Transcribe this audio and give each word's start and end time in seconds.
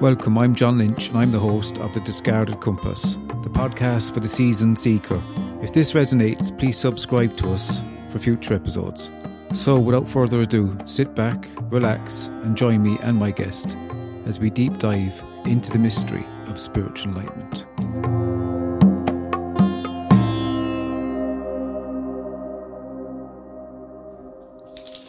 Welcome, 0.00 0.38
I'm 0.38 0.54
John 0.54 0.78
Lynch, 0.78 1.08
and 1.08 1.18
I'm 1.18 1.30
the 1.30 1.38
host 1.38 1.76
of 1.76 1.92
The 1.92 2.00
Discarded 2.00 2.58
Compass, 2.62 3.18
the 3.42 3.50
podcast 3.50 4.14
for 4.14 4.20
the 4.20 4.28
seasoned 4.28 4.78
seeker. 4.78 5.22
If 5.60 5.74
this 5.74 5.92
resonates, 5.92 6.58
please 6.58 6.78
subscribe 6.78 7.36
to 7.36 7.50
us 7.50 7.82
for 8.08 8.18
future 8.18 8.54
episodes. 8.54 9.10
So, 9.52 9.78
without 9.78 10.08
further 10.08 10.40
ado, 10.40 10.74
sit 10.86 11.14
back, 11.14 11.46
relax, 11.70 12.28
and 12.44 12.56
join 12.56 12.82
me 12.82 12.96
and 13.02 13.18
my 13.18 13.30
guest 13.30 13.76
as 14.24 14.40
we 14.40 14.48
deep 14.48 14.78
dive 14.78 15.22
into 15.44 15.70
the 15.70 15.78
mystery 15.78 16.24
of 16.46 16.58
spiritual 16.58 17.12
enlightenment. 17.12 17.66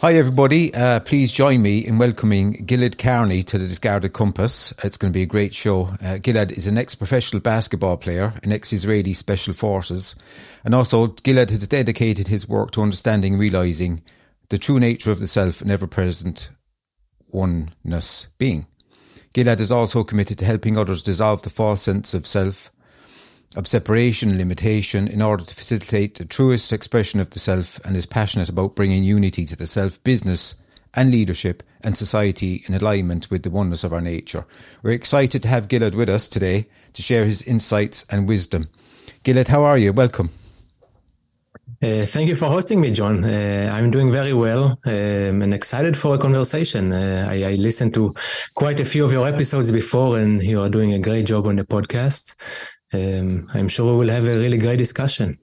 Hi, 0.02 0.14
everybody. 0.14 0.74
Uh, 0.74 0.98
please 0.98 1.30
join 1.30 1.62
me 1.62 1.78
in 1.78 1.96
welcoming 1.96 2.66
Gilad 2.66 2.96
Karni 2.96 3.44
to 3.44 3.56
the 3.56 3.68
Discarded 3.68 4.12
Compass. 4.12 4.74
It's 4.82 4.96
going 4.96 5.12
to 5.12 5.16
be 5.16 5.22
a 5.22 5.26
great 5.26 5.54
show. 5.54 5.90
Uh, 6.02 6.18
Gilad 6.18 6.50
is 6.50 6.66
an 6.66 6.76
ex 6.76 6.96
professional 6.96 7.40
basketball 7.40 7.96
player, 7.96 8.34
an 8.42 8.50
ex 8.50 8.72
Israeli 8.72 9.12
Special 9.12 9.54
Forces, 9.54 10.16
and 10.64 10.74
also 10.74 11.06
Gilad 11.06 11.50
has 11.50 11.68
dedicated 11.68 12.26
his 12.26 12.48
work 12.48 12.72
to 12.72 12.82
understanding 12.82 13.34
and 13.34 13.40
realizing 13.40 14.02
the 14.48 14.58
true 14.58 14.80
nature 14.80 15.12
of 15.12 15.20
the 15.20 15.28
self 15.28 15.60
and 15.60 15.70
ever 15.70 15.86
present 15.86 16.50
oneness 17.28 18.26
being. 18.38 18.66
Gilad 19.32 19.60
is 19.60 19.70
also 19.70 20.02
committed 20.02 20.36
to 20.38 20.44
helping 20.44 20.76
others 20.76 21.04
dissolve 21.04 21.42
the 21.42 21.48
false 21.48 21.82
sense 21.82 22.12
of 22.12 22.26
self 22.26 22.72
of 23.56 23.66
separation 23.66 24.30
and 24.30 24.38
limitation 24.38 25.08
in 25.08 25.20
order 25.20 25.44
to 25.44 25.54
facilitate 25.54 26.16
the 26.16 26.24
truest 26.24 26.72
expression 26.72 27.20
of 27.20 27.30
the 27.30 27.38
self 27.38 27.78
and 27.84 27.94
is 27.96 28.06
passionate 28.06 28.48
about 28.48 28.74
bringing 28.74 29.04
unity 29.04 29.44
to 29.46 29.56
the 29.56 29.66
self, 29.66 30.02
business 30.04 30.54
and 30.94 31.10
leadership 31.10 31.62
and 31.82 31.96
society 31.96 32.62
in 32.66 32.74
alignment 32.74 33.30
with 33.30 33.42
the 33.42 33.50
oneness 33.50 33.84
of 33.84 33.92
our 33.92 34.00
nature. 34.00 34.44
We're 34.82 34.92
excited 34.92 35.42
to 35.42 35.48
have 35.48 35.68
Gilad 35.68 35.94
with 35.94 36.08
us 36.08 36.28
today 36.28 36.66
to 36.92 37.02
share 37.02 37.24
his 37.24 37.42
insights 37.42 38.04
and 38.10 38.28
wisdom. 38.28 38.68
Gilad, 39.24 39.48
how 39.48 39.64
are 39.64 39.78
you? 39.78 39.92
Welcome. 39.92 40.30
Uh, 41.82 42.06
thank 42.06 42.28
you 42.28 42.36
for 42.36 42.46
hosting 42.46 42.80
me, 42.80 42.92
John. 42.92 43.24
Uh, 43.24 43.68
I'm 43.72 43.90
doing 43.90 44.12
very 44.12 44.32
well 44.32 44.78
um, 44.84 45.42
and 45.42 45.52
excited 45.52 45.96
for 45.96 46.14
a 46.14 46.18
conversation. 46.18 46.92
Uh, 46.92 47.26
I, 47.28 47.42
I, 47.42 47.54
listened 47.54 47.92
to 47.94 48.14
quite 48.54 48.78
a 48.78 48.84
few 48.84 49.04
of 49.04 49.10
your 49.10 49.26
episodes 49.26 49.72
before, 49.72 50.16
and 50.16 50.40
you 50.40 50.60
are 50.60 50.68
doing 50.68 50.92
a 50.92 51.00
great 51.00 51.26
job 51.26 51.44
on 51.48 51.56
the 51.56 51.64
podcast 51.64 52.36
um, 52.92 53.46
I'm 53.54 53.68
sure 53.68 53.92
we 53.92 53.98
will 53.98 54.14
have 54.14 54.26
a 54.26 54.38
really 54.38 54.58
great 54.58 54.78
discussion. 54.78 55.38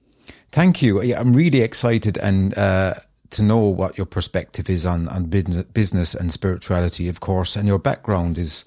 Thank 0.52 0.82
you. 0.82 1.00
I'm 1.14 1.32
really 1.32 1.60
excited 1.60 2.18
and 2.18 2.56
uh, 2.58 2.94
to 3.30 3.42
know 3.42 3.60
what 3.60 3.96
your 3.96 4.06
perspective 4.06 4.68
is 4.68 4.84
on 4.84 5.08
on 5.08 5.24
business 5.26 6.14
and 6.14 6.32
spirituality, 6.32 7.08
of 7.08 7.20
course, 7.20 7.56
and 7.56 7.66
your 7.66 7.78
background 7.78 8.38
is 8.38 8.64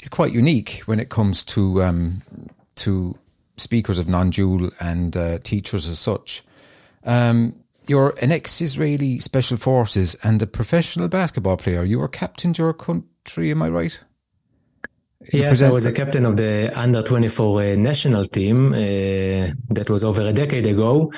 is 0.00 0.08
quite 0.08 0.32
unique 0.32 0.82
when 0.86 0.98
it 0.98 1.08
comes 1.10 1.44
to 1.44 1.82
um, 1.82 2.22
to 2.76 3.16
speakers 3.56 3.98
of 3.98 4.08
non-dual 4.08 4.70
and 4.80 5.16
uh, 5.16 5.38
teachers 5.40 5.86
as 5.86 5.98
such. 5.98 6.42
Um, 7.04 7.54
you're 7.86 8.14
an 8.22 8.32
ex-Israeli 8.32 9.18
special 9.18 9.56
forces 9.56 10.14
and 10.22 10.40
a 10.40 10.46
professional 10.46 11.08
basketball 11.08 11.56
player. 11.56 11.84
You 11.84 11.98
were 11.98 12.08
captain 12.08 12.52
to 12.54 12.62
your 12.62 12.72
country, 12.72 13.50
am 13.50 13.62
I 13.62 13.68
right? 13.68 14.00
Yes, 15.28 15.60
I 15.60 15.70
was 15.70 15.84
a 15.84 15.92
captain 15.92 16.24
of 16.24 16.38
the 16.38 16.72
under 16.74 17.02
24 17.02 17.62
uh, 17.62 17.76
national 17.76 18.24
team. 18.24 18.72
Uh, 18.72 19.52
that 19.68 19.86
was 19.90 20.02
over 20.02 20.22
a 20.22 20.32
decade 20.32 20.66
ago. 20.66 21.12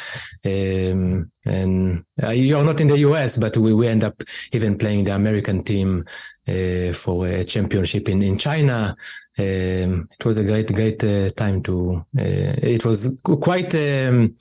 Um, 0.44 1.30
and 1.46 2.04
uh, 2.20 2.30
you're 2.30 2.64
not 2.64 2.80
in 2.80 2.88
the 2.88 2.98
US, 2.98 3.36
but 3.36 3.56
we, 3.56 3.72
we 3.72 3.86
end 3.86 4.02
up 4.02 4.20
even 4.50 4.76
playing 4.76 5.04
the 5.04 5.14
American 5.14 5.62
team 5.62 6.04
uh, 6.48 6.92
for 6.92 7.28
a 7.28 7.44
championship 7.44 8.08
in, 8.08 8.22
in 8.22 8.38
China. 8.38 8.96
Um, 9.38 10.08
it 10.18 10.24
was 10.24 10.36
a 10.36 10.44
great, 10.44 10.74
great 10.74 11.02
uh, 11.04 11.30
time 11.30 11.62
to, 11.62 12.04
uh, 12.18 12.58
it 12.60 12.84
was 12.84 13.08
quite, 13.22 13.72
um, 13.76 14.34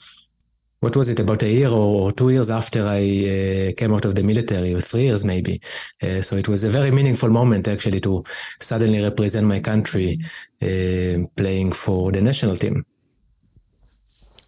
what 0.82 0.96
was 0.96 1.10
it 1.10 1.20
about 1.20 1.44
a 1.44 1.50
year 1.50 1.70
or 1.70 2.12
two 2.12 2.32
years 2.32 2.50
after 2.50 2.86
I 2.86 3.00
uh, 3.00 3.74
came 3.78 3.94
out 3.94 4.04
of 4.04 4.16
the 4.16 4.24
military, 4.24 4.74
or 4.74 4.82
three 4.82 5.04
years 5.04 5.24
maybe. 5.24 5.62
Uh, 6.02 6.22
so 6.24 6.36
it 6.38 6.48
was 6.48 6.64
a 6.64 6.70
very 6.70 6.92
meaningful 6.92 7.30
moment 7.30 7.68
actually 7.68 8.02
to 8.02 8.24
suddenly 8.60 9.02
represent 9.02 9.48
my 9.48 9.60
country 9.60 10.20
uh, 10.62 11.28
playing 11.36 11.72
for 11.74 12.12
the 12.12 12.22
national 12.22 12.58
team. 12.58 12.86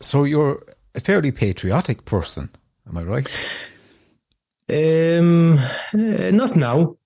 So 0.01 0.23
you're 0.23 0.61
a 0.95 0.99
fairly 0.99 1.31
patriotic 1.31 2.03
person, 2.05 2.50
am 2.89 2.97
I 2.97 3.03
right? 3.03 3.39
Um, 4.69 5.59
uh, 5.94 6.31
not 6.31 6.55
now, 6.55 6.97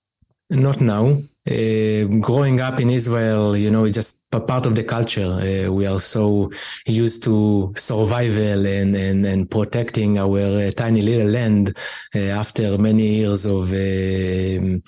not 0.48 0.80
now 0.80 1.22
uh, 1.50 2.04
growing 2.20 2.60
up 2.60 2.80
in 2.80 2.90
Israel, 2.90 3.56
you 3.56 3.70
know, 3.70 3.84
it's 3.84 3.94
just 3.94 4.18
part 4.30 4.66
of 4.66 4.74
the 4.74 4.84
culture. 4.84 5.24
Uh, 5.24 5.72
we 5.72 5.86
are 5.86 6.00
so 6.00 6.50
used 6.86 7.22
to 7.22 7.72
survival 7.76 8.66
and, 8.66 8.94
and, 8.94 9.24
and 9.24 9.50
protecting 9.50 10.18
our 10.18 10.38
uh, 10.38 10.70
tiny 10.72 11.00
little 11.00 11.28
land 11.28 11.76
uh, 12.14 12.18
after 12.18 12.76
many 12.76 13.06
years 13.16 13.46
of 13.46 13.72
um, 13.72 14.82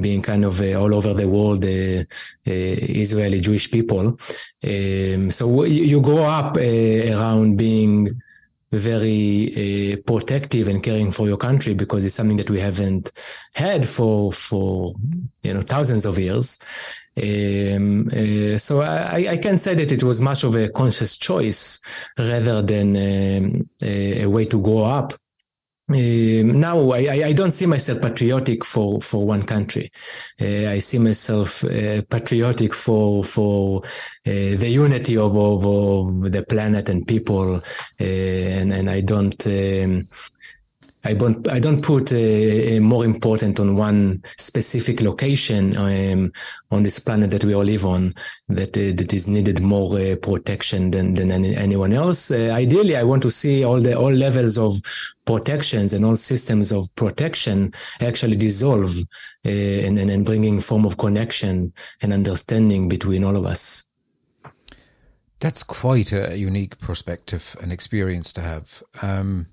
being 0.00 0.22
kind 0.22 0.44
of 0.44 0.60
uh, 0.60 0.74
all 0.74 0.94
over 0.94 1.12
the 1.12 1.28
world, 1.28 1.64
uh, 1.64 2.04
Israeli 2.46 3.40
Jewish 3.40 3.70
people. 3.70 4.18
Um, 4.64 5.30
so 5.30 5.64
you 5.64 6.00
grow 6.00 6.24
up 6.24 6.56
around 6.56 7.56
being 7.56 8.20
very 8.72 9.92
uh, 9.92 9.96
protective 10.06 10.68
and 10.68 10.82
caring 10.82 11.12
for 11.12 11.26
your 11.26 11.36
country 11.36 11.74
because 11.74 12.04
it's 12.04 12.14
something 12.14 12.36
that 12.36 12.50
we 12.50 12.60
haven't 12.60 13.12
had 13.54 13.88
for 13.88 14.32
for 14.32 14.94
you 15.42 15.54
know 15.54 15.62
thousands 15.62 16.04
of 16.04 16.18
years. 16.18 16.58
Um, 17.18 18.08
uh, 18.08 18.58
so 18.58 18.82
I, 18.82 19.28
I 19.30 19.36
can 19.38 19.58
say 19.58 19.74
that 19.74 19.90
it 19.90 20.02
was 20.02 20.20
much 20.20 20.44
of 20.44 20.54
a 20.54 20.68
conscious 20.68 21.16
choice 21.16 21.80
rather 22.18 22.60
than 22.60 22.94
um, 22.96 23.70
a, 23.82 24.22
a 24.22 24.26
way 24.28 24.44
to 24.44 24.60
grow 24.60 24.84
up 24.84 25.14
um, 25.88 26.58
now 26.58 26.90
I, 26.90 27.26
I, 27.26 27.32
don't 27.32 27.52
see 27.52 27.66
myself 27.66 28.00
patriotic 28.02 28.64
for, 28.64 29.00
for 29.00 29.24
one 29.24 29.44
country. 29.44 29.92
Uh, 30.40 30.70
I 30.70 30.80
see 30.80 30.98
myself 30.98 31.62
uh, 31.62 32.02
patriotic 32.10 32.74
for 32.74 33.22
for 33.22 33.84
uh, 33.84 33.88
the 34.24 34.68
unity 34.68 35.16
of, 35.16 35.36
of, 35.36 35.64
of 35.64 36.32
the 36.32 36.42
planet 36.42 36.88
and 36.88 37.06
people, 37.06 37.56
uh, 37.56 38.04
and 38.04 38.72
and 38.72 38.90
I 38.90 39.00
don't 39.00 39.46
um, 39.46 40.08
I 41.06 41.14
don't 41.14 41.46
I 41.48 41.60
don't 41.60 41.82
put 41.82 42.10
a, 42.10 42.76
a 42.76 42.80
more 42.80 43.04
important 43.04 43.60
on 43.60 43.76
one 43.76 44.24
specific 44.38 45.00
location 45.00 45.76
um, 45.76 46.32
on 46.72 46.82
this 46.82 46.98
planet 46.98 47.30
that 47.30 47.44
we 47.44 47.54
all 47.54 47.62
live 47.62 47.86
on 47.86 48.12
that 48.48 48.76
uh, 48.76 48.92
that 48.96 49.12
is 49.12 49.28
needed 49.28 49.62
more 49.62 49.96
uh, 49.96 50.16
protection 50.16 50.90
than 50.90 51.14
than 51.14 51.30
any, 51.30 51.54
anyone 51.54 51.92
else. 51.92 52.32
Uh, 52.32 52.50
ideally, 52.50 52.96
I 52.96 53.04
want 53.04 53.22
to 53.22 53.30
see 53.30 53.62
all 53.62 53.80
the 53.80 53.96
all 53.96 54.12
levels 54.12 54.58
of 54.58 54.80
protections 55.24 55.92
and 55.92 56.04
all 56.04 56.16
systems 56.16 56.72
of 56.72 56.92
protection 56.96 57.72
actually 58.00 58.36
dissolve 58.36 58.98
uh, 59.44 59.48
and, 59.48 59.98
and 60.00 60.10
and 60.10 60.24
bringing 60.24 60.60
form 60.60 60.84
of 60.84 60.96
connection 60.96 61.72
and 62.02 62.12
understanding 62.12 62.88
between 62.88 63.22
all 63.22 63.36
of 63.36 63.46
us. 63.46 63.84
That's 65.38 65.62
quite 65.62 66.12
a 66.12 66.36
unique 66.36 66.78
perspective 66.78 67.56
and 67.60 67.70
experience 67.70 68.32
to 68.32 68.40
have. 68.40 68.82
Um, 69.02 69.46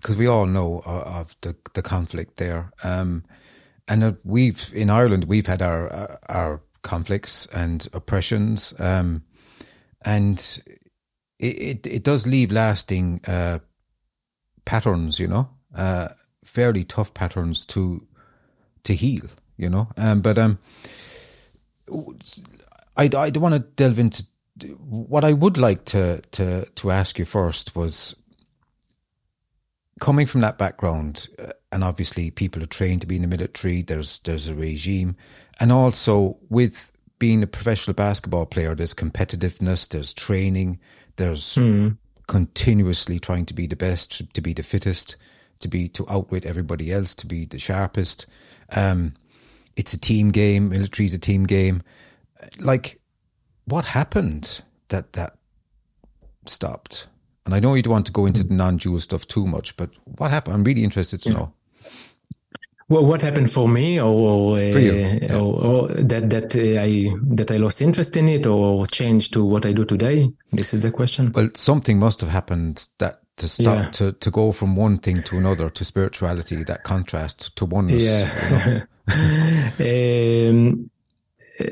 because 0.00 0.16
we 0.16 0.26
all 0.26 0.46
know 0.46 0.82
of 0.86 1.36
the 1.40 1.54
the 1.74 1.82
conflict 1.82 2.36
there. 2.36 2.72
Um, 2.82 3.24
and 3.88 4.16
we've 4.24 4.72
in 4.74 4.90
Ireland 4.90 5.24
we've 5.24 5.46
had 5.46 5.62
our 5.62 6.18
our 6.28 6.62
conflicts 6.82 7.46
and 7.46 7.86
oppressions, 7.92 8.74
um, 8.78 9.24
and 10.04 10.62
it, 11.38 11.46
it, 11.46 11.86
it 11.86 12.02
does 12.02 12.26
leave 12.26 12.52
lasting 12.52 13.20
uh, 13.26 13.58
patterns, 14.64 15.18
you 15.18 15.28
know, 15.28 15.48
uh, 15.74 16.08
fairly 16.44 16.84
tough 16.84 17.12
patterns 17.14 17.66
to 17.66 18.06
to 18.84 18.94
heal, 18.94 19.26
you 19.56 19.68
know. 19.68 19.88
Um, 19.96 20.20
but 20.20 20.38
um, 20.38 20.58
I 22.96 23.10
I 23.12 23.30
want 23.30 23.54
to 23.54 23.60
delve 23.76 23.98
into 23.98 24.24
what 24.78 25.24
I 25.24 25.32
would 25.32 25.58
like 25.58 25.84
to 25.86 26.20
to 26.32 26.64
to 26.66 26.90
ask 26.90 27.18
you 27.18 27.24
first 27.24 27.74
was 27.74 28.14
coming 30.00 30.26
from 30.26 30.40
that 30.40 30.58
background, 30.58 31.28
uh, 31.38 31.52
and 31.70 31.84
obviously 31.84 32.30
people 32.30 32.62
are 32.62 32.66
trained 32.66 33.02
to 33.02 33.06
be 33.06 33.16
in 33.16 33.22
the 33.22 33.28
military. 33.28 33.82
There's 33.82 34.18
there's 34.20 34.48
a 34.48 34.54
regime, 34.54 35.16
and 35.60 35.70
also 35.70 36.38
with 36.48 36.90
being 37.18 37.42
a 37.42 37.46
professional 37.46 37.94
basketball 37.94 38.46
player, 38.46 38.74
there's 38.74 38.94
competitiveness, 38.94 39.88
there's 39.88 40.12
training, 40.12 40.80
there's 41.16 41.54
mm. 41.54 41.96
continuously 42.26 43.20
trying 43.20 43.44
to 43.46 43.54
be 43.54 43.66
the 43.66 43.76
best, 43.76 44.22
to 44.34 44.40
be 44.40 44.54
the 44.54 44.62
fittest, 44.62 45.16
to 45.60 45.68
be 45.68 45.86
to 45.88 46.08
outwit 46.08 46.46
everybody 46.46 46.90
else, 46.90 47.14
to 47.14 47.26
be 47.26 47.44
the 47.44 47.58
sharpest. 47.58 48.26
Um, 48.72 49.12
it's 49.76 49.92
a 49.92 50.00
team 50.00 50.30
game. 50.30 50.70
Military 50.70 51.06
is 51.06 51.14
a 51.14 51.18
team 51.18 51.44
game. 51.44 51.82
Like, 52.58 53.00
what 53.66 53.84
happened 53.84 54.62
that 54.88 55.12
that 55.12 55.36
stopped? 56.46 57.06
And 57.50 57.56
I 57.56 57.58
know 57.58 57.74
you 57.74 57.82
don't 57.82 57.90
want 57.90 58.06
to 58.06 58.12
go 58.12 58.26
into 58.26 58.44
the 58.44 58.54
non-dual 58.54 59.00
stuff 59.00 59.26
too 59.26 59.44
much, 59.44 59.76
but 59.76 59.90
what 60.04 60.30
happened? 60.30 60.54
I'm 60.54 60.62
really 60.62 60.84
interested 60.84 61.20
to 61.22 61.30
know. 61.30 61.52
well, 62.88 63.04
what 63.04 63.22
happened 63.22 63.50
for 63.50 63.68
me, 63.68 64.00
or, 64.00 64.56
for 64.70 64.78
you, 64.78 64.92
yeah. 64.92 65.34
or, 65.34 65.64
or, 65.64 65.88
that 65.88 66.30
that 66.30 66.54
uh, 66.54 66.80
I 66.80 67.12
that 67.34 67.50
I 67.50 67.56
lost 67.56 67.82
interest 67.82 68.16
in 68.16 68.28
it, 68.28 68.46
or 68.46 68.86
changed 68.86 69.32
to 69.32 69.44
what 69.44 69.66
I 69.66 69.72
do 69.72 69.84
today? 69.84 70.30
This 70.52 70.72
is 70.72 70.82
the 70.82 70.92
question. 70.92 71.32
Well, 71.32 71.50
something 71.56 71.98
must 71.98 72.20
have 72.20 72.30
happened 72.30 72.86
that 72.98 73.18
to 73.38 73.48
stop 73.48 73.78
yeah. 73.78 73.90
to 73.90 74.12
to 74.12 74.30
go 74.30 74.52
from 74.52 74.76
one 74.76 74.98
thing 74.98 75.24
to 75.24 75.36
another 75.36 75.68
to 75.70 75.84
spirituality, 75.84 76.62
that 76.62 76.84
contrast 76.84 77.56
to 77.56 77.64
oneness. 77.64 78.04
Yeah. 78.04 78.84
You 79.08 79.10
know? 79.80 80.50
um, 80.50 80.90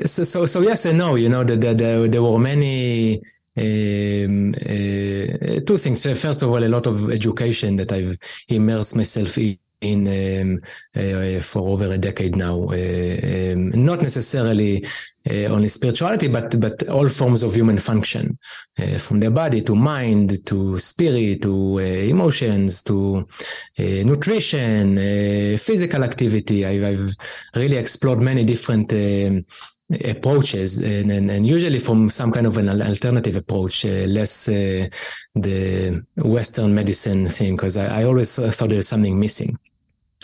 so, 0.05 0.25
so 0.25 0.45
so 0.45 0.59
yes 0.59 0.85
and 0.85 0.97
no. 0.97 1.15
You 1.15 1.29
know 1.29 1.45
that 1.45 1.61
the, 1.61 1.73
the, 1.73 2.09
there 2.11 2.21
were 2.21 2.37
many. 2.37 3.21
Um, 3.59 4.53
uh, 4.53 5.59
two 5.65 5.77
things. 5.77 6.03
First 6.03 6.43
of 6.43 6.49
all, 6.49 6.63
a 6.63 6.69
lot 6.69 6.87
of 6.87 7.11
education 7.11 7.75
that 7.77 7.91
I've 7.91 8.17
immersed 8.47 8.95
myself 8.95 9.37
in 9.37 9.59
in 9.81 10.07
um, 10.07 10.61
uh, 10.95 11.41
for 11.41 11.69
over 11.69 11.85
a 11.85 11.97
decade 11.97 12.35
now. 12.35 12.69
Uh, 12.69 13.53
um, 13.53 13.69
not 13.69 14.01
necessarily 14.01 14.85
uh, 15.29 15.45
only 15.45 15.67
spirituality, 15.67 16.27
but 16.27 16.59
but 16.59 16.87
all 16.89 17.07
forms 17.09 17.43
of 17.43 17.53
human 17.55 17.77
function, 17.77 18.37
uh, 18.79 18.97
from 18.97 19.19
the 19.19 19.31
body 19.31 19.61
to 19.61 19.75
mind 19.75 20.45
to 20.45 20.77
spirit 20.79 21.41
to 21.41 21.79
uh, 21.79 21.81
emotions 21.81 22.81
to 22.83 23.25
uh, 23.77 23.83
nutrition, 23.83 24.97
physical 25.57 26.03
activity. 26.03 26.65
I've, 26.65 26.83
I've, 26.83 27.15
really 27.55 27.77
explored 27.77 28.19
many 28.19 28.43
different. 28.43 28.91
Um, 29.91 29.97
approaches 30.05 30.77
and, 30.77 31.11
and, 31.11 31.31
and, 31.31 31.47
usually 31.47 31.79
from 31.79 32.09
some 32.09 32.31
kind 32.31 32.45
of 32.45 32.57
an 32.57 32.69
alternative 32.81 33.35
approach, 33.35 33.85
uh, 33.85 34.05
less 34.05 34.47
uh, 34.47 34.87
the 35.35 36.05
Western 36.15 36.75
medicine 36.75 37.27
thing, 37.29 37.55
because 37.55 37.75
I, 37.75 38.01
I, 38.01 38.03
always 38.03 38.35
thought 38.35 38.69
there's 38.69 38.87
something 38.87 39.19
missing. 39.19 39.57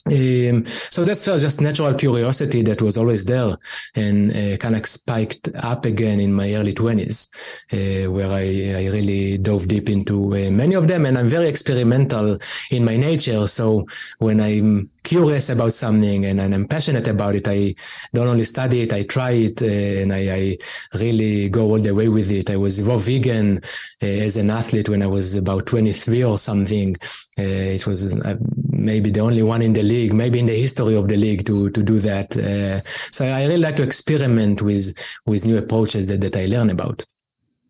Um, 0.07 0.65
so 0.91 1.03
that's 1.03 1.25
just 1.25 1.61
natural 1.61 1.95
curiosity 1.95 2.61
that 2.61 2.79
was 2.79 2.95
always 2.95 3.25
there 3.25 3.57
and 3.95 4.35
uh, 4.35 4.57
kind 4.57 4.75
of 4.75 4.85
spiked 4.85 5.49
up 5.55 5.83
again 5.83 6.19
in 6.19 6.31
my 6.31 6.53
early 6.53 6.75
20s, 6.75 7.27
uh, 7.73 8.11
where 8.11 8.31
I, 8.31 8.83
I, 8.83 8.85
really 8.85 9.39
dove 9.39 9.67
deep 9.67 9.89
into 9.89 10.35
uh, 10.35 10.51
many 10.51 10.75
of 10.75 10.87
them. 10.87 11.07
And 11.07 11.17
I'm 11.17 11.27
very 11.27 11.47
experimental 11.47 12.37
in 12.69 12.85
my 12.85 12.97
nature. 12.97 13.47
So 13.47 13.87
when 14.19 14.41
I'm 14.41 14.91
curious 15.05 15.49
about 15.49 15.73
something 15.73 16.25
and, 16.25 16.41
and, 16.41 16.53
I'm 16.53 16.67
passionate 16.67 17.07
about 17.07 17.35
it. 17.35 17.47
I 17.47 17.75
don't 18.13 18.27
only 18.27 18.43
study 18.43 18.81
it, 18.81 18.91
I 18.91 19.03
try 19.03 19.31
it 19.31 19.61
uh, 19.61 19.65
and 19.65 20.11
I, 20.11 20.35
I, 20.35 20.57
really 20.97 21.47
go 21.47 21.69
all 21.69 21.79
the 21.79 21.93
way 21.93 22.09
with 22.09 22.31
it. 22.31 22.49
I 22.49 22.57
was 22.57 22.81
raw 22.81 22.97
vegan 22.97 23.61
uh, 24.01 24.05
as 24.05 24.35
an 24.35 24.49
athlete 24.49 24.89
when 24.89 25.01
I 25.01 25.07
was 25.07 25.35
about 25.35 25.67
23 25.67 26.23
or 26.23 26.37
something. 26.37 26.97
Uh, 27.37 27.77
it 27.77 27.85
was 27.85 28.13
uh, 28.13 28.35
maybe 28.75 29.09
the 29.09 29.21
only 29.21 29.41
one 29.41 29.61
in 29.61 29.73
the 29.73 29.83
league, 29.83 30.13
maybe 30.13 30.39
in 30.39 30.45
the 30.45 30.59
history 30.59 30.95
of 30.95 31.07
the 31.07 31.17
league 31.17 31.45
to, 31.45 31.69
to 31.71 31.83
do 31.83 31.99
that. 31.99 32.35
Uh, 32.35 32.81
so 33.11 33.25
I 33.25 33.45
really 33.45 33.57
like 33.57 33.77
to 33.77 33.83
experiment 33.83 34.61
with, 34.61 34.97
with 35.25 35.45
new 35.45 35.57
approaches 35.57 36.07
that, 36.07 36.21
that 36.21 36.35
I 36.35 36.45
learn 36.45 36.69
about. 36.69 37.05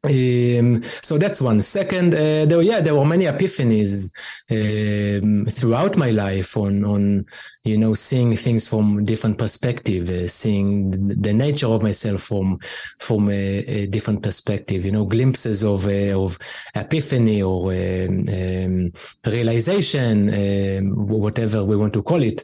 Um, 0.05 0.83
so 1.01 1.17
that's 1.17 1.41
one. 1.41 1.61
Second, 1.61 2.13
uh, 2.13 2.45
there, 2.45 2.61
yeah, 2.61 2.81
there 2.81 2.95
were 2.95 3.05
many 3.05 3.25
epiphanies 3.25 4.11
um, 4.51 5.45
throughout 5.45 5.97
my 5.97 6.11
life 6.11 6.57
on, 6.57 6.83
on, 6.85 7.25
you 7.63 7.77
know, 7.77 7.95
seeing 7.95 8.35
things 8.37 8.67
from 8.67 9.03
different 9.03 9.37
perspective, 9.37 10.09
uh, 10.09 10.27
seeing 10.27 10.91
the 11.07 11.33
nature 11.33 11.67
of 11.67 11.83
myself 11.83 12.21
from, 12.21 12.59
from 12.99 13.29
a, 13.29 13.33
a 13.33 13.85
different 13.87 14.21
perspective. 14.23 14.85
You 14.85 14.91
know, 14.91 15.05
glimpses 15.05 15.63
of 15.63 15.85
uh, 15.87 16.19
of 16.19 16.37
epiphany 16.73 17.41
or 17.41 17.71
um, 17.71 18.23
um 18.29 18.91
realization, 19.25 20.29
um, 20.29 21.07
whatever 21.07 21.63
we 21.63 21.75
want 21.75 21.93
to 21.93 22.03
call 22.03 22.21
it. 22.21 22.43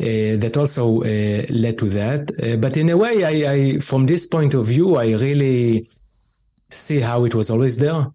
Uh, 0.00 0.38
that 0.38 0.56
also 0.56 1.02
uh, 1.02 1.44
led 1.50 1.76
to 1.76 1.90
that. 1.90 2.30
Uh, 2.42 2.56
but 2.56 2.74
in 2.78 2.88
a 2.88 2.96
way, 2.96 3.22
I, 3.22 3.52
I, 3.52 3.78
from 3.80 4.06
this 4.06 4.26
point 4.26 4.54
of 4.54 4.64
view, 4.64 4.96
I 4.96 5.12
really 5.12 5.86
see 6.70 7.00
how 7.00 7.24
it 7.24 7.34
was 7.34 7.50
always 7.50 7.76
there. 7.78 8.06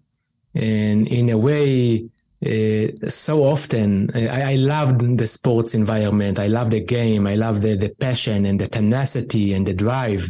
And 0.54 1.06
in 1.08 1.30
a 1.30 1.38
way, 1.38 2.08
uh, 2.44 3.08
so 3.08 3.44
often 3.44 4.10
uh, 4.14 4.30
I, 4.30 4.52
I, 4.52 4.54
loved 4.56 5.18
the 5.18 5.26
sports 5.26 5.74
environment. 5.74 6.38
I 6.38 6.48
loved 6.48 6.72
the 6.72 6.80
game. 6.80 7.26
I 7.26 7.34
loved 7.34 7.62
the, 7.62 7.76
the 7.76 7.88
passion 7.88 8.44
and 8.44 8.60
the 8.60 8.68
tenacity 8.68 9.54
and 9.54 9.66
the 9.66 9.74
drive. 9.74 10.28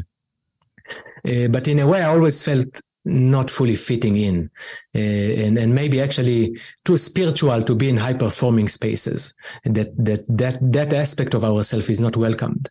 Uh, 1.24 1.48
but 1.48 1.66
in 1.66 1.80
a 1.80 1.86
way, 1.86 2.02
I 2.02 2.08
always 2.08 2.42
felt 2.42 2.80
not 3.04 3.50
fully 3.50 3.76
fitting 3.76 4.16
in 4.16 4.50
uh, 4.94 4.98
and, 4.98 5.58
and 5.58 5.74
maybe 5.74 6.00
actually 6.00 6.58
too 6.84 6.98
spiritual 6.98 7.62
to 7.62 7.74
be 7.74 7.88
in 7.88 7.96
high 7.96 8.14
performing 8.14 8.68
spaces 8.68 9.32
that, 9.64 9.96
that, 9.96 10.24
that, 10.28 10.58
that 10.60 10.92
aspect 10.92 11.34
of 11.34 11.44
ourselves 11.44 11.88
is 11.88 12.00
not 12.00 12.16
welcomed. 12.16 12.68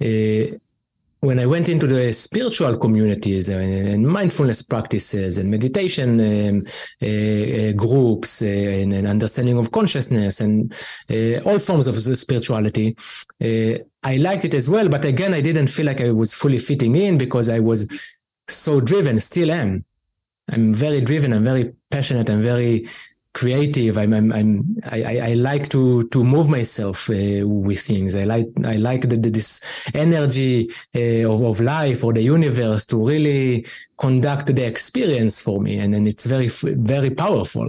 Uh, 0.00 0.56
when 1.20 1.38
I 1.38 1.46
went 1.46 1.68
into 1.68 1.86
the 1.86 2.12
spiritual 2.12 2.76
communities 2.76 3.48
and, 3.48 4.06
mindfulness 4.06 4.62
practices 4.62 5.38
and 5.38 5.50
meditation 5.50 6.20
um, 6.20 6.64
uh, 7.02 7.06
uh, 7.06 7.72
groups 7.72 8.42
uh, 8.42 8.46
and, 8.46 8.92
and, 8.92 9.06
understanding 9.06 9.58
of 9.58 9.72
consciousness 9.72 10.40
and 10.40 10.72
uh, 11.10 11.38
all 11.40 11.58
forms 11.58 11.86
of 11.86 11.96
spirituality, 12.18 12.96
uh, 13.42 13.78
I 14.02 14.16
liked 14.16 14.44
it 14.44 14.54
as 14.54 14.68
well. 14.68 14.88
But 14.88 15.04
again, 15.04 15.34
I 15.34 15.40
didn't 15.40 15.68
feel 15.68 15.86
like 15.86 16.00
I 16.00 16.12
was 16.12 16.34
fully 16.34 16.58
fitting 16.58 16.94
in 16.96 17.18
because 17.18 17.48
I 17.48 17.60
was 17.60 17.88
so 18.48 18.80
driven, 18.80 19.18
still 19.20 19.50
am. 19.50 19.84
I'm 20.48 20.72
very 20.72 21.00
driven. 21.00 21.32
I'm 21.32 21.44
very 21.44 21.72
passionate. 21.90 22.30
I'm 22.30 22.42
very 22.42 22.88
creative. 23.36 23.98
I'm, 23.98 24.14
I'm, 24.14 24.32
I'm 24.32 24.78
I, 24.90 25.18
I, 25.18 25.34
like 25.34 25.68
to, 25.68 26.08
to 26.08 26.24
move 26.24 26.48
myself 26.48 27.10
uh, 27.10 27.46
with 27.46 27.80
things. 27.80 28.16
I 28.16 28.24
like, 28.24 28.48
I 28.64 28.76
like 28.76 29.02
the, 29.10 29.18
the, 29.18 29.28
this 29.28 29.60
energy 29.92 30.70
uh, 30.94 31.30
of, 31.30 31.42
of 31.42 31.60
life 31.60 32.02
or 32.02 32.14
the 32.14 32.22
universe 32.22 32.86
to 32.86 32.96
really 32.96 33.66
conduct 33.98 34.46
the 34.46 34.66
experience 34.66 35.38
for 35.38 35.60
me. 35.60 35.78
And 35.78 35.92
then 35.92 36.06
it's 36.06 36.24
very, 36.24 36.48
very 36.48 37.10
powerful. 37.10 37.68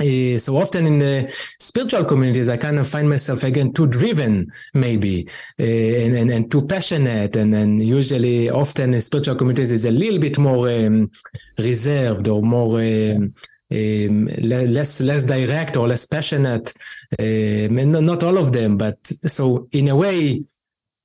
Uh, 0.00 0.38
so 0.38 0.56
often 0.56 0.86
in 0.86 0.98
the 0.98 1.32
spiritual 1.60 2.04
communities, 2.04 2.48
I 2.48 2.56
kind 2.56 2.78
of 2.78 2.88
find 2.88 3.08
myself 3.08 3.44
again 3.44 3.72
too 3.72 3.86
driven, 3.86 4.50
maybe, 4.74 5.28
uh, 5.58 5.62
and, 5.62 6.16
and, 6.16 6.30
and 6.32 6.50
too 6.50 6.62
passionate. 6.62 7.36
And 7.36 7.54
then 7.54 7.78
usually, 7.78 8.50
often 8.50 8.94
in 8.94 9.02
spiritual 9.02 9.36
communities 9.36 9.70
is 9.70 9.84
a 9.84 9.90
little 9.90 10.18
bit 10.18 10.38
more 10.38 10.68
um, 10.68 11.10
reserved 11.58 12.26
or 12.28 12.42
more 12.42 12.80
um, 12.80 13.34
um, 13.72 14.26
less 14.26 15.00
less 15.00 15.24
direct 15.24 15.76
or 15.76 15.86
less 15.88 16.04
passionate. 16.04 16.72
Um, 17.18 17.92
not 17.92 18.22
all 18.22 18.38
of 18.38 18.52
them, 18.52 18.76
but 18.76 18.98
so 19.26 19.68
in 19.72 19.88
a 19.88 19.96
way, 19.96 20.44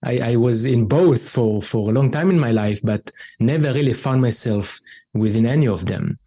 I, 0.04 0.32
I, 0.32 0.36
was 0.36 0.66
in 0.66 0.88
both 0.88 1.28
for 1.30 1.62
for 1.62 1.90
a 1.90 1.94
long 1.94 2.12
time 2.12 2.30
in 2.30 2.40
my 2.40 2.52
life, 2.52 2.80
but 2.84 3.12
never 3.40 3.74
really 3.74 3.94
found 3.94 4.22
myself 4.22 4.80
within 5.14 5.46
any 5.46 5.68
of 5.68 5.86
them. 5.86 6.20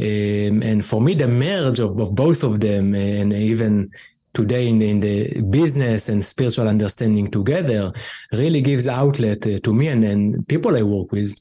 Um, 0.00 0.62
and 0.62 0.84
for 0.84 1.00
me, 1.00 1.14
the 1.14 1.28
merge 1.28 1.78
of, 1.78 1.98
of 2.00 2.14
both 2.14 2.42
of 2.42 2.60
them, 2.60 2.94
and 2.94 3.32
even 3.32 3.90
today 4.34 4.66
in 4.66 4.78
the, 4.78 4.88
in 4.88 5.00
the, 5.00 5.42
business 5.42 6.08
and 6.08 6.24
spiritual 6.24 6.66
understanding 6.66 7.30
together, 7.30 7.92
really 8.32 8.62
gives 8.62 8.88
outlet 8.88 9.46
uh, 9.46 9.60
to 9.60 9.74
me 9.74 9.88
and, 9.88 10.04
and 10.04 10.48
people 10.48 10.76
I 10.76 10.82
work 10.82 11.12
with 11.12 11.36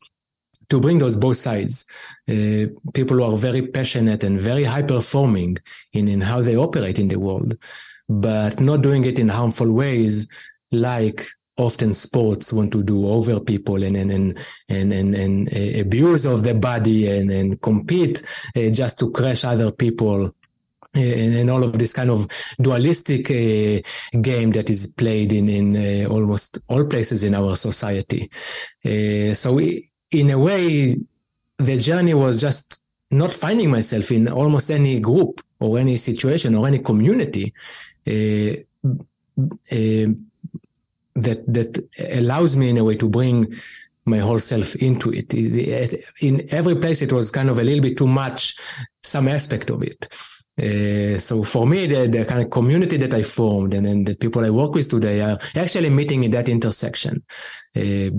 to 0.70 0.80
bring 0.80 1.00
those 1.00 1.16
both 1.16 1.38
sides. 1.38 1.86
Uh, 2.32 2.68
people 2.94 3.18
who 3.18 3.24
are 3.24 3.38
very 3.38 3.64
passionate 3.78 4.24
and 4.24 4.40
very 4.40 4.64
high 4.64 4.82
performing 4.82 5.58
in, 5.92 6.08
in 6.08 6.22
how 6.22 6.42
they 6.42 6.56
operate 6.56 6.98
in 6.98 7.10
the 7.10 7.20
world, 7.20 7.58
but 8.08 8.60
not 8.60 8.82
doing 8.82 9.04
it 9.04 9.20
in 9.20 9.30
harmful 9.30 9.72
ways 9.72 10.28
like 10.72 11.28
often 11.58 11.94
sports 11.94 12.54
want 12.54 12.72
to 12.72 12.82
do 12.82 13.08
over 13.08 13.40
people 13.40 13.84
and 13.84 13.96
and 13.96 14.12
and 14.12 14.38
and, 14.70 14.94
and, 14.94 15.16
and 15.16 15.54
uh, 15.54 15.80
abuse 15.80 16.26
of 16.26 16.44
the 16.44 16.54
body 16.54 17.08
and, 17.08 17.30
and 17.32 17.62
compete 17.62 18.24
uh, 18.56 18.70
just 18.70 18.98
to 19.00 19.12
crush 19.12 19.44
other 19.44 19.72
people 19.72 20.34
and, 20.94 21.36
and, 21.36 21.50
all 21.50 21.64
of 21.64 21.78
this 21.78 21.94
kind 21.94 22.10
of 22.10 22.28
dualistic 22.60 23.32
uh, 23.32 24.20
game 24.20 24.52
that 24.52 24.70
is 24.70 24.88
played 24.88 25.32
in 25.32 25.48
in 25.48 25.78
uh, 25.78 26.10
almost 26.10 26.60
all 26.68 26.86
places 26.86 27.24
in 27.24 27.34
our 27.34 27.56
society. 27.56 28.30
Uh, 28.84 29.34
so 29.34 29.54
we, 29.54 29.90
in 30.12 30.32
a 30.32 30.38
way, 30.38 30.98
the 31.62 31.77
journey 31.77 32.13
was 32.13 32.39
just 32.39 32.80
not 33.10 33.34
finding 33.34 33.70
myself 33.70 34.12
in 34.12 34.27
almost 34.27 34.72
any 34.72 35.00
group 35.00 35.41
or 35.60 35.77
any 35.77 35.98
situation 35.98 36.56
or 36.56 36.68
any 36.68 36.80
community 36.80 37.53
uh, 38.08 38.53
uh, 39.72 40.08
that 41.15 41.44
that 41.48 41.89
allows 42.10 42.56
me 42.56 42.70
in 42.70 42.77
a 42.77 42.84
way 42.84 42.96
to 42.96 43.10
bring 43.10 43.53
my 44.06 44.18
whole 44.18 44.39
self 44.39 44.75
into 44.77 45.12
it. 45.13 45.34
In 46.22 46.48
every 46.51 46.75
place, 46.75 47.01
it 47.01 47.13
was 47.13 47.32
kind 47.32 47.50
of 47.50 47.60
a 47.60 47.63
little 47.63 47.82
bit 47.82 47.98
too 47.98 48.08
much, 48.08 48.56
some 49.03 49.27
aspect 49.27 49.70
of 49.70 49.84
it. 49.84 50.08
Uh, 50.60 51.17
so 51.17 51.43
for 51.43 51.65
me, 51.65 51.88
the, 51.88 52.08
the, 52.08 52.25
kind 52.25 52.41
of 52.43 52.50
community 52.50 52.98
that 52.98 53.13
I 53.13 53.24
formed 53.24 53.74
and, 53.74 53.88
and 53.88 54.05
the 54.05 54.15
people 54.15 54.43
I 54.46 54.50
work 54.50 54.74
with 54.74 54.89
today 54.89 55.22
are 55.22 55.39
actually 55.55 55.89
meeting 55.89 56.24
in 56.24 56.31
that 56.31 56.50
intersection. 56.50 57.24
Uh, 57.75 58.10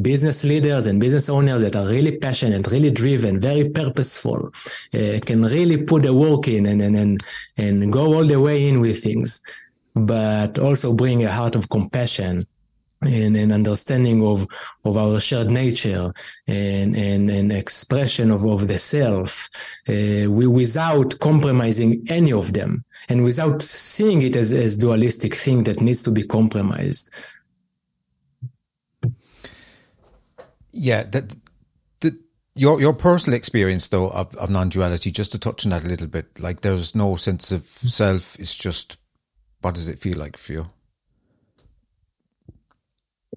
business 0.00 0.44
leaders 0.44 0.86
and 0.86 1.00
business 1.00 1.28
owners 1.28 1.60
that 1.62 1.74
are 1.74 1.86
really 1.86 2.18
passionate, 2.18 2.70
really 2.70 2.90
driven, 2.90 3.40
very 3.40 3.68
purposeful, 3.68 4.50
uh, 4.94 5.18
can 5.26 5.42
really 5.42 5.78
put 5.78 6.02
the 6.02 6.14
work 6.14 6.46
in 6.48 6.66
and, 6.66 6.80
and, 6.80 6.96
and, 6.96 7.22
and 7.56 7.92
go 7.92 8.14
all 8.14 8.24
the 8.24 8.40
way 8.40 8.68
in 8.68 8.80
with 8.80 9.02
things. 9.02 9.42
but 9.94 10.58
also 10.58 10.92
bring 10.92 11.24
a 11.24 11.32
heart 11.32 11.56
of 11.56 11.68
compassion 11.68 12.46
and 13.02 13.36
an 13.36 13.50
understanding 13.50 14.24
of 14.24 14.46
of 14.84 14.96
our 14.96 15.18
shared 15.20 15.50
nature 15.50 16.12
and 16.46 16.94
and 16.96 17.30
an 17.30 17.50
expression 17.50 18.30
of, 18.30 18.44
of 18.44 18.68
the 18.68 18.78
self 18.78 19.48
uh, 19.88 20.30
we, 20.30 20.46
without 20.46 21.18
compromising 21.20 22.04
any 22.08 22.32
of 22.32 22.52
them 22.52 22.84
and 23.08 23.24
without 23.24 23.62
seeing 23.62 24.22
it 24.22 24.36
as 24.36 24.52
as 24.52 24.76
dualistic 24.76 25.34
thing 25.34 25.64
that 25.64 25.80
needs 25.80 26.02
to 26.02 26.10
be 26.10 26.22
compromised. 26.22 27.10
Yeah 30.72 31.04
that 31.04 31.34
the, 32.00 32.18
your 32.54 32.80
your 32.80 32.92
personal 32.92 33.36
experience 33.36 33.88
though 33.88 34.10
of, 34.10 34.34
of 34.36 34.50
non-duality 34.50 35.10
just 35.10 35.32
to 35.32 35.38
touch 35.38 35.64
on 35.64 35.70
that 35.70 35.84
a 35.84 35.88
little 35.88 36.06
bit 36.06 36.38
like 36.38 36.60
there's 36.60 36.94
no 36.94 37.16
sense 37.16 37.50
of 37.50 37.64
self 37.66 38.38
it's 38.38 38.54
just 38.54 38.98
what 39.62 39.74
does 39.74 39.88
it 39.88 39.98
feel 39.98 40.18
like 40.18 40.36
for 40.36 40.52
you 40.52 40.66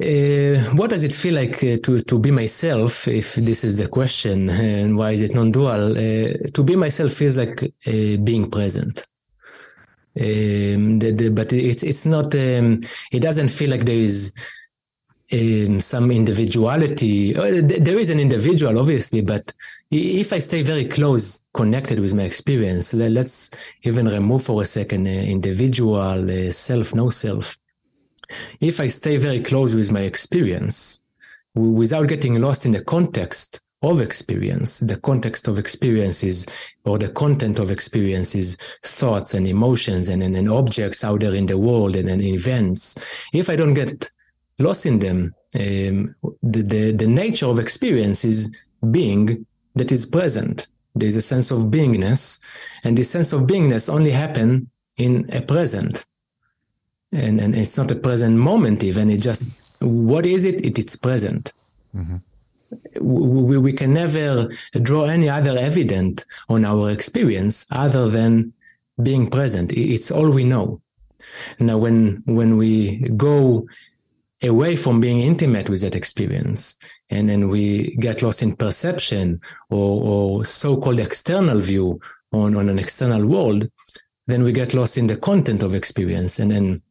uh, 0.01 0.71
what 0.73 0.89
does 0.89 1.03
it 1.03 1.13
feel 1.13 1.35
like 1.35 1.63
uh, 1.63 1.77
to 1.83 2.01
to 2.01 2.17
be 2.17 2.31
myself? 2.31 3.07
If 3.07 3.35
this 3.35 3.63
is 3.63 3.77
the 3.77 3.87
question, 3.87 4.49
and 4.49 4.97
why 4.97 5.11
is 5.11 5.21
it 5.21 5.35
non-dual? 5.35 5.91
Uh, 5.91 6.33
to 6.51 6.63
be 6.63 6.75
myself 6.75 7.13
feels 7.13 7.37
like 7.37 7.61
uh, 7.63 8.17
being 8.23 8.49
present. 8.49 9.05
Um, 10.19 10.99
the, 10.99 11.11
the, 11.11 11.29
but 11.29 11.53
it's 11.53 11.83
it's 11.83 12.05
not. 12.05 12.33
Um, 12.33 12.81
it 13.11 13.19
doesn't 13.19 13.49
feel 13.49 13.69
like 13.69 13.85
there 13.85 13.97
is 13.97 14.33
um, 15.31 15.79
some 15.79 16.09
individuality. 16.09 17.35
Uh, 17.35 17.61
there 17.63 17.99
is 17.99 18.09
an 18.09 18.19
individual, 18.19 18.79
obviously, 18.79 19.21
but 19.21 19.53
if 19.91 20.33
I 20.33 20.39
stay 20.39 20.63
very 20.63 20.85
close, 20.85 21.41
connected 21.53 21.99
with 21.99 22.15
my 22.15 22.23
experience, 22.23 22.95
let's 22.95 23.51
even 23.83 24.07
remove 24.07 24.43
for 24.43 24.63
a 24.63 24.65
second 24.65 25.05
uh, 25.05 25.11
individual 25.11 26.51
self, 26.51 26.95
no 26.95 27.09
self 27.09 27.59
if 28.59 28.79
I 28.79 28.87
stay 28.87 29.17
very 29.17 29.41
close 29.41 29.75
with 29.75 29.91
my 29.91 30.01
experience 30.01 31.01
without 31.55 32.07
getting 32.07 32.41
lost 32.41 32.65
in 32.65 32.71
the 32.71 32.83
context 32.83 33.59
of 33.83 33.99
experience, 33.99 34.79
the 34.79 34.97
context 34.97 35.47
of 35.47 35.59
experiences 35.59 36.45
or 36.85 36.97
the 36.97 37.09
content 37.09 37.59
of 37.59 37.69
experiences, 37.69 38.57
thoughts 38.83 39.33
and 39.33 39.45
emotions 39.45 40.07
and, 40.07 40.23
and, 40.23 40.35
and 40.37 40.49
objects 40.49 41.03
out 41.03 41.19
there 41.19 41.35
in 41.35 41.45
the 41.45 41.57
world 41.57 41.95
and, 41.95 42.09
and, 42.09 42.21
events. 42.21 42.95
If 43.33 43.49
I 43.49 43.57
don't 43.57 43.73
get 43.73 44.09
lost 44.57 44.85
in 44.85 44.99
them, 44.99 45.35
um, 45.55 46.15
the, 46.41 46.63
the, 46.63 46.91
the 46.91 47.07
nature 47.07 47.47
of 47.47 47.59
experience 47.59 48.23
is 48.23 48.55
being 48.89 49.45
that 49.75 49.91
is 49.91 50.05
present. 50.05 50.67
There's 50.95 51.15
a 51.15 51.21
sense 51.21 51.51
of 51.51 51.63
beingness 51.65 52.39
and 52.83 52.97
this 52.97 53.09
sense 53.09 53.33
of 53.33 53.41
beingness 53.41 53.91
only 53.93 54.11
happen 54.11 54.69
in 54.95 55.29
a 55.33 55.41
present 55.41 56.05
and 57.13 57.39
and 57.39 57.55
it's 57.55 57.77
not 57.77 57.91
a 57.91 57.95
present 57.95 58.35
moment 58.37 58.83
even 58.83 59.09
it 59.09 59.21
just 59.21 59.43
what 59.83 60.25
is 60.25 60.45
it? 60.45 60.65
It 60.65 60.79
is 60.79 60.95
present. 60.95 61.53
Mm-hmm. 61.95 62.17
we, 63.01 63.57
we 63.57 63.73
can 63.73 63.93
never 63.93 64.49
draw 64.81 65.03
any 65.03 65.29
other 65.29 65.55
evidence 65.57 66.25
on 66.49 66.65
our 66.65 66.89
experience 66.89 67.67
other 67.69 68.09
than 68.09 68.53
being 69.01 69.29
present. 69.29 69.71
It's 69.73 70.09
all 70.09 70.29
we 70.29 70.43
know. 70.43 70.81
Now 71.59 71.77
when 71.77 72.23
when 72.25 72.57
we 72.57 73.09
go 73.15 73.67
away 74.41 74.75
from 74.75 74.99
being 74.99 75.21
intimate 75.21 75.69
with 75.69 75.81
that 75.81 75.95
experience 75.95 76.77
and 77.09 77.29
then 77.29 77.47
we 77.47 77.95
get 77.99 78.21
lost 78.21 78.43
in 78.43 78.55
perception 78.55 79.39
or, 79.69 80.03
or 80.03 80.45
so-called 80.45 80.99
external 80.99 81.61
view 81.61 82.01
on, 82.33 82.57
on 82.57 82.67
an 82.67 82.77
external 82.77 83.25
world 83.25 83.69
then 84.27 84.43
we 84.43 84.51
get 84.51 84.73
lost 84.73 84.97
in 84.97 85.07
the 85.07 85.15
content 85.15 85.63
of 85.63 85.73
experience 85.73 86.39
and 86.39 86.51
then 86.51 86.81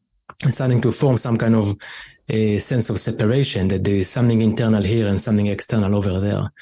starting 0.51 0.81
to 0.83 0.93
form 0.93 1.17
some 1.17 1.37
kind 1.37 1.55
of 1.55 1.77
a 2.29 2.59
sense 2.59 2.89
of 2.91 3.01
separation 3.01 3.69
that 3.69 3.85
there 3.85 3.95
is 3.95 4.09
something 4.09 4.41
internal 4.41 4.83
here 4.83 5.07
and 5.07 5.21
something 5.21 5.47
external 5.47 5.95
over 5.95 6.21
there. 6.21 6.53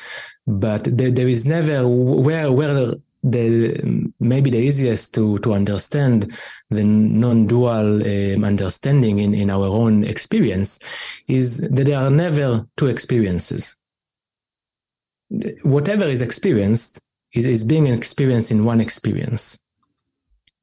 But 0.47 0.85
there, 0.85 1.11
there 1.11 1.29
is 1.29 1.45
never 1.45 1.87
where 1.87 2.51
where 2.51 2.95
the 3.23 4.11
maybe 4.19 4.51
the 4.51 4.59
easiest 4.59 5.15
to 5.15 5.39
to 5.39 5.53
understand 5.53 6.35
the 6.71 6.83
non-dual 6.83 8.03
um, 8.03 8.45
understanding 8.45 9.19
in 9.19 9.35
in 9.35 9.51
our 9.51 9.67
own 9.67 10.05
experience 10.05 10.79
is 11.29 11.59
that 11.59 11.85
there 11.85 11.99
are 11.99 12.11
never 12.11 12.67
two 12.77 12.87
experiences. 12.87 13.77
Whatever 15.63 16.05
is 16.05 16.23
experienced 16.23 16.99
is, 17.35 17.47
is 17.47 17.63
being 17.63 17.87
experienced 17.87 18.51
in 18.51 18.65
one 18.65 18.81
experience 18.81 19.61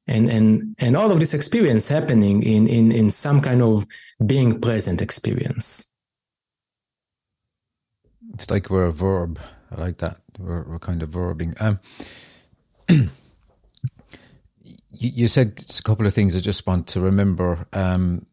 and 0.08 0.30
and 0.30 0.74
and 0.78 0.96
all 0.96 1.10
of 1.10 1.20
this 1.20 1.34
experience 1.34 1.88
happening 1.88 2.42
in 2.42 2.66
in 2.66 2.90
in 2.90 3.10
some 3.10 3.40
kind 3.40 3.62
of 3.62 3.86
being 4.24 4.60
present 4.60 5.00
experience. 5.00 5.88
It's 8.34 8.50
like 8.50 8.70
we're 8.70 8.86
a 8.86 8.92
verb. 8.92 9.38
I 9.70 9.80
like 9.80 9.98
that. 9.98 10.20
We're, 10.38 10.62
we're 10.62 10.78
kind 10.78 11.02
of 11.02 11.10
verbing. 11.10 11.60
Um 11.60 11.80
you, 12.88 13.10
you 14.90 15.28
said 15.28 15.62
a 15.78 15.82
couple 15.82 16.06
of 16.06 16.14
things 16.14 16.34
i 16.36 16.40
just 16.40 16.66
want 16.66 16.86
to 16.88 17.00
remember. 17.00 17.66
Um 17.72 18.26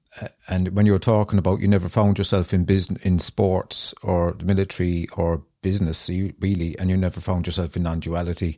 and 0.47 0.69
when 0.69 0.85
you 0.85 0.93
were 0.93 0.99
talking 0.99 1.37
about 1.37 1.59
you 1.59 1.67
never 1.67 1.89
found 1.89 2.17
yourself 2.17 2.53
in 2.53 2.63
business 2.63 3.01
in 3.01 3.19
sports 3.19 3.93
or 4.01 4.31
the 4.31 4.45
military 4.45 5.07
or 5.17 5.43
business 5.61 6.07
you 6.07 6.33
really 6.39 6.77
and 6.79 6.89
you 6.89 6.95
never 6.95 7.19
found 7.19 7.45
yourself 7.45 7.75
in 7.75 7.83
non-duality 7.83 8.57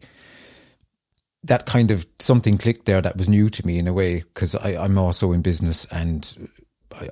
that 1.43 1.65
kind 1.65 1.91
of 1.91 2.05
something 2.19 2.57
clicked 2.57 2.85
there 2.85 3.01
that 3.01 3.17
was 3.17 3.29
new 3.29 3.49
to 3.49 3.65
me 3.65 3.77
in 3.77 3.87
a 3.87 3.93
way 3.93 4.21
because 4.21 4.55
I'm 4.55 4.97
also 4.97 5.31
in 5.31 5.41
business 5.41 5.85
and 5.85 6.49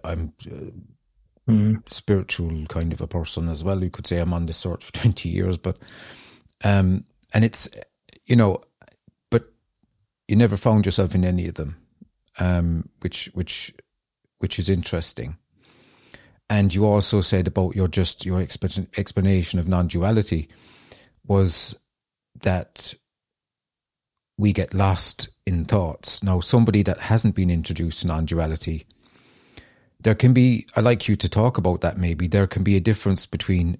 I, 0.04 0.12
am 0.12 0.34
uh, 0.46 1.52
mm. 1.52 1.94
spiritual 1.94 2.66
kind 2.68 2.92
of 2.92 3.02
a 3.02 3.08
person 3.08 3.50
as 3.50 3.64
well. 3.64 3.84
You 3.84 3.90
could 3.90 4.08
say 4.08 4.18
I'm 4.18 4.34
on 4.34 4.46
this 4.46 4.58
sort 4.58 4.84
for 4.84 4.92
20 4.94 5.30
years, 5.30 5.58
but, 5.58 5.78
um, 6.64 7.06
and 7.34 7.46
it's, 7.46 7.70
you 8.26 8.36
know, 8.36 8.62
but 9.30 9.46
you 10.28 10.36
never 10.36 10.58
found 10.58 10.86
yourself 10.86 11.14
in 11.16 11.24
any 11.24 11.48
of 11.48 11.56
them, 11.56 11.78
um, 12.40 12.90
which, 13.02 13.30
which, 13.34 13.74
which 14.40 14.60
is 14.60 14.70
interesting. 14.70 15.38
And 16.50 16.74
you 16.74 16.86
also 16.86 17.22
said 17.22 17.48
about 17.48 17.76
your 17.76 17.88
just 17.88 18.24
your 18.24 18.40
explanation 18.40 19.58
of 19.58 19.68
non 19.68 19.88
duality 19.88 20.48
was 21.26 21.76
that 22.42 22.94
we 24.38 24.54
get 24.54 24.74
lost 24.74 25.30
in 25.46 25.66
thoughts. 25.66 26.24
Now, 26.24 26.40
somebody 26.40 26.84
that 26.84 27.00
hasn't 27.00 27.36
been 27.36 27.50
introduced 27.50 28.02
to 28.02 28.08
non 28.08 28.26
duality, 28.26 28.86
there 30.00 30.16
can 30.16 30.34
be, 30.34 30.68
I 30.76 30.82
like 30.82 31.08
you 31.08 31.16
to 31.16 31.30
talk 31.30 31.58
about 31.58 31.82
that 31.82 31.98
maybe. 31.98 32.28
There 32.28 32.48
can 32.48 32.64
be 32.64 32.76
a 32.76 32.82
difference 32.82 33.26
between 33.26 33.78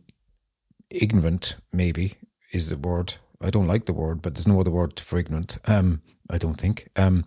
ignorant, 0.90 1.56
maybe 1.74 2.16
is 2.52 2.70
the 2.70 2.78
word. 2.78 3.16
I 3.42 3.50
don't 3.50 3.68
like 3.68 3.86
the 3.86 3.94
word, 3.94 4.22
but 4.22 4.34
there's 4.34 4.48
no 4.48 4.60
other 4.60 4.72
word 4.72 5.00
for 5.00 5.20
ignorant. 5.20 5.58
Um, 5.66 6.02
I 6.30 6.38
don't 6.38 6.56
think. 6.56 6.90
Um, 6.96 7.26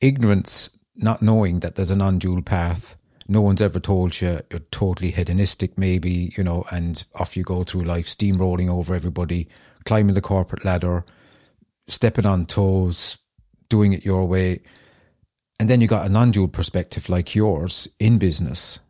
ignorance, 0.00 0.70
not 0.96 1.22
knowing 1.22 1.60
that 1.60 1.74
there's 1.74 1.90
a 1.90 1.96
non 1.96 2.18
dual 2.18 2.42
path. 2.42 2.96
No 3.28 3.40
one's 3.40 3.60
ever 3.60 3.78
told 3.78 4.20
you 4.20 4.40
you're 4.50 4.60
totally 4.72 5.12
hedonistic, 5.12 5.78
maybe, 5.78 6.32
you 6.36 6.42
know, 6.42 6.64
and 6.72 7.04
off 7.14 7.36
you 7.36 7.44
go 7.44 7.62
through 7.62 7.84
life, 7.84 8.06
steamrolling 8.06 8.68
over 8.68 8.94
everybody, 8.94 9.48
climbing 9.84 10.14
the 10.14 10.20
corporate 10.20 10.64
ladder, 10.64 11.04
stepping 11.88 12.26
on 12.26 12.46
toes, 12.46 13.18
doing 13.68 13.92
it 13.92 14.04
your 14.04 14.26
way. 14.26 14.60
And 15.58 15.68
then 15.68 15.80
you 15.80 15.86
got 15.86 16.06
a 16.06 16.08
non 16.08 16.30
dual 16.30 16.48
perspective 16.48 17.08
like 17.08 17.34
yours 17.34 17.88
in 17.98 18.18
business. 18.18 18.80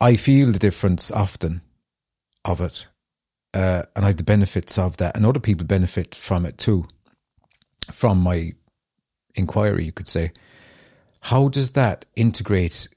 I 0.00 0.16
feel 0.16 0.50
the 0.50 0.58
difference 0.58 1.10
often 1.10 1.60
of 2.44 2.60
it. 2.60 2.86
Uh, 3.52 3.82
and 3.96 4.04
I 4.04 4.08
have 4.08 4.16
the 4.16 4.22
benefits 4.22 4.78
of 4.78 4.96
that, 4.98 5.16
and 5.16 5.26
other 5.26 5.40
people 5.40 5.66
benefit 5.66 6.14
from 6.14 6.46
it 6.46 6.56
too, 6.56 6.86
from 7.92 8.20
my 8.20 8.52
inquiry, 9.34 9.84
you 9.84 9.92
could 9.92 10.08
say. 10.08 10.32
How 11.22 11.48
does 11.48 11.72
that 11.72 12.04
integrate 12.14 12.88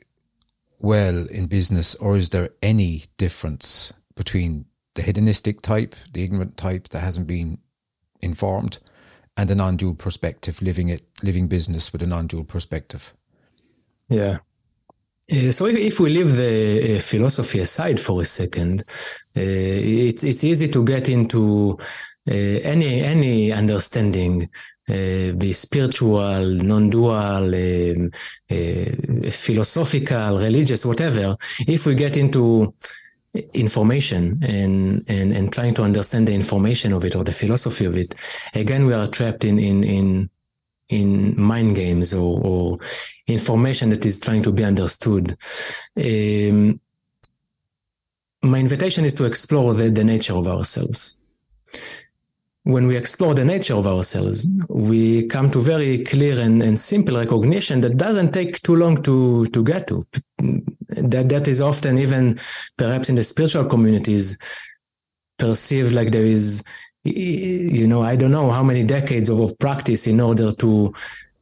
well 0.80 1.26
in 1.28 1.48
business, 1.48 1.96
or 1.96 2.16
is 2.16 2.30
there 2.30 2.52
any 2.62 3.06
difference 3.18 3.94
between 4.16 4.66
the 4.96 5.02
hedonistic 5.02 5.62
type, 5.62 5.96
the 6.14 6.24
ignorant 6.24 6.56
type 6.56 6.90
that 6.90 7.00
hasn't 7.00 7.26
been 7.26 7.58
informed, 8.24 8.80
and 9.38 9.50
a 9.50 9.56
non-dual 9.56 9.96
perspective, 9.96 10.62
living 10.62 10.90
it, 10.90 11.04
living 11.22 11.48
business 11.48 11.92
with 11.92 12.02
a 12.02 12.08
non-dual 12.08 12.44
perspective. 12.44 13.14
Yeah. 14.10 14.40
Uh, 15.32 15.52
so 15.52 15.66
if, 15.66 15.78
if, 15.78 16.00
we 16.00 16.10
leave 16.10 16.36
the 16.36 16.98
uh, 16.98 17.00
philosophy 17.00 17.60
aside 17.60 18.00
for 18.00 18.22
a 18.22 18.26
second, 18.26 18.84
uh, 19.36 19.42
it's 19.42 20.24
it's 20.24 20.44
easy 20.44 20.68
to 20.68 20.84
get 20.84 21.08
into 21.08 21.78
uh, 22.30 22.34
any 22.34 23.02
any 23.02 23.52
understanding, 23.52 24.50
uh, 24.90 25.32
be 25.32 25.54
spiritual, 25.54 26.46
non-dual, 26.46 27.56
um, 27.56 28.12
uh, 28.52 29.32
philosophical, 29.32 30.40
religious, 30.40 30.86
whatever. 30.86 31.38
If 31.68 31.86
we 31.86 31.96
get 31.96 32.18
into 32.18 32.74
information 33.54 34.40
and, 34.44 35.04
and, 35.08 35.34
and 35.34 35.52
trying 35.52 35.74
to 35.74 35.84
understand 35.84 36.28
the 36.28 36.34
information 36.34 36.94
of 36.94 37.04
it 37.04 37.16
or 37.16 37.24
the 37.24 37.32
philosophy 37.32 37.86
of 37.86 37.96
it. 37.96 38.14
Again, 38.54 38.86
we 38.86 38.94
are 38.94 39.08
trapped 39.08 39.44
in, 39.44 39.58
in, 39.58 39.84
in, 39.84 40.30
in 40.90 41.40
mind 41.40 41.76
games 41.76 42.14
or, 42.14 42.40
or 42.42 42.80
information 43.28 43.90
that 43.90 44.06
is 44.06 44.20
trying 44.20 44.44
to 44.44 44.52
be 44.52 44.64
understood. 44.64 45.36
Um, 45.98 46.80
my 48.44 48.60
invitation 48.60 49.06
is 49.06 49.16
to 49.16 49.26
explore 49.26 49.74
the, 49.74 49.90
the 49.90 50.04
nature 50.04 50.36
of 50.36 50.48
ourselves. 50.48 51.18
When 52.66 52.88
we 52.88 52.96
explore 52.96 53.34
the 53.34 53.44
nature 53.44 53.76
of 53.76 53.88
ourselves, 53.88 54.48
we 54.70 55.26
come 55.28 55.52
to 55.52 55.62
very 55.62 56.04
clear 56.04 56.40
and, 56.40 56.62
and 56.62 56.80
simple 56.80 57.18
recognition 57.18 57.82
that 57.82 57.98
doesn't 57.98 58.32
take 58.32 58.62
too 58.62 58.76
long 58.76 59.02
to, 59.04 59.48
to 59.48 59.64
get 59.64 59.88
to. 59.88 60.06
That, 60.98 61.30
that 61.30 61.48
is 61.48 61.62
often 61.62 61.98
even 61.98 62.40
perhaps 62.78 63.10
in 63.10 63.16
the 63.16 63.24
spiritual 63.24 63.66
communities 63.66 64.38
perceived 65.38 65.94
like 65.94 66.12
there 66.12 66.26
is 66.26 66.64
you 67.04 67.86
know, 67.86 68.02
I 68.02 68.16
don't 68.16 68.32
know 68.32 68.50
how 68.50 68.64
many 68.64 68.84
decades 68.84 69.28
of, 69.30 69.40
of 69.40 69.58
practice 69.60 70.08
in 70.08 70.20
order 70.22 70.54
to 70.54 70.94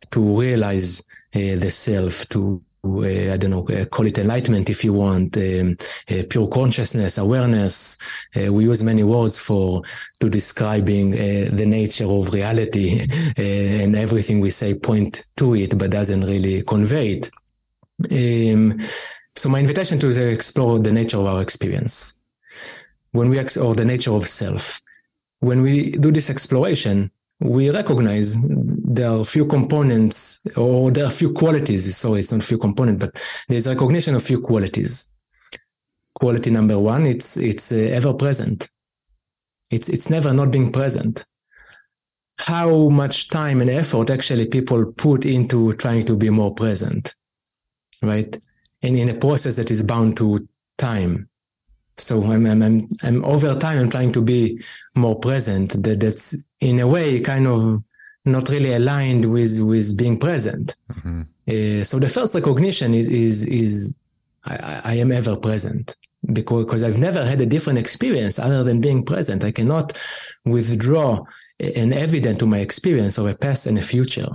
to 0.10 0.40
realize 0.40 1.02
uh, 1.34 1.56
the 1.56 1.70
self, 1.72 2.28
to 2.30 2.62
uh, 2.84 3.34
I 3.34 3.38
don't 3.38 3.52
know, 3.52 3.68
uh, 3.70 3.86
call 3.86 4.08
it 4.08 4.18
enlightenment 4.18 4.70
if 4.70 4.84
you 4.84 4.92
want, 4.92 5.38
um, 5.38 5.78
uh, 6.10 6.24
pure 6.28 6.48
consciousness, 6.48 7.20
awareness. 7.20 7.98
Uh, 8.36 8.52
we 8.52 8.64
use 8.64 8.82
many 8.82 9.04
words 9.04 9.40
for 9.40 9.84
to 10.20 10.30
describing 10.30 11.14
uh, 11.14 11.50
the 11.54 11.66
nature 11.66 12.06
of 12.06 12.34
reality, 12.34 13.08
and 13.38 13.96
everything 13.96 14.40
we 14.40 14.50
say 14.50 14.74
point 14.74 15.24
to 15.38 15.56
it, 15.56 15.78
but 15.78 15.92
doesn't 15.92 16.26
really 16.26 16.64
convey 16.64 17.22
it. 17.22 17.30
Um, 18.54 18.82
so 19.36 19.50
my 19.50 19.60
invitation 19.60 20.00
to 20.00 20.10
explore 20.30 20.80
the 20.80 20.92
nature 20.92 21.18
of 21.18 21.26
our 21.26 21.42
experience 21.42 22.16
when 23.12 23.30
we 23.30 23.40
ex- 23.40 23.58
or 23.58 23.76
the 23.76 23.86
nature 23.86 24.14
of 24.14 24.28
self 24.28 24.82
when 25.42 25.62
we 25.62 25.92
do 25.92 26.12
this 26.12 26.30
exploration, 26.30 27.12
we 27.40 27.70
recognize 27.72 28.38
there 28.40 29.12
are 29.12 29.22
a 29.22 29.26
few 29.26 29.46
components 29.46 30.40
or 30.56 30.92
there 30.92 31.04
are 31.04 31.08
a 31.08 31.12
few 31.12 31.34
qualities. 31.34 31.98
So 31.98 32.14
it's 32.14 32.32
not 32.32 32.42
a 32.42 32.46
few 32.46 32.60
components, 32.60 33.04
but 33.04 33.22
there's 33.50 33.68
recognition 33.68 34.16
of 34.16 34.24
few 34.24 34.40
qualities. 34.40 35.08
Quality 36.14 36.52
number 36.52 36.78
one, 36.78 37.08
it's, 37.08 37.38
it's 37.38 37.72
uh, 37.72 37.76
ever 37.76 38.14
present. 38.14 38.70
It's, 39.72 39.90
it's 39.90 40.10
never 40.10 40.32
not 40.32 40.52
being 40.52 40.72
present. 40.72 41.26
How 42.38 42.90
much 42.90 43.30
time 43.30 43.62
and 43.62 43.70
effort 43.70 44.10
actually 44.10 44.46
people 44.46 44.92
put 44.94 45.26
into 45.26 45.74
trying 45.74 46.06
to 46.06 46.16
be 46.16 46.30
more 46.30 46.54
present, 46.54 47.16
right? 48.04 48.40
And 48.84 48.98
in 48.98 49.10
a 49.10 49.14
process 49.14 49.56
that 49.58 49.72
is 49.72 49.84
bound 49.84 50.18
to 50.18 50.48
time 50.78 51.30
so 51.98 52.24
I'm, 52.24 52.46
I'm, 52.46 52.62
I'm, 52.62 52.90
I'm 53.04 53.24
over 53.26 53.56
time, 53.56 53.80
I'm 53.80 53.90
trying 53.90 54.14
to 54.14 54.22
be 54.22 54.62
more 54.96 55.18
present. 55.20 55.82
That 55.84 56.00
that's 56.00 56.36
in 56.60 56.80
a 56.80 56.88
way 56.88 57.20
kind 57.20 57.48
of 57.48 57.84
not 58.26 58.50
really 58.50 58.74
aligned 58.74 59.32
with, 59.32 59.60
with 59.60 59.98
being 59.98 60.20
present. 60.20 60.76
Mm-hmm. 60.92 61.22
Uh, 61.48 61.84
so 61.84 62.00
the 62.00 62.10
first 62.10 62.34
recognition 62.36 62.94
is, 62.94 63.08
is, 63.08 63.44
is 63.46 63.96
I, 64.46 64.82
I 64.84 64.94
am 64.96 65.12
ever 65.12 65.36
present 65.36 65.96
because, 66.32 66.66
because 66.66 66.84
I've 66.84 67.00
never 67.00 67.26
had 67.26 67.42
a 67.42 67.46
different 67.46 67.80
experience 67.80 68.38
other 68.38 68.64
than 68.64 68.80
being 68.80 69.04
present. 69.04 69.44
I 69.44 69.52
cannot 69.52 69.98
withdraw 70.46 71.24
an 71.60 71.94
evidence 71.94 72.40
to 72.40 72.48
my 72.48 72.60
experience 72.60 73.18
of 73.18 73.28
a 73.28 73.36
past 73.36 73.68
and 73.68 73.78
a 73.78 73.82
future. 73.82 74.30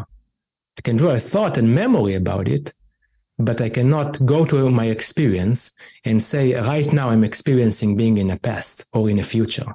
I 0.78 0.80
can 0.82 0.96
draw 0.96 1.10
a 1.10 1.20
thought 1.20 1.56
and 1.58 1.74
memory 1.74 2.14
about 2.14 2.48
it, 2.48 2.74
but 3.38 3.60
I 3.60 3.68
cannot 3.68 4.24
go 4.24 4.44
to 4.46 4.70
my 4.70 4.86
experience 4.86 5.74
and 6.04 6.24
say, 6.24 6.54
right 6.54 6.90
now 6.92 7.10
I'm 7.10 7.24
experiencing 7.24 7.96
being 7.96 8.16
in 8.16 8.30
a 8.30 8.38
past 8.38 8.86
or 8.92 9.10
in 9.10 9.18
a 9.18 9.22
future. 9.22 9.74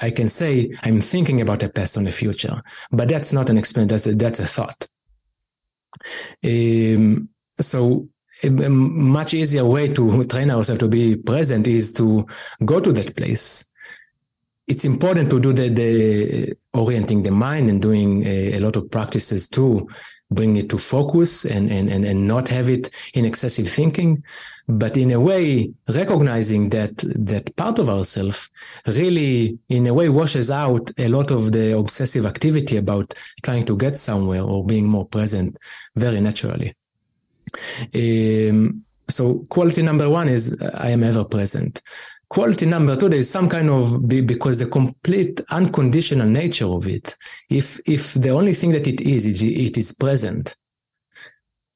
I 0.00 0.10
can 0.10 0.28
say 0.28 0.76
I'm 0.82 1.00
thinking 1.00 1.40
about 1.40 1.62
a 1.62 1.68
past 1.68 1.96
or 1.96 2.06
a 2.06 2.10
future, 2.10 2.60
but 2.90 3.08
that's 3.08 3.32
not 3.32 3.50
an 3.50 3.58
experience. 3.58 3.92
That's 3.92 4.06
a, 4.06 4.14
that's 4.14 4.40
a 4.40 4.46
thought. 4.46 4.88
Um, 6.44 7.28
so 7.60 8.08
a 8.42 8.50
much 8.50 9.34
easier 9.34 9.64
way 9.64 9.92
to 9.92 10.24
train 10.24 10.50
ourselves 10.50 10.80
to 10.80 10.88
be 10.88 11.16
present 11.16 11.66
is 11.68 11.92
to 11.92 12.26
go 12.64 12.80
to 12.80 12.92
that 12.92 13.14
place. 13.14 13.64
It's 14.66 14.84
important 14.84 15.30
to 15.30 15.40
do 15.40 15.52
the, 15.52 15.68
the 15.68 16.56
orienting 16.74 17.22
the 17.22 17.30
mind 17.30 17.70
and 17.70 17.80
doing 17.80 18.24
a, 18.26 18.54
a 18.54 18.60
lot 18.60 18.76
of 18.76 18.90
practices 18.90 19.48
too 19.48 19.88
bring 20.30 20.56
it 20.56 20.68
to 20.68 20.78
focus 20.78 21.44
and, 21.44 21.70
and, 21.70 21.88
and, 21.88 22.04
and 22.04 22.26
not 22.26 22.48
have 22.48 22.68
it 22.68 22.90
in 23.14 23.24
excessive 23.24 23.68
thinking. 23.68 24.22
But 24.68 24.98
in 24.98 25.10
a 25.10 25.20
way, 25.20 25.72
recognizing 25.88 26.68
that, 26.70 26.98
that 26.98 27.56
part 27.56 27.78
of 27.78 27.88
ourself 27.88 28.50
really, 28.86 29.58
in 29.70 29.86
a 29.86 29.94
way, 29.94 30.10
washes 30.10 30.50
out 30.50 30.90
a 30.98 31.08
lot 31.08 31.30
of 31.30 31.52
the 31.52 31.76
obsessive 31.76 32.26
activity 32.26 32.76
about 32.76 33.14
trying 33.42 33.64
to 33.66 33.76
get 33.76 33.98
somewhere 33.98 34.42
or 34.42 34.66
being 34.66 34.86
more 34.86 35.06
present 35.06 35.56
very 35.96 36.20
naturally. 36.20 36.74
Um, 37.94 38.84
so 39.08 39.46
quality 39.48 39.80
number 39.80 40.10
one 40.10 40.28
is 40.28 40.54
I 40.74 40.90
am 40.90 41.02
ever 41.02 41.24
present 41.24 41.80
quality 42.28 42.66
number 42.66 42.96
two 42.96 43.08
there 43.08 43.18
is 43.18 43.30
some 43.30 43.48
kind 43.48 43.70
of 43.70 44.06
because 44.08 44.58
the 44.58 44.66
complete 44.66 45.40
unconditional 45.50 46.28
nature 46.28 46.66
of 46.66 46.86
it 46.86 47.16
if 47.48 47.80
if 47.86 48.14
the 48.14 48.30
only 48.30 48.54
thing 48.54 48.72
that 48.72 48.86
it 48.86 49.00
is 49.00 49.26
it, 49.26 49.40
it 49.42 49.78
is 49.78 49.92
present. 49.92 50.56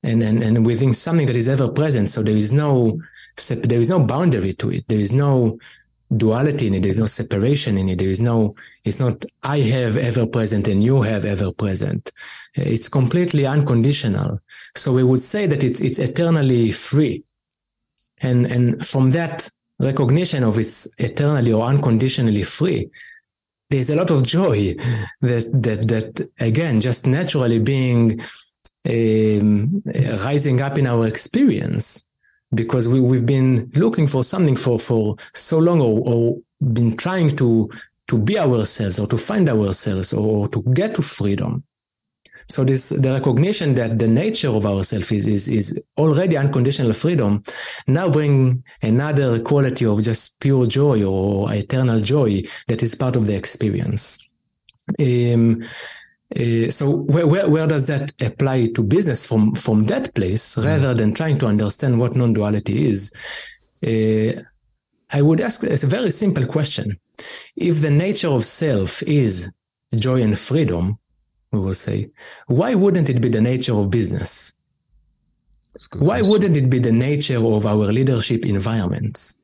And, 0.04 0.20
and 0.20 0.42
and 0.42 0.66
within 0.66 0.94
something 0.94 1.28
that 1.28 1.36
is 1.36 1.48
ever 1.48 1.68
present 1.68 2.10
so 2.10 2.24
there 2.24 2.36
is 2.36 2.52
no 2.52 3.00
there 3.48 3.80
is 3.80 3.88
no 3.88 4.00
boundary 4.00 4.52
to 4.54 4.70
it. 4.72 4.84
There 4.88 4.98
is 4.98 5.12
no 5.12 5.58
duality 6.16 6.66
in 6.66 6.74
it. 6.74 6.82
There's 6.82 6.98
no 6.98 7.06
separation 7.06 7.78
in 7.78 7.88
it. 7.88 7.98
There 7.98 8.08
is 8.08 8.20
no 8.20 8.54
it's 8.84 8.98
not 8.98 9.24
i 9.42 9.60
have 9.60 9.96
ever 9.96 10.26
present 10.26 10.68
and 10.68 10.82
you 10.82 11.02
have 11.02 11.24
ever 11.24 11.52
present. 11.52 12.12
It's 12.54 12.88
completely 12.88 13.46
unconditional. 13.46 14.40
So 14.76 14.92
we 14.92 15.04
would 15.04 15.22
say 15.22 15.46
that 15.46 15.62
it's 15.64 15.80
it's 15.80 15.98
eternally 15.98 16.72
free. 16.72 17.24
And 18.20 18.46
and 18.46 18.86
from 18.86 19.12
that 19.12 19.48
recognition 19.82 20.44
of 20.44 20.58
it's 20.58 20.86
eternally 20.98 21.52
or 21.52 21.64
unconditionally 21.64 22.42
free, 22.42 22.90
there's 23.70 23.90
a 23.90 23.96
lot 23.96 24.10
of 24.10 24.22
joy 24.22 24.76
that 25.20 25.50
that 25.62 25.88
that 25.88 26.30
again 26.38 26.80
just 26.80 27.06
naturally 27.06 27.58
being 27.58 28.20
um, 28.88 29.82
rising 30.24 30.60
up 30.60 30.78
in 30.78 30.86
our 30.86 31.06
experience 31.06 32.04
because 32.54 32.86
we, 32.86 33.00
we've 33.00 33.26
been 33.26 33.70
looking 33.74 34.06
for 34.06 34.24
something 34.24 34.56
for 34.56 34.78
for 34.78 35.16
so 35.34 35.58
long 35.58 35.80
or, 35.80 36.00
or 36.04 36.38
been 36.72 36.96
trying 36.96 37.34
to 37.36 37.70
to 38.08 38.18
be 38.18 38.38
ourselves 38.38 38.98
or 38.98 39.06
to 39.06 39.16
find 39.16 39.48
ourselves 39.48 40.12
or 40.12 40.48
to 40.48 40.62
get 40.74 40.94
to 40.94 41.02
freedom 41.02 41.64
so 42.48 42.64
this 42.64 42.90
the 42.90 43.12
recognition 43.12 43.74
that 43.74 43.98
the 43.98 44.08
nature 44.08 44.48
of 44.48 44.66
ourself 44.66 45.12
is, 45.12 45.26
is 45.26 45.48
is 45.48 45.78
already 45.96 46.36
unconditional 46.36 46.92
freedom 46.92 47.42
now 47.86 48.08
bring 48.08 48.62
another 48.82 49.40
quality 49.40 49.84
of 49.86 50.02
just 50.02 50.38
pure 50.40 50.66
joy 50.66 51.02
or 51.02 51.52
eternal 51.52 52.00
joy 52.00 52.42
that 52.68 52.82
is 52.82 52.94
part 52.94 53.16
of 53.16 53.26
the 53.26 53.34
experience. 53.34 54.18
Um, 54.98 55.62
uh, 56.34 56.70
so 56.70 56.88
where, 56.88 57.26
where, 57.26 57.48
where 57.48 57.66
does 57.66 57.86
that 57.86 58.12
apply 58.20 58.68
to 58.68 58.82
business 58.82 59.26
from 59.26 59.54
from 59.54 59.86
that 59.86 60.14
place 60.14 60.56
mm. 60.56 60.64
rather 60.64 60.94
than 60.94 61.12
trying 61.12 61.38
to 61.38 61.46
understand 61.46 61.98
what 61.98 62.16
non-duality 62.16 62.88
is? 62.88 63.12
Uh, 63.86 64.40
I 65.10 65.20
would 65.20 65.40
ask 65.40 65.62
a 65.62 65.76
very 65.76 66.10
simple 66.10 66.46
question: 66.46 66.98
If 67.56 67.80
the 67.80 67.90
nature 67.90 68.28
of 68.28 68.44
self 68.44 69.02
is 69.02 69.50
joy 69.94 70.22
and 70.22 70.38
freedom, 70.38 70.98
we 71.52 71.60
will 71.60 71.74
say, 71.74 72.10
why 72.46 72.74
wouldn't 72.74 73.10
it 73.10 73.20
be 73.20 73.28
the 73.28 73.40
nature 73.40 73.74
of 73.74 73.90
business? 73.90 74.54
Why 75.92 76.18
question. 76.18 76.30
wouldn't 76.30 76.56
it 76.56 76.70
be 76.70 76.78
the 76.78 76.92
nature 76.92 77.44
of 77.44 77.66
our 77.66 77.92
leadership 77.92 78.46
environments? 78.46 79.38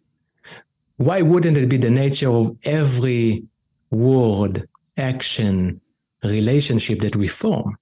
Why 0.97 1.23
wouldn't 1.23 1.57
it 1.57 1.69
be 1.69 1.77
the 1.77 1.91
nature 1.91 2.31
of 2.31 2.57
every 2.65 3.45
word, 3.91 4.69
action, 4.97 5.81
relationship 6.25 7.01
that 7.01 7.15
we 7.15 7.29
form? 7.29 7.77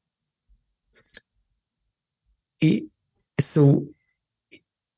It, 2.60 2.84
so, 3.40 3.86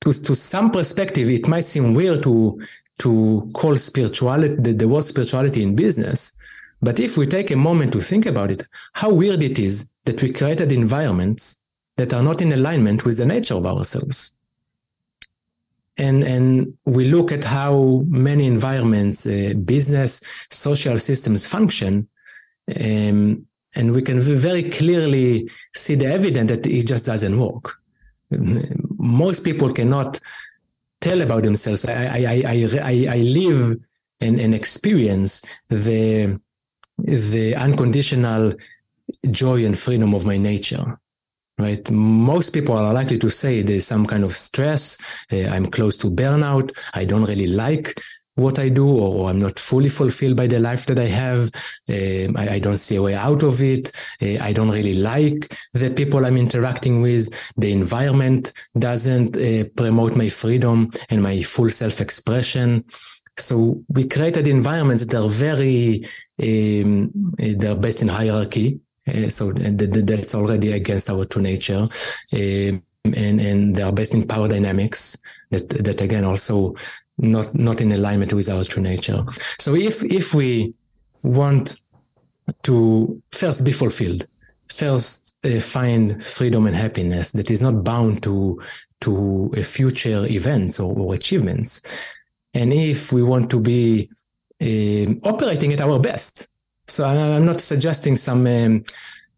to, 0.01 0.12
to 0.12 0.35
some 0.35 0.71
perspective, 0.71 1.29
it 1.29 1.47
might 1.49 1.64
seem 1.64 1.95
weird 1.95 2.23
to, 2.23 2.61
to 3.01 3.51
call 3.55 3.77
spirituality, 3.77 4.57
the, 4.59 4.73
the 4.73 4.88
word 4.88 5.05
spirituality 5.05 5.62
in 5.62 5.75
business, 5.75 6.33
but 6.81 7.01
if 7.01 7.17
we 7.17 7.27
take 7.27 7.51
a 7.51 7.57
moment 7.57 7.93
to 7.93 8.01
think 8.01 8.27
about 8.27 8.51
it, 8.51 8.64
how 8.93 9.11
weird 9.11 9.43
it 9.43 9.59
is 9.59 9.88
that 10.05 10.23
we 10.23 10.33
created 10.33 10.73
environments 10.73 11.59
that 11.97 12.14
are 12.14 12.23
not 12.23 12.41
in 12.41 12.53
alignment 12.53 13.05
with 13.05 13.19
the 13.19 13.27
nature 13.27 13.55
of 13.55 13.67
ourselves. 13.67 14.33
And, 15.97 16.23
and 16.23 16.79
we 16.85 17.07
look 17.07 17.33
at 17.33 17.43
how 17.43 18.05
many 18.07 18.47
environments, 18.47 19.27
uh, 19.27 19.55
business, 19.64 20.23
social 20.51 20.99
systems 21.01 21.45
function, 21.45 22.09
um, 22.81 23.45
and 23.75 23.93
we 23.93 24.03
can 24.03 24.21
very 24.21 24.71
clearly 24.71 25.51
see 25.75 25.97
the 25.97 26.07
evidence 26.07 26.49
that 26.51 26.67
it 26.67 26.87
just 26.87 27.05
doesn't 27.05 27.38
work. 27.38 27.77
Most 28.31 29.43
people 29.43 29.73
cannot 29.73 30.21
tell 31.01 31.21
about 31.21 31.43
themselves. 31.43 31.85
I, 31.85 31.93
I, 31.93 32.43
I, 32.47 32.69
I, 32.83 33.07
I 33.11 33.17
live 33.19 33.79
and, 34.21 34.41
and 34.41 34.55
experience 34.55 35.43
the 35.69 36.41
the 36.98 37.54
unconditional 37.54 38.54
joy 39.30 39.64
and 39.64 39.78
freedom 39.78 40.14
of 40.14 40.24
my 40.26 40.37
nature 40.37 40.98
right? 41.58 41.90
Most 41.90 42.50
people 42.50 42.76
are 42.76 42.94
likely 42.94 43.18
to 43.18 43.30
say 43.30 43.62
there's 43.62 43.87
some 43.87 44.06
kind 44.06 44.24
of 44.24 44.37
stress 44.37 44.96
uh, 45.32 45.48
i'm 45.48 45.66
close 45.66 45.96
to 45.96 46.11
burnout 46.11 46.76
i 46.94 47.04
don't 47.04 47.24
really 47.24 47.46
like 47.48 48.00
what 48.37 48.58
i 48.61 48.68
do 48.68 48.88
or 48.88 49.28
i'm 49.28 49.40
not 49.40 49.58
fully 49.58 49.88
fulfilled 49.88 50.37
by 50.37 50.46
the 50.46 50.61
life 50.61 50.87
that 50.87 50.98
i 50.98 51.08
have 51.08 51.50
um, 51.88 52.37
I, 52.37 52.54
I, 52.54 52.58
don't 52.61 52.78
see 52.78 52.94
a 52.94 53.02
way 53.02 53.14
out 53.16 53.42
of 53.42 53.61
it 53.61 53.90
uh, 54.22 54.38
i 54.40 54.52
don't 54.52 54.70
really 54.70 54.94
like 54.94 55.56
the 55.74 55.90
people 55.90 56.24
i'm 56.24 56.37
interacting 56.37 57.00
with 57.00 57.34
the 57.56 57.72
environment 57.72 58.52
doesn't 58.78 59.32
promote 59.74 60.14
my 60.14 60.28
freedom 60.28 60.92
and 61.11 61.22
my 61.22 61.42
full 61.42 61.70
self-expression. 61.70 62.84
So 63.38 63.82
we 63.88 64.08
created 64.08 64.48
environments 64.48 65.06
that 65.06 65.20
are 65.20 65.28
very 65.28 66.08
they're 66.38 67.74
based 67.74 68.03
in 68.03 68.09
hierarchy 68.09 68.81
uh, 69.09 69.29
so 69.29 69.53
that's 69.53 70.35
already 70.35 70.72
against 70.72 71.11
our 71.11 71.24
true 71.24 71.42
nature. 71.42 71.87
Um, 72.33 72.83
and, 73.05 73.40
and 73.40 73.74
they 73.74 73.83
are 73.83 73.92
based 73.92 74.12
in 74.12 74.27
power 74.27 74.48
dynamics 74.48 75.16
that, 75.51 75.68
that 75.68 76.01
again 76.01 76.24
also 76.24 76.74
not, 77.16 77.55
not 77.55 77.81
in 77.81 77.92
alignment 77.92 78.33
with 78.33 78.48
our 78.48 78.64
true 78.64 78.83
nature. 78.83 79.24
So 79.59 79.74
if, 79.74 80.03
if 80.05 80.35
we 80.35 80.74
want 81.22 81.81
to 82.64 83.22
first 83.33 83.64
be 83.64 83.72
fulfilled, 83.72 84.27
first 84.68 85.37
uh, 85.44 85.61
find 85.61 86.24
freedom 86.24 86.66
and 86.66 86.77
happiness 86.77 87.31
that 87.33 87.51
is 87.51 87.62
not 87.62 87.83
bound 87.83 88.22
to, 88.24 88.61
to 89.01 89.53
a 89.57 89.62
future 89.62 90.27
events 90.27 90.79
or, 90.79 90.94
or 90.98 91.14
achievements. 91.14 91.81
And 92.53 92.72
if 92.72 93.12
we 93.12 93.22
want 93.22 93.51
to 93.51 93.61
be 93.61 94.03
um, 94.03 94.16
operating 94.61 95.73
at 95.73 95.81
our 95.81 95.99
best, 95.99 96.49
so 96.87 97.05
I'm 97.05 97.44
not 97.44 97.61
suggesting 97.61 98.16
some 98.16 98.47
um, 98.47 98.85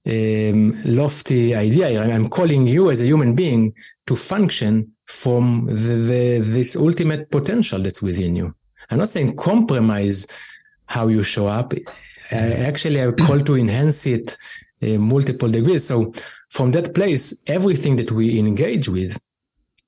um, 0.06 0.80
lofty 0.85 1.54
idea. 1.54 2.02
I'm 2.02 2.28
calling 2.28 2.66
you 2.66 2.90
as 2.90 3.00
a 3.00 3.06
human 3.06 3.35
being 3.35 3.74
to 4.06 4.16
function 4.16 4.92
from 5.06 5.66
the, 5.66 5.74
the, 5.74 6.38
this 6.38 6.76
ultimate 6.76 7.30
potential 7.30 7.83
that's 7.83 8.00
within 8.00 8.37
you. 8.37 8.54
I'm 8.90 8.98
not 8.98 9.11
saying 9.11 9.37
compromise 9.37 10.26
how 10.87 11.09
you 11.09 11.22
show 11.22 11.46
up. 11.48 11.74
Actually, 12.30 13.02
I 13.02 13.11
call 13.11 13.40
to 13.40 13.56
enhance 13.56 14.06
it 14.06 14.37
uh, 14.83 14.87
multiple 14.87 15.48
degrees. 15.48 15.87
So 15.87 16.12
from 16.48 16.70
that 16.72 16.94
place, 16.94 17.35
everything 17.46 17.96
that 17.96 18.12
we 18.12 18.38
engage 18.38 18.88
with 18.88 19.18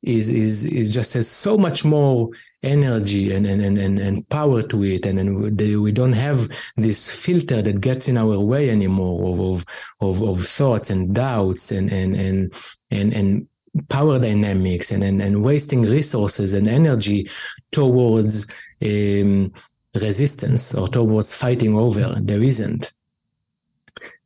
is 0.03 0.29
is 0.29 0.65
is 0.65 0.93
just 0.93 1.15
has 1.15 1.29
so 1.29 1.57
much 1.57 1.85
more 1.85 2.31
energy 2.63 3.33
and 3.33 3.47
and 3.47 3.63
and, 3.63 3.99
and 3.99 4.29
power 4.29 4.63
to 4.63 4.85
it. 4.85 5.07
And, 5.07 5.19
and 5.19 5.61
we 5.83 5.93
don't 5.93 6.13
have 6.13 6.51
this 6.77 7.09
filter 7.09 7.63
that 7.63 7.81
gets 7.81 8.09
in 8.09 8.19
our 8.19 8.39
way 8.39 8.71
anymore 8.71 9.51
of 9.51 9.65
of 10.01 10.23
of, 10.23 10.47
thoughts 10.47 10.91
and 10.91 11.15
doubts 11.15 11.71
and 11.71 11.91
and 11.93 12.17
and 12.17 12.55
and, 12.91 13.13
and 13.13 13.49
power 13.89 14.19
dynamics 14.19 14.91
and, 14.91 15.05
and 15.05 15.23
and 15.23 15.43
wasting 15.43 15.83
resources 15.83 16.53
and 16.53 16.69
energy 16.69 17.31
towards 17.71 18.47
um, 18.83 19.53
resistance 19.95 20.75
or 20.75 20.89
towards 20.89 21.35
fighting 21.35 21.77
over. 21.77 22.17
There 22.21 22.43
isn't. 22.43 22.93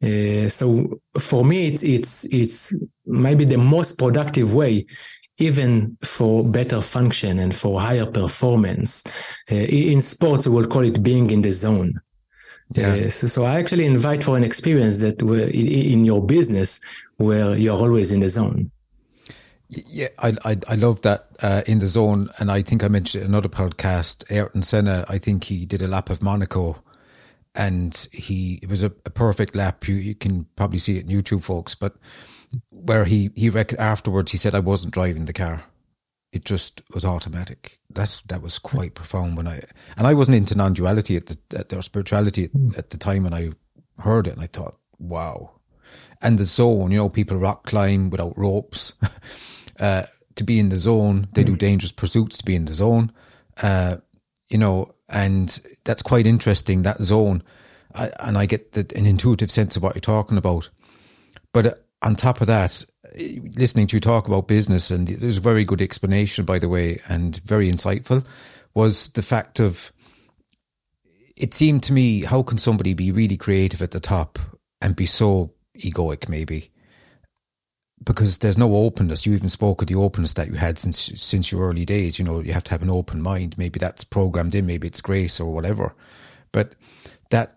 Uh, 0.02 0.48
so 0.48 1.00
for 1.18 1.44
me 1.44 1.66
it's 1.66 1.82
it's 1.82 2.24
it's 2.26 2.74
maybe 3.04 3.44
the 3.44 3.58
most 3.58 3.98
productive 3.98 4.54
way 4.54 4.86
even 5.38 5.96
for 6.02 6.44
better 6.44 6.80
function 6.80 7.38
and 7.38 7.54
for 7.54 7.80
higher 7.80 8.06
performance. 8.06 9.04
Uh, 9.50 9.56
in 9.56 10.00
sports, 10.00 10.46
we 10.46 10.54
will 10.54 10.66
call 10.66 10.82
it 10.82 11.02
being 11.02 11.30
in 11.30 11.42
the 11.42 11.52
zone. 11.52 12.00
Yeah. 12.72 12.88
Uh, 12.88 13.10
so, 13.10 13.26
so, 13.26 13.44
I 13.44 13.58
actually 13.58 13.86
invite 13.86 14.24
for 14.24 14.36
an 14.36 14.42
experience 14.42 15.00
that 15.00 15.22
in 15.22 16.04
your 16.04 16.24
business 16.24 16.80
where 17.16 17.56
you're 17.56 17.76
always 17.76 18.10
in 18.10 18.20
the 18.20 18.30
zone. 18.30 18.72
Yeah, 19.68 20.08
I 20.18 20.36
I, 20.44 20.58
I 20.68 20.74
love 20.74 21.02
that 21.02 21.28
uh, 21.42 21.62
in 21.66 21.78
the 21.78 21.86
zone, 21.86 22.28
and 22.38 22.50
I 22.50 22.62
think 22.62 22.82
I 22.82 22.88
mentioned 22.88 23.24
another 23.24 23.48
podcast. 23.48 24.24
Ayrton 24.30 24.62
Senna, 24.62 25.04
I 25.08 25.18
think 25.18 25.44
he 25.44 25.64
did 25.64 25.80
a 25.80 25.86
lap 25.86 26.10
of 26.10 26.22
Monaco, 26.22 26.82
and 27.54 28.08
he 28.10 28.58
it 28.62 28.68
was 28.68 28.82
a, 28.82 28.92
a 29.04 29.10
perfect 29.10 29.54
lap. 29.54 29.86
You 29.86 29.94
you 29.94 30.16
can 30.16 30.46
probably 30.56 30.78
see 30.80 30.98
it 30.98 31.08
in 31.08 31.22
YouTube, 31.22 31.44
folks, 31.44 31.76
but 31.76 31.94
where 32.70 33.04
he 33.04 33.30
he 33.34 33.50
rec- 33.50 33.78
afterwards 33.78 34.32
he 34.32 34.38
said 34.38 34.54
I 34.54 34.60
wasn't 34.60 34.94
driving 34.94 35.24
the 35.26 35.32
car. 35.32 35.64
It 36.32 36.44
just 36.44 36.82
was 36.92 37.04
automatic. 37.04 37.78
That's 37.88 38.20
that 38.22 38.42
was 38.42 38.58
quite 38.58 38.94
profound 38.94 39.36
when 39.36 39.48
I 39.48 39.62
and 39.96 40.06
I 40.06 40.14
wasn't 40.14 40.36
into 40.36 40.56
non-duality 40.56 41.16
at 41.16 41.26
the 41.26 41.38
at 41.58 41.68
their 41.68 41.82
spirituality 41.82 42.44
at, 42.44 42.52
mm. 42.52 42.78
at 42.78 42.90
the 42.90 42.98
time 42.98 43.24
when 43.24 43.34
I 43.34 43.52
heard 43.98 44.26
it, 44.26 44.34
and 44.34 44.42
I 44.42 44.46
thought, 44.46 44.76
wow. 44.98 45.52
And 46.22 46.38
the 46.38 46.44
zone, 46.44 46.90
you 46.90 46.98
know, 46.98 47.08
people 47.08 47.36
rock 47.36 47.66
climb 47.66 48.10
without 48.10 48.36
ropes. 48.38 48.94
uh, 49.80 50.04
to 50.34 50.44
be 50.44 50.58
in 50.58 50.68
the 50.68 50.76
zone, 50.76 51.28
they 51.32 51.44
do 51.44 51.56
dangerous 51.56 51.92
pursuits 51.92 52.38
to 52.38 52.44
be 52.44 52.54
in 52.54 52.66
the 52.66 52.74
zone. 52.74 53.12
Uh, 53.62 53.96
you 54.48 54.58
know, 54.58 54.92
and 55.08 55.60
that's 55.84 56.02
quite 56.02 56.26
interesting. 56.26 56.82
That 56.82 57.02
zone, 57.02 57.42
I, 57.94 58.10
and 58.20 58.36
I 58.38 58.46
get 58.46 58.72
the, 58.72 58.86
an 58.96 59.06
intuitive 59.06 59.50
sense 59.50 59.76
of 59.76 59.82
what 59.82 59.94
you're 59.94 60.00
talking 60.00 60.38
about. 60.38 60.70
But 61.52 61.85
on 62.06 62.14
top 62.14 62.40
of 62.40 62.46
that, 62.46 62.84
listening 63.56 63.88
to 63.88 63.96
you 63.96 64.00
talk 64.00 64.28
about 64.28 64.46
business, 64.46 64.92
and 64.92 65.08
there's 65.08 65.38
a 65.38 65.40
very 65.40 65.64
good 65.64 65.82
explanation, 65.82 66.44
by 66.44 66.58
the 66.58 66.68
way, 66.68 67.00
and 67.08 67.36
very 67.38 67.70
insightful, 67.70 68.24
was 68.74 69.08
the 69.10 69.22
fact 69.22 69.58
of 69.58 69.92
it 71.36 71.52
seemed 71.52 71.82
to 71.82 71.92
me, 71.92 72.22
how 72.22 72.42
can 72.42 72.58
somebody 72.58 72.94
be 72.94 73.10
really 73.10 73.36
creative 73.36 73.82
at 73.82 73.90
the 73.90 74.00
top 74.00 74.38
and 74.80 74.94
be 74.94 75.04
so 75.04 75.52
egoic, 75.76 76.28
maybe? 76.28 76.70
Because 78.04 78.38
there's 78.38 78.56
no 78.56 78.76
openness. 78.76 79.26
You 79.26 79.34
even 79.34 79.48
spoke 79.48 79.82
of 79.82 79.88
the 79.88 79.96
openness 79.96 80.34
that 80.34 80.46
you 80.46 80.54
had 80.54 80.78
since 80.78 81.12
since 81.16 81.50
your 81.50 81.68
early 81.68 81.84
days. 81.84 82.18
You 82.18 82.24
know, 82.24 82.40
you 82.40 82.52
have 82.52 82.64
to 82.64 82.70
have 82.70 82.82
an 82.82 82.90
open 82.90 83.20
mind. 83.20 83.58
Maybe 83.58 83.80
that's 83.80 84.04
programmed 84.04 84.54
in. 84.54 84.66
Maybe 84.66 84.86
it's 84.86 85.00
grace 85.00 85.40
or 85.40 85.52
whatever. 85.52 85.94
But 86.52 86.74
that 87.30 87.54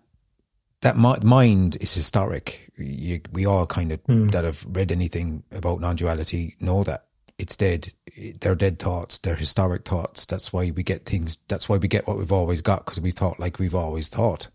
that 0.80 0.96
mind 0.96 1.76
is 1.80 1.94
historic. 1.94 2.69
You, 2.80 3.20
we 3.32 3.46
all 3.46 3.66
kind 3.66 3.92
of 3.92 4.02
mm. 4.04 4.30
that 4.30 4.44
have 4.44 4.64
read 4.68 4.92
anything 4.92 5.44
about 5.52 5.80
non-duality 5.80 6.56
know 6.60 6.84
that 6.84 7.06
it's 7.38 7.56
dead. 7.56 7.92
They're 8.40 8.54
dead 8.54 8.78
thoughts. 8.78 9.18
They're 9.18 9.36
historic 9.36 9.84
thoughts. 9.86 10.26
That's 10.26 10.52
why 10.52 10.70
we 10.70 10.82
get 10.82 11.06
things. 11.06 11.38
That's 11.48 11.68
why 11.68 11.78
we 11.78 11.88
get 11.88 12.06
what 12.06 12.18
we've 12.18 12.32
always 12.32 12.60
got 12.60 12.84
because 12.84 13.00
we 13.00 13.10
thought 13.10 13.40
like 13.40 13.58
we've 13.58 13.74
always 13.74 14.08
thought, 14.08 14.48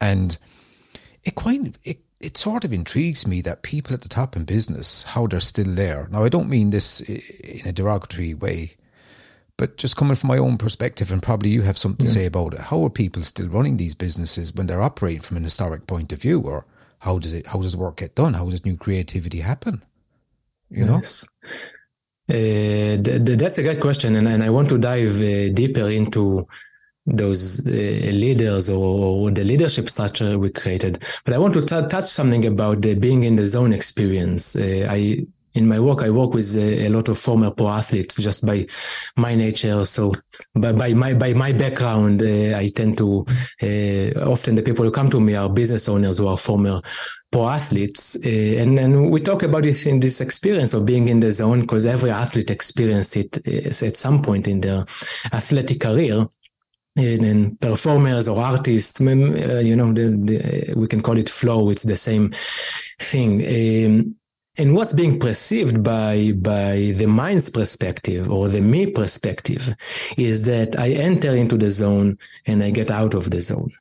and 0.00 0.36
it 1.24 1.34
quite 1.34 1.78
it 1.84 2.00
it 2.20 2.36
sort 2.36 2.64
of 2.64 2.72
intrigues 2.72 3.26
me 3.26 3.40
that 3.42 3.62
people 3.62 3.94
at 3.94 4.00
the 4.00 4.08
top 4.08 4.36
in 4.36 4.44
business 4.44 5.02
how 5.02 5.26
they're 5.26 5.40
still 5.40 5.74
there. 5.74 6.08
Now 6.10 6.24
I 6.24 6.28
don't 6.28 6.48
mean 6.48 6.70
this 6.70 7.00
in 7.00 7.66
a 7.66 7.72
derogatory 7.72 8.34
way 8.34 8.76
but 9.56 9.76
just 9.76 9.96
coming 9.96 10.16
from 10.16 10.28
my 10.28 10.38
own 10.38 10.58
perspective, 10.58 11.10
and 11.10 11.22
probably 11.22 11.50
you 11.50 11.62
have 11.62 11.78
something 11.78 12.04
yeah. 12.04 12.12
to 12.12 12.18
say 12.18 12.26
about 12.26 12.54
it. 12.54 12.60
How 12.60 12.84
are 12.84 12.90
people 12.90 13.22
still 13.22 13.48
running 13.48 13.76
these 13.76 13.94
businesses 13.94 14.54
when 14.54 14.66
they're 14.66 14.82
operating 14.82 15.22
from 15.22 15.38
an 15.38 15.44
historic 15.44 15.86
point 15.86 16.12
of 16.12 16.20
view, 16.20 16.40
or 16.40 16.66
how 17.06 17.18
does 17.18 17.34
it? 17.34 17.46
How 17.46 17.60
does 17.60 17.76
work 17.76 17.96
get 17.98 18.16
done? 18.16 18.34
How 18.34 18.46
does 18.50 18.64
new 18.64 18.76
creativity 18.76 19.40
happen? 19.40 19.82
You 20.70 20.86
yes. 20.86 21.28
know, 22.28 22.34
uh, 22.36 23.02
th- 23.04 23.24
th- 23.24 23.38
that's 23.38 23.58
a 23.58 23.62
great 23.62 23.80
question, 23.80 24.16
and, 24.16 24.26
and 24.26 24.42
I 24.42 24.50
want 24.50 24.68
to 24.70 24.78
dive 24.78 25.16
uh, 25.22 25.48
deeper 25.60 25.88
into 25.88 26.46
those 27.06 27.60
uh, 27.64 27.70
leaders 27.70 28.68
or, 28.68 29.28
or, 29.28 29.30
the 29.30 29.44
leadership 29.44 29.88
structure 29.88 30.36
we 30.36 30.50
created. 30.50 31.04
But 31.24 31.34
I 31.34 31.38
want 31.38 31.54
to 31.54 31.60
t- 31.60 31.88
touch 31.88 32.08
something 32.08 32.44
about 32.44 32.82
the 32.82 32.94
being 32.94 33.22
in 33.22 33.36
the 33.36 33.46
zone 33.46 33.72
experience. 33.72 34.56
Uh, 34.56 34.88
I 34.90 35.24
in 35.56 35.66
my 35.66 35.80
work, 35.80 36.02
I 36.02 36.10
work 36.10 36.34
with 36.34 36.54
a, 36.54 36.86
a, 36.86 36.88
lot 36.88 37.08
of 37.08 37.18
former 37.18 37.50
pro 37.50 37.68
athletes 37.68 38.16
just 38.16 38.44
by 38.44 38.66
my 39.16 39.34
nature. 39.34 39.84
So 39.86 40.12
by, 40.54 40.72
by 40.72 40.92
my, 40.92 41.14
by 41.14 41.32
my 41.32 41.52
background, 41.52 42.22
uh, 42.22 42.56
I 42.56 42.68
tend 42.68 42.98
to, 42.98 43.24
uh, 43.62 44.30
often 44.30 44.54
the 44.54 44.62
people 44.62 44.84
who 44.84 44.90
come 44.90 45.10
to 45.10 45.20
me 45.20 45.34
are 45.34 45.48
business 45.48 45.88
owners 45.88 46.18
who 46.18 46.28
are 46.28 46.36
former 46.36 46.82
pro 47.32 47.48
athletes. 47.48 48.16
Uh, 48.16 48.28
and, 48.28 48.78
and 48.78 49.10
we 49.10 49.20
talk 49.20 49.42
about 49.42 49.62
this 49.62 49.86
in 49.86 50.00
this 50.00 50.20
experience 50.20 50.74
of 50.74 50.84
being 50.84 51.08
in 51.08 51.20
the 51.20 51.32
zone 51.32 51.62
because 51.62 51.86
every 51.86 52.10
athlete 52.10 52.50
experienced 52.50 53.16
it 53.16 53.38
uh, 53.48 53.86
at 53.86 53.96
some 53.96 54.22
point 54.22 54.46
in 54.46 54.60
their 54.60 54.84
athletic 55.32 55.80
career 55.80 56.26
and, 56.96 57.60
performers 57.60 58.28
or 58.28 58.42
artists, 58.42 59.00
uh, 59.00 59.04
you 59.04 59.76
know, 59.76 59.92
the, 59.92 60.10
the, 60.10 60.74
we 60.76 60.86
can 60.86 61.02
call 61.02 61.18
it 61.18 61.28
flow. 61.28 61.70
It's 61.70 61.82
the 61.82 61.96
same 61.96 62.34
thing. 62.98 63.86
Um, 63.86 64.16
and 64.58 64.74
what's 64.74 64.92
being 64.92 65.18
perceived 65.18 65.82
by 65.82 66.32
by 66.32 66.92
the 66.96 67.06
mind's 67.06 67.50
perspective 67.50 68.30
or 68.30 68.48
the 68.48 68.60
me 68.60 68.86
perspective 68.86 69.74
is 70.16 70.42
that 70.42 70.78
I 70.78 70.90
enter 70.90 71.34
into 71.34 71.56
the 71.56 71.70
zone 71.70 72.18
and 72.46 72.62
I 72.62 72.70
get 72.70 72.90
out 72.90 73.14
of 73.14 73.30
the 73.30 73.40
zone. 73.40 73.72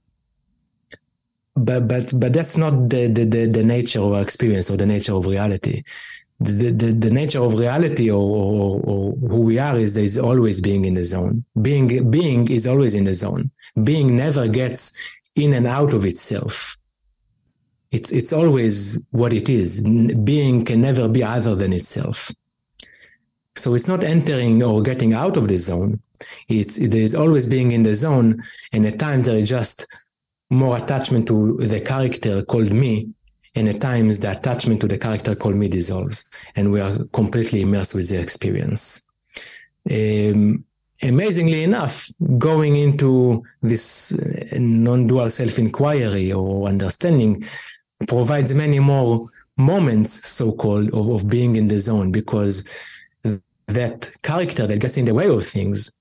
But 1.56 1.88
but 1.88 2.20
but 2.20 2.34
that's 2.34 2.58
not 2.58 2.90
the 2.90 3.08
the, 3.08 3.26
the, 3.26 3.46
the 3.48 3.64
nature 3.64 4.02
of 4.02 4.14
our 4.14 4.22
experience 4.22 4.70
or 4.70 4.78
the 4.78 4.86
nature 4.86 5.14
of 5.14 5.26
reality. 5.26 5.84
The, 6.42 6.70
the, 6.72 6.92
the 6.92 7.10
nature 7.12 7.42
of 7.42 7.54
reality 7.54 8.12
or, 8.12 8.18
or, 8.18 8.82
or 8.84 9.12
who 9.14 9.40
we 9.40 9.58
are 9.58 9.78
is 9.78 9.96
is 9.96 10.18
always 10.18 10.60
being 10.60 10.84
in 10.84 10.96
the 10.96 11.06
zone. 11.06 11.46
Being 11.62 12.12
being 12.12 12.52
is 12.52 12.68
always 12.68 12.94
in 12.94 13.06
the 13.06 13.14
zone. 13.14 13.52
Being 13.82 14.18
never 14.18 14.50
gets 14.50 14.92
in 15.36 15.54
and 15.54 15.66
out 15.66 15.94
of 15.94 16.06
itself 16.06 16.78
it's 17.92 18.12
it's 18.12 18.34
always 18.34 19.00
what 19.12 19.34
it 19.34 19.50
is. 19.50 19.82
Being 19.82 20.66
can 20.66 20.82
never 20.82 21.08
be 21.08 21.24
other 21.24 21.56
than 21.56 21.74
itself. 21.74 22.32
So 23.56 23.74
it's 23.74 23.88
not 23.88 24.04
entering 24.04 24.62
or 24.62 24.82
getting 24.82 25.14
out 25.14 25.38
of 25.38 25.48
the 25.48 25.58
zone. 25.58 26.02
It's 26.48 26.78
it 26.78 26.94
is 26.94 27.16
always 27.16 27.48
being 27.48 27.72
in 27.72 27.84
the 27.84 27.96
zone, 27.96 28.44
and 28.72 28.86
at 28.86 29.00
times 29.00 29.26
there 29.26 29.38
is 29.38 29.50
just 29.50 29.88
more 30.50 30.78
attachment 30.78 31.28
to 31.28 31.58
the 31.60 31.82
character 31.82 32.44
called 32.44 32.72
me, 32.72 33.10
and 33.56 33.68
at 33.68 33.82
times 33.82 34.20
the 34.20 34.32
attachment 34.32 34.82
to 34.82 34.88
the 34.88 34.98
character 34.98 35.36
called 35.36 35.56
me 35.56 35.68
dissolves, 35.68 36.28
and 36.56 36.72
we 36.72 36.82
are 36.82 37.00
completely 37.14 37.62
immersed 37.62 37.96
with 37.96 38.10
the 38.10 38.20
experience. 38.20 39.06
Um, 39.90 40.66
amazingly 41.02 41.64
enough, 41.64 42.10
going 42.38 42.76
into 42.76 43.44
this 43.62 44.14
uh, 44.14 44.58
non-dual 44.58 45.30
self-inquiry 45.30 46.32
or 46.32 46.68
understanding 46.68 47.46
provides 48.08 48.54
many 48.54 48.80
more 48.80 49.30
moments, 49.58 50.28
so-called, 50.28 50.94
of, 50.94 51.10
of 51.10 51.30
being 51.30 51.56
in 51.56 51.68
the 51.68 51.80
zone 51.80 52.12
because 52.12 52.64
that 53.68 54.12
character 54.22 54.68
that 54.68 54.80
gets 54.80 54.98
in 54.98 55.06
the 55.06 55.14
way 55.14 55.28
of 55.28 55.46
things 55.46 55.92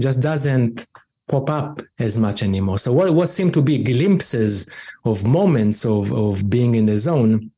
just 0.00 0.20
doesn't 0.20 0.86
pop 1.28 1.50
up 1.50 1.80
as 1.98 2.16
much 2.18 2.42
anymore. 2.42 2.78
So 2.78 2.92
what, 2.92 3.14
what 3.14 3.30
seem 3.30 3.52
to 3.52 3.62
be 3.62 3.78
glimpses 3.78 4.68
of 5.04 5.24
moments 5.24 5.84
of, 5.84 6.12
of 6.12 6.48
being 6.48 6.74
in 6.74 6.86
the 6.86 6.98
zone 6.98 7.50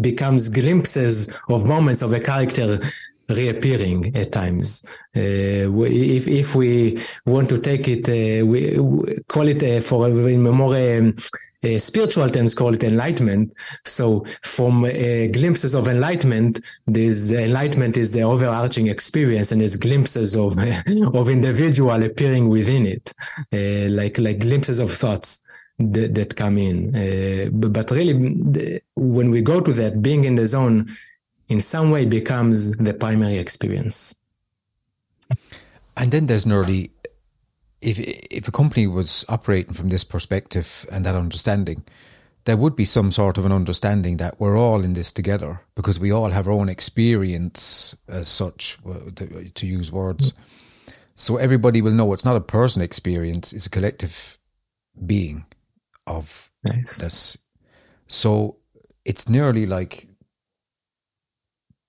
becomes 0.00 0.48
glimpses 0.48 1.34
of 1.48 1.66
moments 1.66 2.02
of 2.02 2.12
a 2.12 2.20
character 2.20 2.80
reappearing 3.28 4.14
at 4.16 4.32
times. 4.32 4.82
Uh, 5.16 5.70
if 5.84 6.26
if 6.26 6.54
we 6.54 7.00
want 7.26 7.48
to 7.48 7.58
take 7.58 7.88
it, 7.88 8.08
uh, 8.08 8.44
we, 8.44 8.78
we, 8.78 9.18
call 9.28 9.46
it 9.46 9.62
uh, 9.62 9.80
for 9.80 10.08
in 10.08 10.42
more 10.42 10.76
um, 10.76 11.16
uh, 11.64 11.78
spiritual 11.78 12.30
terms, 12.30 12.54
call 12.54 12.74
it 12.74 12.82
enlightenment. 12.82 13.52
So 13.84 14.24
from 14.42 14.84
uh, 14.84 14.88
glimpses 15.32 15.74
of 15.74 15.88
enlightenment, 15.88 16.60
this 16.86 17.30
enlightenment 17.30 17.96
is 17.96 18.12
the 18.12 18.22
overarching 18.22 18.86
experience, 18.86 19.52
and 19.52 19.60
there's 19.60 19.76
glimpses 19.76 20.36
of 20.36 20.58
of 21.14 21.28
individual 21.28 22.02
appearing 22.02 22.48
within 22.48 22.86
it, 22.86 23.12
uh, 23.52 23.90
like 23.90 24.18
like 24.18 24.40
glimpses 24.40 24.78
of 24.78 24.92
thoughts. 24.92 25.40
That, 25.82 26.14
that 26.14 26.36
come 26.36 26.58
in, 26.58 26.90
but, 27.58 27.72
but 27.72 27.90
really, 27.90 28.82
when 28.96 29.30
we 29.30 29.40
go 29.40 29.62
to 29.62 29.72
that, 29.72 30.02
being 30.02 30.24
in 30.24 30.34
the 30.34 30.46
zone 30.46 30.94
in 31.48 31.60
some 31.60 31.90
way 31.90 32.04
becomes 32.04 32.70
the 32.72 32.94
primary 32.94 33.38
experience. 33.38 34.14
And 35.96 36.10
then 36.12 36.26
there's 36.26 36.46
nearly, 36.46 36.92
if 37.80 37.98
if 37.98 38.48
a 38.48 38.52
company 38.52 38.86
was 38.86 39.24
operating 39.28 39.74
from 39.74 39.88
this 39.88 40.04
perspective 40.04 40.86
and 40.90 41.04
that 41.04 41.14
understanding, 41.14 41.84
there 42.44 42.56
would 42.56 42.76
be 42.76 42.84
some 42.84 43.12
sort 43.12 43.38
of 43.38 43.46
an 43.46 43.52
understanding 43.52 44.18
that 44.18 44.40
we're 44.40 44.58
all 44.58 44.84
in 44.84 44.94
this 44.94 45.12
together 45.12 45.60
because 45.74 45.98
we 45.98 46.12
all 46.12 46.30
have 46.30 46.46
our 46.46 46.54
own 46.54 46.68
experience 46.68 47.94
as 48.08 48.28
such, 48.28 48.78
to 49.54 49.66
use 49.66 49.92
words. 49.92 50.32
So 51.14 51.36
everybody 51.36 51.82
will 51.82 51.92
know 51.92 52.12
it's 52.12 52.24
not 52.24 52.36
a 52.36 52.40
person 52.40 52.82
experience; 52.82 53.52
it's 53.52 53.66
a 53.66 53.70
collective 53.70 54.38
being 55.06 55.44
of 56.06 56.50
nice. 56.64 56.98
this. 56.98 57.38
So 58.06 58.56
it's 59.04 59.28
nearly 59.28 59.66
like 59.66 60.08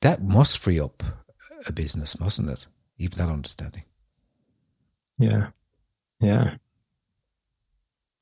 that 0.02 0.24
must 0.24 0.58
free 0.58 0.80
up 0.80 1.04
a 1.68 1.72
business, 1.72 2.20
mustn't 2.20 2.50
it? 2.50 2.68
Even 2.98 3.18
that 3.20 3.30
understanding. 3.30 3.84
Yeah. 5.18 5.48
Yeah. 6.22 6.56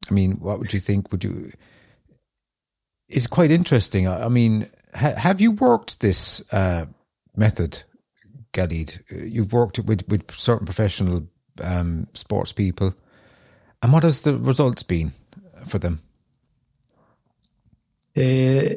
I 0.09 0.13
mean, 0.13 0.39
what 0.39 0.59
would 0.59 0.73
you 0.73 0.79
think? 0.79 1.11
Would 1.11 1.23
you? 1.23 1.51
It's 3.07 3.27
quite 3.27 3.51
interesting. 3.51 4.07
I, 4.07 4.29
mean, 4.29 4.69
ha, 4.95 5.13
have 5.15 5.41
you 5.41 5.51
worked 5.51 5.99
this 5.99 6.41
uh, 6.51 6.85
method, 7.35 7.83
Gilad? 8.53 8.99
You've 9.09 9.53
worked 9.53 9.79
with 9.79 10.07
with 10.07 10.31
certain 10.31 10.65
professional 10.65 11.27
um, 11.61 12.07
sports 12.13 12.53
people, 12.53 12.95
and 13.83 13.93
what 13.93 14.03
has 14.03 14.21
the 14.21 14.35
results 14.35 14.83
been 14.83 15.11
for 15.67 15.77
them? 15.79 15.99
Uh, 18.17 18.75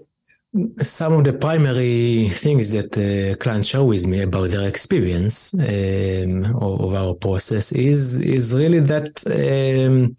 some 0.82 1.14
of 1.14 1.24
the 1.24 1.32
primary 1.32 2.28
things 2.28 2.72
that 2.72 2.96
uh, 2.98 3.36
clients 3.36 3.68
share 3.68 3.84
with 3.84 4.06
me 4.06 4.20
about 4.20 4.50
their 4.50 4.68
experience 4.68 5.54
um, 5.54 6.44
of 6.60 6.94
our 6.94 7.14
process 7.14 7.72
is 7.72 8.20
is 8.20 8.52
really 8.52 8.80
that 8.80 9.22
um, 9.26 10.14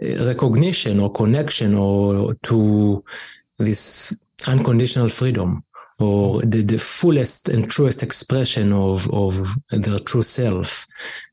recognition 0.00 0.98
or 0.98 1.12
connection 1.12 1.74
or 1.74 2.34
to 2.36 3.04
this 3.58 4.16
unconditional 4.46 5.10
freedom 5.10 5.62
or 5.98 6.40
the, 6.40 6.62
the 6.62 6.78
fullest 6.78 7.50
and 7.50 7.70
truest 7.70 8.02
expression 8.02 8.72
of, 8.72 9.10
of 9.10 9.54
their 9.70 9.98
true 9.98 10.22
self 10.22 10.86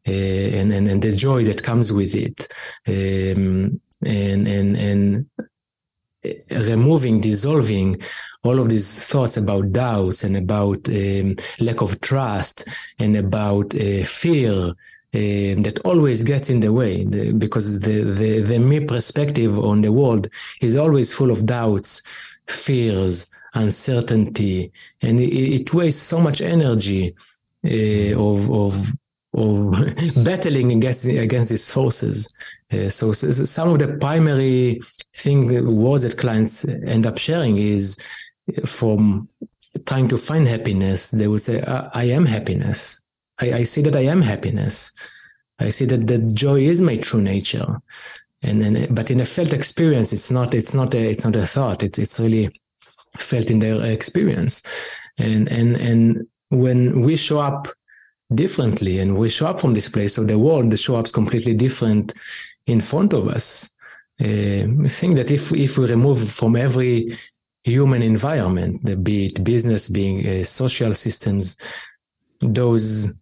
uh, 0.05 0.11
and, 0.11 0.73
and, 0.73 0.89
and 0.89 1.01
the 1.01 1.15
joy 1.15 1.45
that 1.45 1.63
comes 1.63 1.93
with 1.93 2.13
it. 2.13 2.49
Um, 2.85 3.79
and 4.03 4.47
and 4.47 4.77
and 4.77 5.25
removing, 6.49 7.21
dissolving 7.21 8.01
all 8.43 8.60
of 8.60 8.69
these 8.69 9.06
thoughts 9.06 9.38
about 9.38 9.71
doubts 9.71 10.23
and 10.23 10.38
about 10.38 10.88
um, 10.89 11.36
lack 11.60 11.82
of 11.82 11.99
trust 12.01 12.65
and 12.99 13.17
about 13.17 13.75
uh, 13.75 14.03
fear 14.03 14.73
um, 15.15 15.63
that 15.63 15.80
always 15.86 16.23
gets 16.23 16.49
in 16.49 16.60
the 16.60 16.71
way 16.71 17.03
the, 17.06 17.32
because 17.34 17.80
the, 17.80 18.03
the, 18.03 18.41
the 18.41 18.60
me 18.60 18.80
perspective 18.80 19.58
on 19.58 19.82
the 19.82 19.91
world 19.91 20.27
is 20.62 20.75
always 20.75 21.13
full 21.13 21.32
of 21.32 21.45
doubts, 21.45 22.01
fears, 22.47 23.30
uncertainty, 23.53 24.71
and 25.01 25.19
it, 25.19 25.62
it 25.62 25.73
wastes 25.73 26.01
so 26.01 26.19
much 26.19 26.41
energy 26.41 27.15
uh, 27.65 28.19
of, 28.19 28.51
of 28.51 28.93
of 29.34 29.71
battling 30.23 30.71
against 30.71 31.06
against 31.06 31.49
these 31.49 31.69
forces. 31.69 32.32
Uh, 32.71 32.89
so, 32.89 33.13
so, 33.13 33.32
some 33.32 33.69
of 33.69 33.80
the 33.80 33.88
primary 33.99 34.82
thing 35.15 35.77
words 35.77 36.03
that 36.03 36.17
clients 36.17 36.65
end 36.65 37.06
up 37.06 37.17
sharing 37.17 37.58
is 37.58 37.97
from 38.65 39.27
trying 39.86 40.10
to 40.10 40.17
find 40.17 40.47
happiness. 40.47 41.12
They 41.12 41.27
would 41.27 41.41
say, 41.41 41.62
"I, 41.62 41.89
I 41.93 42.03
am 42.06 42.25
happiness. 42.25 43.01
I, 43.39 43.53
I, 43.53 43.63
see 43.63 43.82
that 43.84 43.95
I 43.95 44.06
am 44.06 44.21
happiness. 44.21 44.91
I 45.60 45.69
see 45.69 45.86
that 45.86 46.08
that 46.08 46.34
joy 46.34 46.62
is 46.62 46.82
my 46.82 46.97
true 46.97 47.21
nature." 47.21 47.77
And 48.43 48.62
then, 48.62 48.93
but 48.93 49.10
in 49.10 49.21
a 49.21 49.25
felt 49.25 49.53
experience, 49.53 50.12
it's 50.12 50.30
not. 50.30 50.53
It's 50.53 50.73
not 50.73 50.93
a. 50.93 51.10
It's 51.10 51.23
not 51.23 51.38
a 51.38 51.47
thought. 51.47 51.84
It's 51.84 51.97
it's 51.97 52.19
really 52.19 52.51
felt 53.17 53.49
in 53.49 53.60
their 53.60 53.82
experience. 53.82 54.62
And 55.17 55.47
and 55.47 55.77
and 55.77 56.27
when 56.49 57.01
we 57.01 57.15
show 57.15 57.39
up 57.39 57.69
differently 58.34 58.99
and 58.99 59.17
we 59.17 59.30
show 59.30 59.47
up 59.47 59.60
from 59.60 59.73
this 59.73 59.88
place 59.88 60.17
of 60.17 60.27
the 60.27 60.38
world 60.38 60.69
the 60.69 60.77
show 60.77 60.97
up's 60.97 61.13
completely 61.13 61.53
different 61.53 62.13
in 62.67 62.80
front 62.80 63.13
of 63.13 63.27
us 63.27 63.71
uh, 64.19 64.65
I 64.86 64.88
think 64.88 65.15
that 65.17 65.30
if 65.30 65.53
if 65.53 65.77
we 65.77 65.86
remove 65.86 66.32
from 66.32 66.56
every 66.56 67.17
human 67.63 68.01
environment, 68.01 69.03
be 69.03 69.27
it 69.27 69.43
business, 69.43 69.89
being 69.89 70.25
uh, 70.25 70.43
social 70.43 70.93
systems, 70.95 71.58
those 72.39 73.13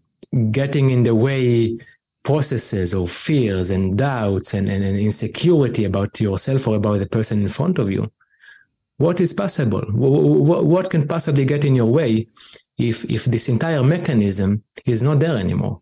getting 0.51 0.91
in 0.91 1.03
the 1.03 1.15
way 1.15 1.77
processes 2.23 2.93
of 2.93 3.11
fears 3.11 3.71
and 3.71 3.97
doubts 3.97 4.53
and, 4.53 4.67
and, 4.69 4.83
and, 4.83 4.97
insecurity 4.97 5.85
about 5.85 6.19
yourself 6.19 6.67
or 6.67 6.75
about 6.75 6.97
the 6.97 7.05
person 7.05 7.41
in 7.41 7.49
front 7.49 7.77
of 7.77 7.91
you. 7.91 8.11
What 8.97 9.19
is 9.19 9.31
possible? 9.31 9.81
What, 9.91 10.65
what 10.65 10.89
can 10.89 11.07
possibly 11.07 11.45
get 11.45 11.65
in 11.65 11.75
your 11.75 11.91
way 11.91 12.27
if 12.77 13.03
if 13.05 13.25
this 13.25 13.49
entire 13.49 13.83
mechanism 13.83 14.63
is 14.85 15.01
not 15.01 15.19
there 15.19 15.35
anymore. 15.35 15.81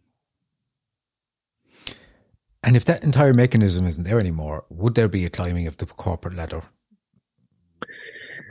And 2.63 2.75
if 2.77 2.85
that 2.85 3.03
entire 3.03 3.33
mechanism 3.33 3.85
isn't 3.85 4.03
there 4.03 4.19
anymore, 4.19 4.65
would 4.69 4.95
there 4.95 5.09
be 5.09 5.25
a 5.25 5.29
climbing 5.29 5.67
of 5.67 5.77
the 5.77 5.85
corporate 5.85 6.35
ladder? 6.35 6.63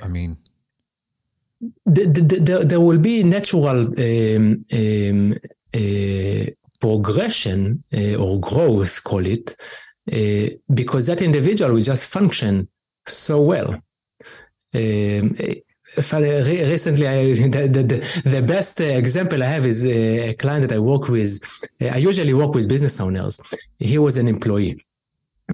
I 0.02 0.08
mean, 0.08 0.36
the, 1.86 2.06
the, 2.06 2.20
the, 2.20 2.64
there 2.64 2.80
will 2.80 2.98
be 2.98 3.22
natural 3.22 3.86
um, 3.98 4.64
um, 4.72 5.38
uh, 5.74 6.50
progression 6.80 7.84
uh, 7.94 8.16
or 8.16 8.40
growth, 8.40 9.02
call 9.04 9.24
it, 9.24 9.56
uh, 10.12 10.54
because 10.74 11.06
that 11.06 11.22
individual 11.22 11.72
will 11.72 11.82
just 11.82 12.10
function 12.10 12.68
so 13.06 13.40
well. 13.40 13.74
Um, 14.74 15.36
recently 15.96 17.06
I, 17.06 17.34
the, 17.34 17.82
the, 17.82 18.20
the 18.24 18.42
best 18.42 18.80
example 18.80 19.42
I 19.42 19.46
have 19.46 19.66
is 19.66 19.84
a 19.84 20.34
client 20.34 20.68
that 20.68 20.74
I 20.74 20.78
work 20.78 21.08
with. 21.08 21.40
I 21.80 21.98
usually 21.98 22.34
work 22.34 22.54
with 22.54 22.68
business 22.68 22.98
owners. 23.00 23.40
He 23.78 23.98
was 23.98 24.16
an 24.16 24.28
employee. 24.28 24.80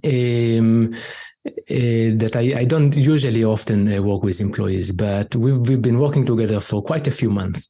Um, 0.04 0.94
uh, 1.46 2.12
that 2.16 2.32
I, 2.36 2.60
I, 2.60 2.64
don't 2.64 2.94
usually 2.94 3.42
often 3.42 3.90
uh, 3.90 4.02
work 4.02 4.22
with 4.22 4.40
employees, 4.40 4.92
but 4.92 5.34
we've, 5.34 5.58
we've 5.58 5.80
been 5.80 5.98
working 5.98 6.26
together 6.26 6.60
for 6.60 6.82
quite 6.82 7.06
a 7.06 7.10
few 7.10 7.30
months. 7.30 7.68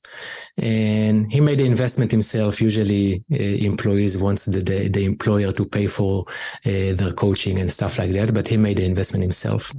And 0.56 1.30
he 1.30 1.40
made 1.40 1.58
the 1.58 1.66
investment 1.66 2.10
himself. 2.10 2.60
Usually, 2.60 3.22
uh, 3.30 3.36
employees 3.36 4.18
wants 4.18 4.46
the, 4.46 4.60
the, 4.62 4.88
the, 4.88 5.04
employer 5.04 5.52
to 5.52 5.64
pay 5.64 5.86
for 5.86 6.24
uh, 6.66 6.94
their 6.94 7.12
coaching 7.12 7.60
and 7.60 7.70
stuff 7.70 7.98
like 7.98 8.12
that, 8.12 8.34
but 8.34 8.48
he 8.48 8.56
made 8.56 8.78
the 8.78 8.84
investment 8.84 9.22
himself. 9.22 9.72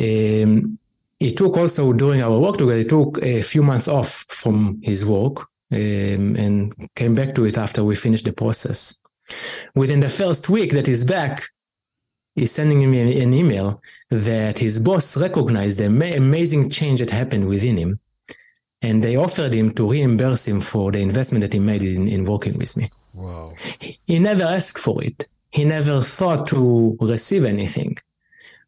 Um, 0.00 0.78
he 1.18 1.32
took 1.32 1.56
also 1.56 1.92
during 1.92 2.22
our 2.22 2.38
work 2.38 2.58
together, 2.58 2.78
he 2.78 2.84
took 2.84 3.22
a 3.22 3.42
few 3.42 3.62
months 3.62 3.88
off 3.88 4.26
from 4.28 4.80
his 4.82 5.04
work 5.04 5.46
um, 5.72 6.36
and 6.36 6.74
came 6.94 7.14
back 7.14 7.34
to 7.34 7.44
it 7.44 7.58
after 7.58 7.82
we 7.84 7.96
finished 7.96 8.24
the 8.24 8.32
process. 8.32 8.96
Within 9.74 10.00
the 10.00 10.08
first 10.08 10.48
week 10.48 10.72
that 10.72 10.86
he's 10.86 11.04
back, 11.04 11.48
he's 12.34 12.52
sending 12.52 12.88
me 12.90 13.20
an 13.22 13.32
email 13.32 13.80
that 14.10 14.58
his 14.58 14.78
boss 14.78 15.16
recognized 15.16 15.78
the 15.78 15.86
amazing 15.86 16.70
change 16.70 17.00
that 17.00 17.10
happened 17.10 17.48
within 17.48 17.76
him. 17.76 17.98
And 18.82 19.02
they 19.02 19.16
offered 19.16 19.54
him 19.54 19.72
to 19.72 19.90
reimburse 19.90 20.46
him 20.46 20.60
for 20.60 20.92
the 20.92 21.00
investment 21.00 21.40
that 21.42 21.54
he 21.54 21.58
made 21.58 21.82
in, 21.82 22.06
in 22.06 22.24
working 22.26 22.58
with 22.58 22.76
me. 22.76 22.90
Wow. 23.14 23.54
He, 23.80 23.98
he 24.06 24.18
never 24.18 24.44
asked 24.44 24.78
for 24.78 25.02
it. 25.02 25.26
He 25.50 25.64
never 25.64 26.02
thought 26.02 26.46
to 26.48 26.98
receive 27.00 27.46
anything 27.46 27.96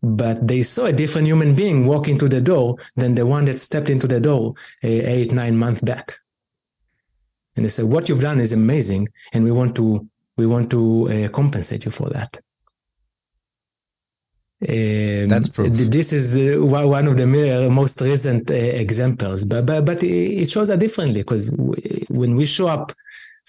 but 0.03 0.47
they 0.47 0.63
saw 0.63 0.85
a 0.87 0.93
different 0.93 1.27
human 1.27 1.55
being 1.55 1.87
walk 1.87 2.09
into 2.09 2.29
the 2.29 2.41
door 2.41 2.77
than 2.97 3.15
the 3.15 3.27
one 3.27 3.47
that 3.47 3.61
stepped 3.61 3.91
into 3.91 4.07
the 4.07 4.21
door 4.21 4.55
uh, 4.85 4.89
eight, 4.89 5.33
nine 5.33 5.57
months 5.57 5.81
back. 5.81 6.19
And 7.57 7.65
they 7.65 7.71
said, 7.71 7.87
what 7.87 8.09
you've 8.09 8.21
done 8.21 8.39
is 8.39 8.53
amazing. 8.53 9.09
And 9.33 9.43
we 9.43 9.51
want 9.51 9.75
to, 9.77 10.09
we 10.37 10.47
want 10.47 10.71
to 10.71 11.25
uh, 11.25 11.29
compensate 11.31 11.85
you 11.85 11.91
for 11.91 12.09
that. 12.11 12.39
Um, 14.61 15.29
That's 15.29 15.49
proof. 15.49 15.73
This 15.73 16.13
is 16.13 16.35
uh, 16.35 16.65
one 16.65 17.07
of 17.07 17.17
the 17.17 17.27
most 17.27 18.01
recent 18.01 18.51
uh, 18.51 18.55
examples, 18.55 19.45
but, 19.45 19.67
but, 19.67 19.85
but 19.85 20.03
it 20.03 20.51
shows 20.51 20.69
that 20.69 20.79
differently 20.79 21.21
because 21.23 21.53
when 22.09 22.37
we 22.37 22.45
show 22.47 22.69
up 22.69 22.93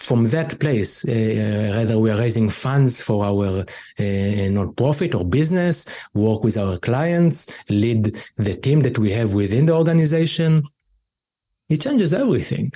from 0.00 0.28
that 0.28 0.58
place, 0.58 1.04
uh, 1.04 1.76
either 1.80 1.98
we 1.98 2.10
are 2.10 2.18
raising 2.18 2.48
funds 2.48 3.02
for 3.02 3.24
our 3.24 3.60
uh, 3.98 4.48
non-profit 4.48 5.14
or 5.14 5.24
business, 5.24 5.84
work 6.14 6.42
with 6.42 6.56
our 6.56 6.78
clients, 6.78 7.46
lead 7.68 8.16
the 8.36 8.54
team 8.54 8.80
that 8.80 8.98
we 8.98 9.12
have 9.12 9.34
within 9.34 9.66
the 9.66 9.74
organization. 9.74 10.64
It 11.68 11.82
changes 11.82 12.14
everything 12.14 12.72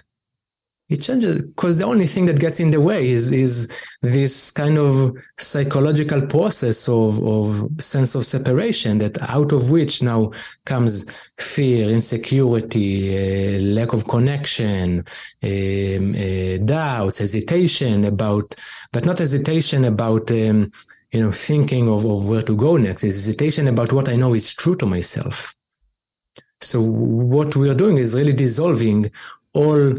it 0.90 0.96
changes 0.96 1.40
because 1.42 1.78
the 1.78 1.84
only 1.84 2.06
thing 2.06 2.26
that 2.26 2.38
gets 2.38 2.60
in 2.60 2.70
the 2.70 2.80
way 2.80 3.08
is 3.08 3.32
is 3.32 3.68
this 4.02 4.50
kind 4.50 4.76
of 4.76 5.16
psychological 5.38 6.20
process 6.26 6.88
of 6.88 7.24
of 7.26 7.68
sense 7.82 8.14
of 8.14 8.26
separation 8.26 8.98
that 8.98 9.20
out 9.22 9.52
of 9.52 9.70
which 9.70 10.02
now 10.02 10.30
comes 10.66 11.06
fear 11.38 11.88
insecurity 11.88 13.16
uh, 13.16 13.60
lack 13.60 13.94
of 13.94 14.06
connection 14.06 15.04
um, 15.42 16.14
uh, 16.14 16.58
doubts 16.64 17.18
hesitation 17.18 18.04
about 18.04 18.54
but 18.92 19.06
not 19.06 19.18
hesitation 19.18 19.84
about 19.84 20.30
um, 20.30 20.70
you 21.14 21.20
know 21.22 21.32
thinking 21.32 21.88
of, 21.88 22.04
of 22.04 22.26
where 22.26 22.42
to 22.42 22.56
go 22.56 22.76
next. 22.76 23.04
It's 23.04 23.16
hesitation 23.16 23.68
about 23.68 23.92
what 23.92 24.08
i 24.08 24.16
know 24.16 24.34
is 24.34 24.52
true 24.52 24.76
to 24.76 24.86
myself. 24.86 25.54
So 26.60 26.80
what 26.80 27.56
we 27.56 27.68
are 27.68 27.74
doing 27.74 27.98
is 27.98 28.14
really 28.14 28.32
dissolving 28.32 29.10
all 29.52 29.94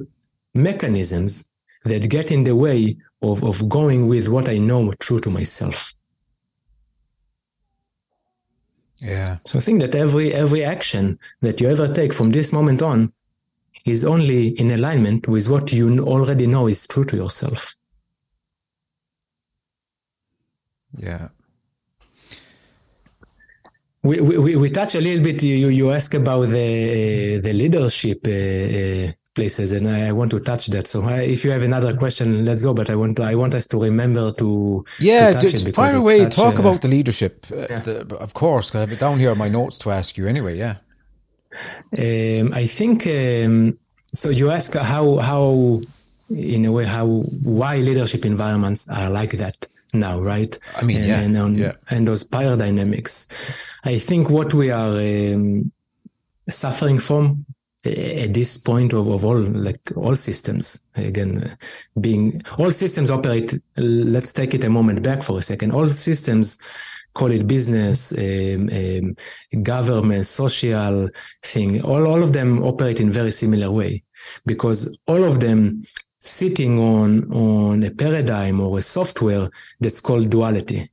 mechanisms 0.55 1.45
that 1.83 2.09
get 2.09 2.31
in 2.31 2.43
the 2.43 2.55
way 2.55 2.97
of, 3.21 3.43
of 3.43 3.69
going 3.69 4.07
with 4.07 4.27
what 4.27 4.49
I 4.49 4.57
know 4.57 4.91
true 4.93 5.19
to 5.19 5.29
myself. 5.29 5.93
Yeah. 9.01 9.37
So 9.45 9.59
I 9.59 9.61
think 9.61 9.81
that 9.81 9.93
every 9.93 10.33
every 10.33 10.63
action 10.63 11.19
that 11.41 11.61
you 11.61 11.69
ever 11.69 11.93
take 11.93 12.13
from 12.13 12.31
this 12.31 12.51
moment 12.51 12.81
on 12.81 13.13
is 13.85 14.03
only 14.03 14.47
in 14.59 14.71
alignment 14.71 15.27
with 15.27 15.47
what 15.47 15.71
you 15.71 15.99
already 15.99 16.47
know 16.47 16.67
is 16.67 16.87
true 16.87 17.05
to 17.05 17.15
yourself. 17.15 17.75
Yeah. 20.97 21.29
We, 24.01 24.21
we, 24.21 24.55
we 24.55 24.69
touch 24.69 24.95
a 24.95 25.01
little 25.01 25.23
bit. 25.23 25.41
You, 25.43 25.67
you 25.67 25.91
ask 25.91 26.13
about 26.13 26.47
the 26.49 27.39
the 27.39 27.53
leadership 27.53 28.21
uh, 28.25 29.09
uh, 29.09 29.11
places, 29.35 29.71
and 29.71 29.89
I, 29.89 30.11
want 30.11 30.31
to 30.31 30.39
touch 30.39 30.67
that. 30.67 30.87
So 30.87 31.03
I, 31.03 31.21
if 31.21 31.45
you 31.45 31.51
have 31.51 31.61
another 31.61 31.95
question, 31.95 32.45
let's 32.45 32.61
go. 32.61 32.73
But 32.73 32.89
I 32.89 32.95
want 32.95 33.17
to, 33.17 33.23
I 33.23 33.35
want 33.35 33.53
us 33.53 33.67
to 33.67 33.77
remember 33.77 34.31
to 34.33 34.85
yeah, 34.99 35.37
to 35.37 35.49
just 35.49 35.69
fire 35.73 35.97
away. 35.97 36.27
Talk 36.29 36.55
a, 36.55 36.59
about 36.61 36.81
the 36.81 36.87
leadership, 36.87 37.45
uh, 37.51 37.67
yeah. 37.69 37.79
the, 37.79 38.15
of 38.15 38.33
course. 38.33 38.73
I 38.73 38.79
have 38.79 38.91
it 38.91 38.99
down 38.99 39.19
here 39.19 39.31
on 39.31 39.37
my 39.37 39.49
notes 39.49 39.77
to 39.79 39.91
ask 39.91 40.17
you 40.17 40.27
anyway. 40.27 40.57
Yeah, 40.57 40.77
um, 41.97 42.53
I 42.53 42.65
think 42.65 43.05
um, 43.05 43.77
so. 44.13 44.29
You 44.29 44.49
ask 44.49 44.73
how 44.73 45.17
how 45.17 45.81
in 46.29 46.65
a 46.65 46.71
way 46.71 46.85
how 46.85 47.05
why 47.05 47.77
leadership 47.77 48.25
environments 48.25 48.87
are 48.89 49.09
like 49.09 49.33
that 49.33 49.67
now, 49.93 50.19
right? 50.19 50.57
I 50.75 50.83
mean, 50.83 50.97
and, 50.97 51.07
yeah, 51.07 51.19
and, 51.19 51.37
on, 51.37 51.57
yeah. 51.57 51.73
and 51.89 52.07
those 52.07 52.23
power 52.23 52.55
dynamics. 52.55 53.27
I 53.83 53.99
think 53.99 54.29
what 54.29 54.53
we 54.53 54.71
are 54.71 54.97
um, 54.97 55.71
suffering 56.49 56.99
from 56.99 57.45
at 57.85 58.33
this 58.33 58.57
point 58.57 58.93
of, 58.93 59.07
of 59.07 59.23
all 59.23 59.39
like 59.39 59.79
all 59.95 60.15
systems 60.15 60.81
again 60.95 61.57
being 61.99 62.41
all 62.57 62.71
systems 62.71 63.11
operate 63.11 63.53
let's 63.77 64.33
take 64.33 64.53
it 64.53 64.63
a 64.63 64.69
moment 64.69 65.01
back 65.03 65.23
for 65.23 65.37
a 65.37 65.41
second 65.41 65.71
all 65.71 65.87
systems 65.87 66.57
call 67.13 67.31
it 67.31 67.47
business 67.47 68.11
um, 68.13 68.69
um, 68.69 69.63
government 69.63 70.25
social 70.25 71.09
thing 71.43 71.81
all, 71.81 72.07
all 72.07 72.23
of 72.23 72.33
them 72.33 72.63
operate 72.63 72.99
in 72.99 73.11
very 73.11 73.31
similar 73.31 73.71
way 73.71 74.03
because 74.45 74.97
all 75.07 75.23
of 75.23 75.39
them 75.39 75.85
sitting 76.19 76.79
on 76.79 77.31
on 77.31 77.83
a 77.83 77.91
paradigm 77.91 78.59
or 78.59 78.79
a 78.79 78.81
software 78.81 79.49
that's 79.79 80.01
called 80.01 80.29
duality 80.29 80.89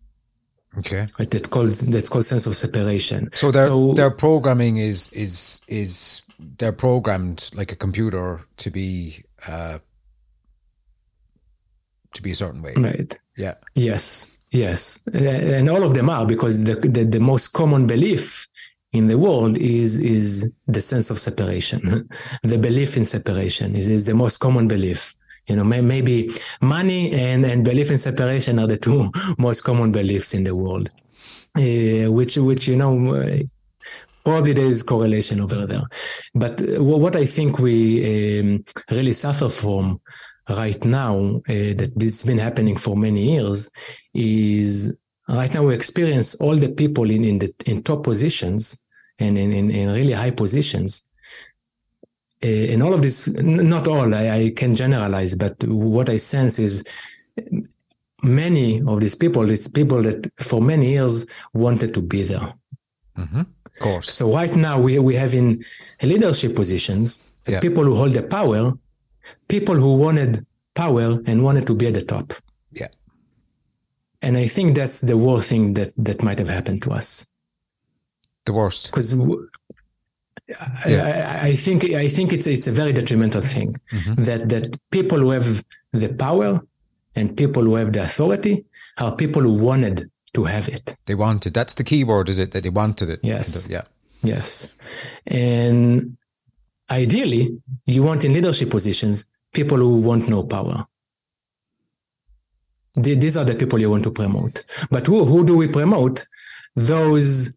Okay. 0.79 1.07
Right, 1.19 1.31
that 1.31 1.51
called 1.51 1.75
that's 1.75 2.09
called 2.09 2.25
sense 2.25 2.47
of 2.47 2.57
separation. 2.57 3.29
So 3.35 3.51
their 3.51 3.67
so, 3.67 3.93
their 3.93 4.11
programming 4.11 4.79
is 4.79 5.11
is 5.11 5.61
is 5.69 6.22
they're 6.59 6.73
programmed 6.73 7.51
like 7.55 7.73
a 7.73 7.77
computer 7.77 8.43
to 8.59 8.71
be 8.71 9.25
uh 9.47 9.79
to 12.15 12.23
be 12.23 12.33
a 12.33 12.35
certain 12.35 12.63
way. 12.63 12.75
Right. 12.77 13.19
Yeah. 13.37 13.55
Yes. 13.75 14.31
Yes. 14.51 15.01
And 15.15 15.71
all 15.71 15.83
of 15.83 15.95
them 15.95 16.11
are 16.11 16.27
because 16.27 16.65
the 16.65 16.75
the, 16.75 17.05
the 17.05 17.21
most 17.21 17.49
common 17.49 17.87
belief 17.87 18.49
in 18.93 19.09
the 19.09 19.19
world 19.19 19.57
is 19.57 19.99
is 19.99 20.51
the 20.67 20.83
sense 20.83 21.11
of 21.11 21.19
separation. 21.19 22.09
the 22.43 22.59
belief 22.59 22.97
in 22.97 23.05
separation 23.05 23.75
is, 23.75 23.89
is 23.89 24.05
the 24.05 24.15
most 24.15 24.39
common 24.39 24.69
belief 24.69 25.15
you 25.47 25.57
know, 25.57 25.65
may, 25.65 25.81
maybe 25.81 26.31
money 26.61 27.13
and, 27.13 27.45
and 27.45 27.65
belief 27.65 27.91
in 27.91 27.99
separation 27.99 28.59
are 28.59 28.67
the 28.67 28.77
two 28.77 29.11
most 29.39 29.63
common 29.63 29.91
beliefs 29.93 30.35
in 30.35 30.45
the 30.45 30.55
world, 30.55 30.89
uh, 31.57 32.11
which, 32.13 32.37
which, 32.37 32.69
you 32.69 32.77
know, 32.77 33.45
probably 34.25 34.53
there 34.53 34.67
is 34.67 34.83
correlation 34.83 35.41
over 35.41 35.67
there. 35.67 35.83
But 36.35 36.61
uh, 36.61 36.83
what 36.83 37.17
I 37.17 37.27
think 37.27 37.59
we 37.59 38.41
um, 38.41 38.65
really 38.91 39.13
suffer 39.13 39.49
from 39.49 40.01
right 40.49 40.85
now, 40.85 41.43
uh, 41.49 41.75
that 41.79 41.93
it's 42.01 42.23
been 42.23 42.39
happening 42.39 42.77
for 42.77 42.97
many 42.97 43.35
years, 43.35 43.71
is 44.15 44.93
right 45.29 45.53
now 45.53 45.63
we 45.63 45.75
experience 45.75 46.35
all 46.37 46.57
the 46.57 46.69
people 46.69 47.11
in, 47.11 47.25
in 47.25 47.39
the 47.39 47.55
in 47.67 47.83
top 47.83 48.05
positions 48.05 48.79
and 49.19 49.39
in, 49.39 49.53
in, 49.53 49.71
in 49.71 49.93
really 49.93 50.13
high 50.13 50.31
positions 50.31 51.05
And 52.43 52.83
all 52.83 52.93
of 52.93 53.03
this, 53.03 53.29
not 53.29 53.87
all, 53.87 54.13
I, 54.15 54.31
I, 54.31 54.51
can 54.51 54.75
generalize, 54.75 55.37
but 55.37 55.63
what 55.65 56.09
I 56.09 56.17
sense 56.17 56.59
is 56.59 56.83
many 58.23 58.83
of 58.83 59.01
these 59.01 59.15
people, 59.15 59.49
it's 59.49 59.69
people 59.69 60.03
that 60.03 60.29
for 60.41 60.61
many 60.61 60.91
years 60.91 61.27
wanted 61.55 61.95
to 61.95 62.03
be 62.03 62.25
there. 62.25 62.53
Mm-hmm. 63.17 63.43
Course. 63.83 64.13
So 64.13 64.33
right 64.33 64.55
now 64.55 64.79
we, 64.79 64.99
we 64.99 65.15
have 65.17 65.35
in 65.35 65.65
leadership 66.03 66.55
positions, 66.55 67.23
yeah. 67.47 67.61
people 67.61 67.85
who 67.85 67.95
hold 67.95 68.13
the 68.13 68.23
power, 68.23 68.73
people 69.49 69.75
who 69.75 69.97
wanted 69.97 70.47
power 70.75 71.21
and 71.27 71.43
wanted 71.43 71.67
to 71.67 71.75
be 71.75 71.89
at 71.89 71.95
the 71.95 72.03
top. 72.03 72.33
Yeah. 72.71 72.89
And 74.23 74.37
I 74.37 74.47
think 74.47 74.77
that's 74.77 75.01
the 75.01 75.17
worst 75.17 75.49
thing 75.49 75.75
that, 75.75 75.93
that 75.97 76.23
might 76.23 76.39
have 76.39 76.49
happened 76.49 76.83
to 76.83 76.93
us. 76.93 77.27
The 78.45 78.53
worst. 78.53 78.87
Because 78.87 79.15
yeah. 80.87 81.41
I, 81.43 81.49
I, 81.49 81.57
think 81.57 81.85
I 81.85 82.09
think 82.09 82.33
it's 82.33 82.47
it's 82.47 82.67
a 82.67 82.73
very 82.73 82.93
detrimental 82.93 83.43
thing 83.43 83.81
mm-hmm. 83.93 84.25
that 84.25 84.49
that 84.49 84.77
people 84.91 85.19
who 85.19 85.31
have 85.31 85.65
the 85.93 86.09
power 86.09 86.61
and 87.15 87.37
people 87.37 87.63
who 87.63 87.77
have 87.77 87.93
the 87.93 88.03
authority 88.03 88.65
are 88.99 89.15
people 89.15 89.43
who 89.43 89.55
wanted 89.55 90.11
to 90.35 90.45
have 90.45 90.69
it. 90.69 90.97
They 91.07 91.15
wanted. 91.15 91.55
That's 91.55 91.75
the 91.75 91.85
key 91.85 92.05
word, 92.05 92.29
is 92.29 92.39
it? 92.39 92.53
That 92.53 92.63
they 92.63 92.71
wanted 92.71 93.11
it. 93.11 93.21
Yes. 93.23 93.69
Yeah. 93.69 93.83
Yes. 94.23 94.69
And 95.27 96.17
ideally, 96.91 97.61
you 97.87 98.03
want 98.03 98.25
in 98.25 98.33
leadership 98.33 98.71
positions 98.71 99.27
people 99.53 99.79
who 99.79 99.97
want 99.97 100.29
no 100.29 100.43
power. 100.43 100.87
These 102.95 103.37
are 103.37 103.45
the 103.45 103.55
people 103.55 103.81
you 103.81 103.91
want 103.91 104.05
to 104.05 104.11
promote. 104.11 104.65
But 104.91 105.07
who, 105.07 105.25
who 105.25 105.45
do 105.45 105.57
we 105.57 105.69
promote? 105.69 106.27
Those 106.77 107.55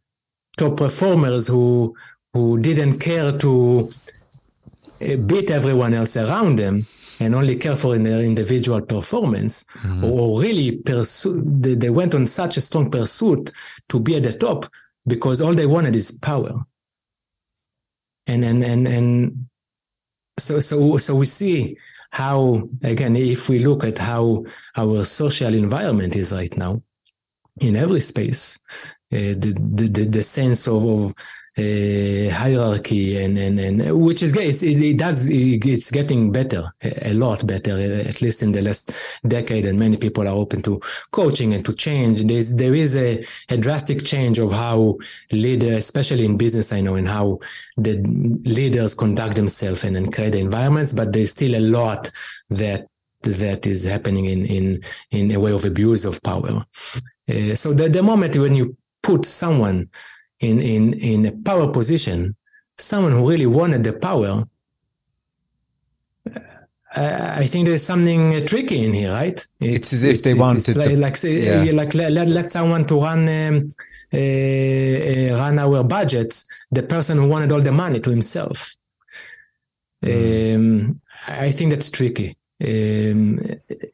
top 0.57 0.77
performers 0.77 1.47
who 1.47 1.95
who 2.33 2.57
didn't 2.59 2.99
care 2.99 3.31
to 3.37 3.93
uh, 5.01 5.15
beat 5.15 5.49
everyone 5.49 5.93
else 5.93 6.17
around 6.17 6.59
them 6.59 6.85
and 7.19 7.35
only 7.35 7.55
care 7.55 7.75
for 7.75 7.97
their 7.97 8.19
individual 8.19 8.81
performance 8.81 9.63
mm-hmm. 9.79 10.03
or 10.03 10.41
really 10.41 10.71
pursue 10.73 11.41
they, 11.45 11.75
they 11.75 11.89
went 11.89 12.13
on 12.15 12.25
such 12.25 12.57
a 12.57 12.61
strong 12.61 12.89
pursuit 12.89 13.51
to 13.89 13.99
be 13.99 14.15
at 14.15 14.23
the 14.23 14.33
top 14.33 14.71
because 15.07 15.41
all 15.41 15.53
they 15.53 15.65
wanted 15.65 15.95
is 15.95 16.11
power. 16.11 16.65
And 18.27 18.43
and 18.43 18.63
and 18.63 18.87
and 18.87 19.47
so 20.39 20.59
so 20.59 20.97
so 20.97 21.15
we 21.15 21.25
see 21.25 21.77
how 22.09 22.67
again 22.83 23.15
if 23.15 23.49
we 23.49 23.59
look 23.59 23.83
at 23.83 23.97
how 23.97 24.45
our 24.75 25.05
social 25.05 25.53
environment 25.53 26.15
is 26.15 26.31
right 26.31 26.55
now 26.57 26.81
in 27.57 27.75
every 27.75 28.01
space 28.01 28.57
uh, 29.13 29.37
the, 29.37 29.55
the 29.75 30.05
the 30.05 30.23
sense 30.23 30.67
of, 30.67 30.83
of 30.85 31.13
hierarchy 31.57 33.17
and, 33.23 33.37
and 33.37 33.59
and 33.59 34.01
which 34.01 34.21
is 34.21 34.35
it, 34.35 34.61
it 34.63 34.97
does 34.97 35.29
it's 35.29 35.89
getting 35.89 36.29
better 36.29 36.73
a 36.83 37.13
lot 37.13 37.47
better 37.47 37.79
at 37.79 38.21
least 38.21 38.43
in 38.43 38.51
the 38.51 38.61
last 38.61 38.91
decade 39.25 39.65
and 39.65 39.79
many 39.79 39.95
people 39.95 40.27
are 40.27 40.35
open 40.35 40.61
to 40.61 40.81
coaching 41.11 41.53
and 41.53 41.63
to 41.63 41.73
change. 41.73 42.23
There's 42.23 42.55
there 42.55 42.75
is 42.75 42.95
a, 42.97 43.25
a 43.47 43.57
drastic 43.57 44.03
change 44.03 44.37
of 44.37 44.51
how 44.51 44.97
leaders 45.31 45.77
especially 45.77 46.25
in 46.25 46.35
business 46.35 46.73
i 46.73 46.81
know 46.81 46.95
and 46.95 47.07
how 47.07 47.39
the 47.77 48.01
leaders 48.43 48.93
conduct 48.93 49.35
themselves 49.35 49.83
and, 49.85 49.95
and 49.95 50.13
create 50.13 50.33
the 50.33 50.39
environments 50.39 50.91
but 50.91 51.13
there's 51.13 51.31
still 51.31 51.55
a 51.55 51.59
lot 51.59 52.11
that 52.49 52.87
that 53.21 53.65
is 53.65 53.83
happening 53.83 54.25
in 54.25 54.45
in 54.45 54.83
in 55.11 55.31
a 55.31 55.39
way 55.39 55.51
of 55.51 55.65
abuse 55.65 56.05
of 56.05 56.21
power. 56.21 56.65
Uh, 57.29 57.55
so 57.55 57.73
the, 57.73 57.89
the 57.89 58.03
moment 58.03 58.37
when 58.37 58.55
you 58.55 58.77
put 59.01 59.25
someone 59.25 59.89
in 60.39 60.59
in 60.59 60.93
in 60.93 61.25
a 61.25 61.31
power 61.31 61.71
position, 61.71 62.35
someone 62.77 63.13
who 63.13 63.29
really 63.29 63.45
wanted 63.45 63.83
the 63.83 63.93
power, 63.93 64.45
uh, 66.95 67.35
I 67.37 67.47
think 67.47 67.67
there's 67.67 67.83
something 67.83 68.45
tricky 68.45 68.85
in 68.85 68.93
here, 68.93 69.11
right? 69.11 69.45
It's, 69.59 69.75
it's 69.91 69.93
as 69.93 70.03
if 70.03 70.23
they 70.23 70.31
it's, 70.31 70.39
wanted 70.39 70.69
it's 70.69 70.77
like, 70.77 70.87
to, 70.89 70.97
like, 70.97 71.23
yeah. 71.23 71.71
like 71.73 71.93
let, 71.93 72.11
let, 72.11 72.27
let 72.27 72.51
someone 72.51 72.85
to 72.87 73.01
run 73.01 73.27
um, 73.27 73.73
uh, 74.13 74.17
uh, 74.17 75.37
run 75.37 75.59
our 75.59 75.83
budgets, 75.83 76.45
the 76.71 76.83
person 76.83 77.17
who 77.17 77.27
wanted 77.27 77.51
all 77.51 77.61
the 77.61 77.71
money 77.71 77.99
to 77.99 78.09
himself. 78.09 78.75
Mm. 80.03 80.55
Um, 80.55 81.01
I 81.27 81.51
think 81.51 81.71
that's 81.71 81.89
tricky 81.89 82.37
um, 82.63 83.41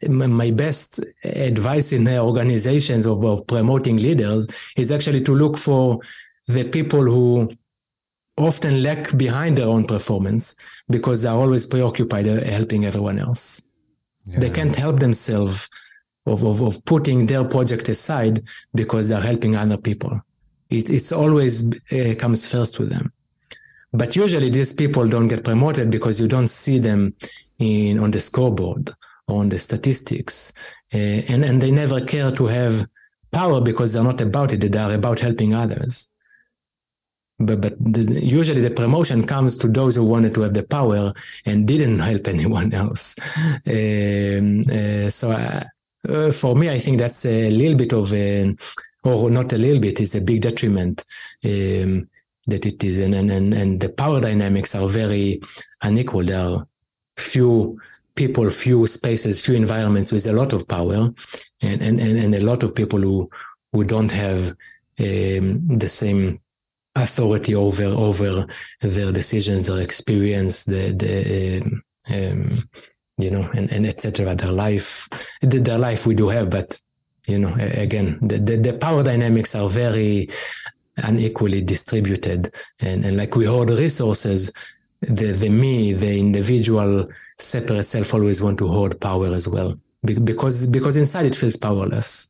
my 0.08 0.52
best 0.52 1.04
advice 1.24 1.92
in 1.92 2.08
organizations 2.08 3.06
of, 3.06 3.24
of 3.26 3.46
promoting 3.48 3.98
leaders 3.98 4.48
is 4.76 4.92
actually 4.92 5.22
to 5.22 5.34
look 5.34 5.58
for 5.58 6.00
the 6.54 6.64
people 6.64 7.04
who 7.04 7.52
often 8.38 8.82
lag 8.82 9.18
behind 9.18 9.58
their 9.58 9.68
own 9.68 9.86
performance 9.86 10.56
because 10.90 11.22
they're 11.22 11.32
always 11.32 11.68
preoccupied 11.68 12.28
uh, 12.28 12.42
helping 12.44 12.86
everyone 12.86 13.20
else. 13.20 13.62
Yeah. 14.26 14.40
They 14.40 14.50
can't 14.50 14.76
help 14.76 15.00
themselves 15.00 15.70
of, 16.26 16.44
of, 16.44 16.62
of, 16.62 16.86
putting 16.86 17.26
their 17.26 17.44
project 17.44 17.90
aside 17.90 18.44
because 18.74 19.10
they're 19.10 19.22
helping 19.22 19.56
other 19.56 19.78
people. 19.78 20.22
It, 20.70 20.90
it's 20.90 21.12
always 21.12 21.68
uh, 21.92 22.16
comes 22.18 22.46
first 22.46 22.80
with 22.80 22.90
them. 22.90 23.12
But 23.94 24.16
usually 24.16 24.50
these 24.50 24.72
people 24.72 25.08
don't 25.08 25.28
get 25.28 25.44
promoted 25.44 25.90
because 25.90 26.20
you 26.20 26.28
don't 26.28 26.48
see 26.48 26.80
them 26.80 27.14
in 27.60 28.00
on 28.00 28.12
the 28.12 28.22
scoreboard 28.22 28.94
on 29.28 29.50
the 29.50 29.60
statistics, 29.60 30.54
uh, 30.94 30.98
and 30.98 31.44
and 31.44 31.62
they 31.62 31.72
never 31.72 32.02
care 32.02 32.32
to 32.32 32.48
have 32.48 32.88
power 33.32 33.62
because 33.62 33.94
they're 33.94 34.04
not 34.04 34.22
about 34.22 34.54
it; 34.54 34.60
they 34.60 34.80
are 34.80 34.94
about 34.94 35.20
helping 35.20 35.54
others. 35.54 36.08
But 37.46 37.62
but 37.62 37.76
the, 37.80 38.24
usually 38.24 38.62
the 38.62 38.72
promotion 38.72 39.26
comes 39.26 39.58
to 39.58 39.68
those 39.68 39.96
who 39.96 40.04
wanted 40.04 40.34
to 40.36 40.42
have 40.42 40.54
the 40.54 40.64
power 40.64 41.14
and 41.46 41.68
didn't 41.68 42.00
help 42.00 42.28
anyone 42.36 42.74
else. 42.74 43.16
Um, 43.66 44.62
uh, 44.62 45.10
so 45.10 45.32
uh, 45.32 45.64
uh, 46.08 46.32
for 46.32 46.56
me, 46.56 46.70
I 46.70 46.80
think 46.80 47.00
that's 47.00 47.26
a 47.26 47.50
little 47.52 47.78
bit 47.78 47.94
of 47.94 48.14
a, 48.14 48.56
or 49.04 49.30
not 49.30 49.54
a 49.54 49.58
little 49.58 49.82
bit, 49.82 50.00
it's 50.00 50.16
a 50.16 50.22
big 50.22 50.42
detriment. 50.42 51.06
Um, 51.44 52.10
that 52.48 52.66
it 52.66 52.84
is 52.84 52.98
and, 52.98 53.14
and 53.14 53.54
and 53.54 53.80
the 53.80 53.88
power 53.88 54.20
dynamics 54.20 54.74
are 54.74 54.88
very 54.88 55.40
unequal 55.84 56.24
there 56.24 56.40
are 56.40 56.68
few 57.18 57.80
people, 58.16 58.50
few 58.50 58.88
spaces, 58.88 59.42
few 59.42 59.56
environments 59.56 60.12
with 60.12 60.28
a 60.28 60.34
lot 60.34 60.54
of 60.54 60.68
power, 60.68 61.14
and 61.62 61.82
and 61.82 62.00
and, 62.00 62.36
a 62.36 62.42
lot 62.42 62.64
of 62.64 62.76
people 62.76 63.00
who 63.00 63.30
who 63.72 63.84
don't 63.84 64.12
have 64.12 64.50
um, 65.00 65.68
the 65.78 65.90
same 65.90 66.40
authority 66.96 67.56
over 67.56 67.86
over 67.86 68.48
their 68.82 69.12
decisions, 69.12 69.68
their 69.68 69.82
experience, 69.82 70.64
the 70.64 70.92
the 70.92 71.62
um, 71.62 71.84
um, 72.10 72.70
you 73.18 73.32
know, 73.32 73.50
and 73.54 73.72
and 73.72 73.86
etc. 73.86 74.36
Their 74.36 74.52
life, 74.52 75.08
their 75.42 75.78
life 75.78 76.06
we 76.06 76.16
do 76.16 76.30
have, 76.30 76.50
but 76.50 76.78
you 77.28 77.38
know, 77.38 77.54
again, 77.54 78.18
the, 78.22 78.40
the, 78.40 78.58
the 78.58 78.74
power 78.74 79.04
dynamics 79.04 79.54
are 79.54 79.70
very 79.70 80.28
unequally 80.98 81.62
distributed, 81.62 82.54
and 82.80 83.06
and 83.06 83.18
like 83.18 83.36
we 83.36 83.46
hold 83.46 83.70
resources, 83.70 84.52
the 85.02 85.32
the 85.32 85.50
me, 85.50 85.94
the 85.94 86.18
individual 86.18 87.08
separate 87.38 87.84
self 87.84 88.14
always 88.14 88.42
want 88.42 88.58
to 88.60 88.68
hold 88.68 89.00
power 89.00 89.28
as 89.28 89.48
well 89.48 89.76
because 90.04 90.66
because 90.66 90.98
inside 90.98 91.26
it 91.26 91.36
feels 91.36 91.56
powerless. 91.56 92.28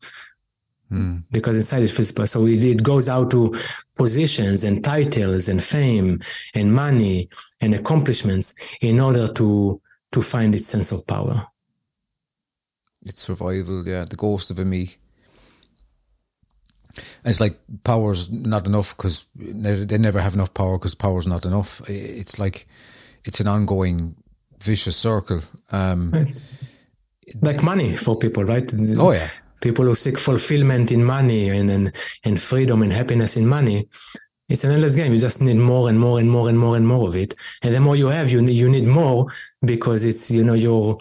Mm. 0.91 1.23
Because 1.31 1.55
inside 1.55 1.83
it 1.83 1.91
feels 1.91 2.13
so 2.29 2.45
it, 2.45 2.63
it 2.63 2.83
goes 2.83 3.07
out 3.07 3.31
to 3.31 3.55
positions 3.95 4.63
and 4.63 4.83
titles 4.83 5.47
and 5.47 5.63
fame 5.63 6.21
and 6.53 6.73
money 6.73 7.29
and 7.61 7.73
accomplishments 7.73 8.53
in 8.81 8.99
order 8.99 9.27
to 9.29 9.81
to 10.11 10.21
find 10.21 10.53
its 10.53 10.67
sense 10.67 10.91
of 10.91 11.07
power. 11.07 11.47
It's 13.05 13.21
survival, 13.21 13.87
yeah. 13.87 14.03
The 14.07 14.15
ghost 14.15 14.51
of 14.51 14.59
a 14.59 14.65
me. 14.65 14.95
And 17.23 17.31
it's 17.31 17.39
like 17.39 17.57
power's 17.83 18.29
not 18.29 18.67
enough 18.67 18.95
because 18.95 19.25
they 19.35 19.97
never 19.97 20.19
have 20.19 20.33
enough 20.33 20.53
power 20.53 20.77
because 20.77 20.93
power's 20.93 21.25
not 21.25 21.45
enough. 21.45 21.81
It's 21.89 22.37
like 22.37 22.67
it's 23.23 23.39
an 23.39 23.47
ongoing 23.47 24.15
vicious 24.59 24.97
circle. 24.97 25.41
Um, 25.71 26.33
like 27.41 27.63
money 27.63 27.95
for 27.95 28.17
people, 28.17 28.43
right? 28.43 28.69
Oh 28.97 29.11
yeah, 29.11 29.29
people 29.61 29.85
who 29.85 29.95
seek 29.95 30.17
fulfillment 30.17 30.91
in 30.91 31.03
money 31.03 31.49
and 31.49 31.69
and, 31.69 31.93
and 32.23 32.41
freedom 32.41 32.81
and 32.81 32.93
happiness 32.93 33.37
in 33.37 33.47
money. 33.47 33.87
It's 34.49 34.65
an 34.65 34.71
endless 34.71 34.95
game. 34.95 35.13
You 35.13 35.19
just 35.19 35.39
need 35.39 35.55
more 35.55 35.87
and 35.87 35.97
more 35.97 36.19
and 36.19 36.29
more 36.29 36.49
and 36.49 36.59
more 36.59 36.75
and 36.75 36.85
more 36.85 37.07
of 37.07 37.15
it. 37.15 37.35
And 37.61 37.73
the 37.73 37.79
more 37.79 37.95
you 37.95 38.07
have, 38.07 38.29
you 38.29 38.41
you 38.45 38.69
need 38.69 38.85
more 38.85 39.27
because 39.63 40.03
it's 40.03 40.29
you 40.29 40.43
know 40.43 40.55
your 40.55 40.97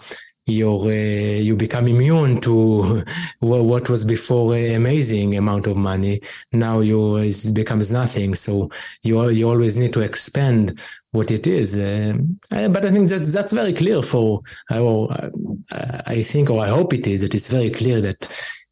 you're 0.47 0.87
uh, 0.87 1.39
you 1.39 1.55
become 1.55 1.87
immune 1.87 2.41
to 2.41 3.03
what 3.39 3.89
was 3.89 4.03
before 4.03 4.55
amazing 4.55 5.37
amount 5.37 5.67
of 5.67 5.77
money 5.77 6.19
now 6.51 6.79
you 6.79 7.17
it 7.17 7.53
becomes 7.53 7.91
nothing 7.91 8.33
so 8.33 8.69
you 9.03 9.29
you 9.29 9.47
always 9.47 9.77
need 9.77 9.93
to 9.93 10.01
expand 10.01 10.79
what 11.11 11.29
it 11.29 11.45
is 11.45 11.75
uh, 11.75 12.13
but 12.49 12.85
i 12.85 12.91
think 12.91 13.09
that's 13.09 13.31
that's 13.33 13.51
very 13.51 13.73
clear 13.73 14.01
for 14.01 14.41
or 14.71 15.11
uh, 15.11 16.01
i 16.05 16.23
think 16.23 16.49
or 16.49 16.61
i 16.63 16.67
hope 16.67 16.93
it 16.93 17.05
is 17.07 17.21
that 17.21 17.35
it's 17.35 17.47
very 17.47 17.69
clear 17.69 17.99
that 18.01 18.27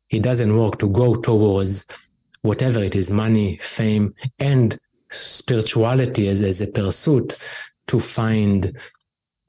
it 0.09 0.21
doesn't 0.21 0.55
work 0.55 0.79
to 0.79 0.89
go 0.89 1.15
towards 1.15 1.85
whatever 2.41 2.81
it 2.81 2.95
is 2.95 3.11
money 3.11 3.57
fame 3.57 4.13
and 4.39 4.77
spirituality 5.11 6.27
as, 6.27 6.41
as 6.41 6.61
a 6.61 6.67
pursuit 6.67 7.37
to 7.87 7.99
find 7.99 8.77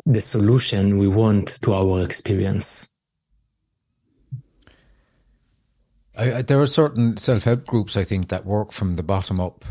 the 0.06 0.20
solution 0.20 0.98
we 0.98 1.08
want 1.08 1.60
to 1.62 1.74
our 1.74 2.02
experience. 2.02 2.90
I, 6.16 6.42
there 6.42 6.60
are 6.60 6.66
certain 6.66 7.16
self 7.16 7.44
help 7.44 7.66
groups, 7.66 7.96
I 7.96 8.04
think, 8.04 8.28
that 8.28 8.44
work 8.44 8.72
from 8.72 8.96
the 8.96 9.02
bottom 9.02 9.40
up, 9.40 9.64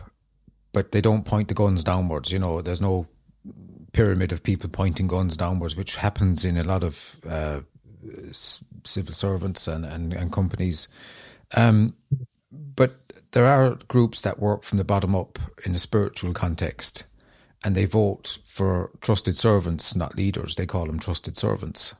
but 0.72 0.92
they 0.92 1.02
don't 1.02 1.26
point 1.26 1.48
the 1.48 1.54
guns 1.54 1.84
downwards. 1.84 2.32
You 2.32 2.40
know, 2.40 2.62
there's 2.62 2.82
no 2.82 3.08
pyramid 3.92 4.32
of 4.32 4.44
people 4.44 4.70
pointing 4.70 5.08
guns 5.08 5.38
downwards, 5.38 5.76
which 5.76 5.96
happens 5.96 6.46
in 6.46 6.58
a 6.58 6.64
lot 6.64 6.84
of 6.84 7.18
uh, 7.28 7.62
civil 8.84 9.14
servants 9.14 9.68
and, 9.68 9.86
and, 9.86 10.14
and 10.14 10.32
companies. 10.32 10.88
Um, 11.56 11.96
but 12.52 12.92
there 13.32 13.46
are 13.46 13.78
groups 13.88 14.22
that 14.22 14.40
work 14.40 14.64
from 14.64 14.78
the 14.78 14.84
bottom 14.84 15.16
up 15.16 15.40
in 15.66 15.76
a 15.76 15.80
spiritual 15.80 16.34
context 16.34 17.04
and 17.64 17.76
they 17.76 17.86
vote 17.86 18.38
for 18.46 18.92
trusted 19.02 19.38
servants, 19.38 19.96
not 19.96 20.16
leaders. 20.16 20.56
They 20.56 20.66
call 20.66 20.86
them 20.86 21.00
trusted 21.00 21.38
servants, 21.38 21.96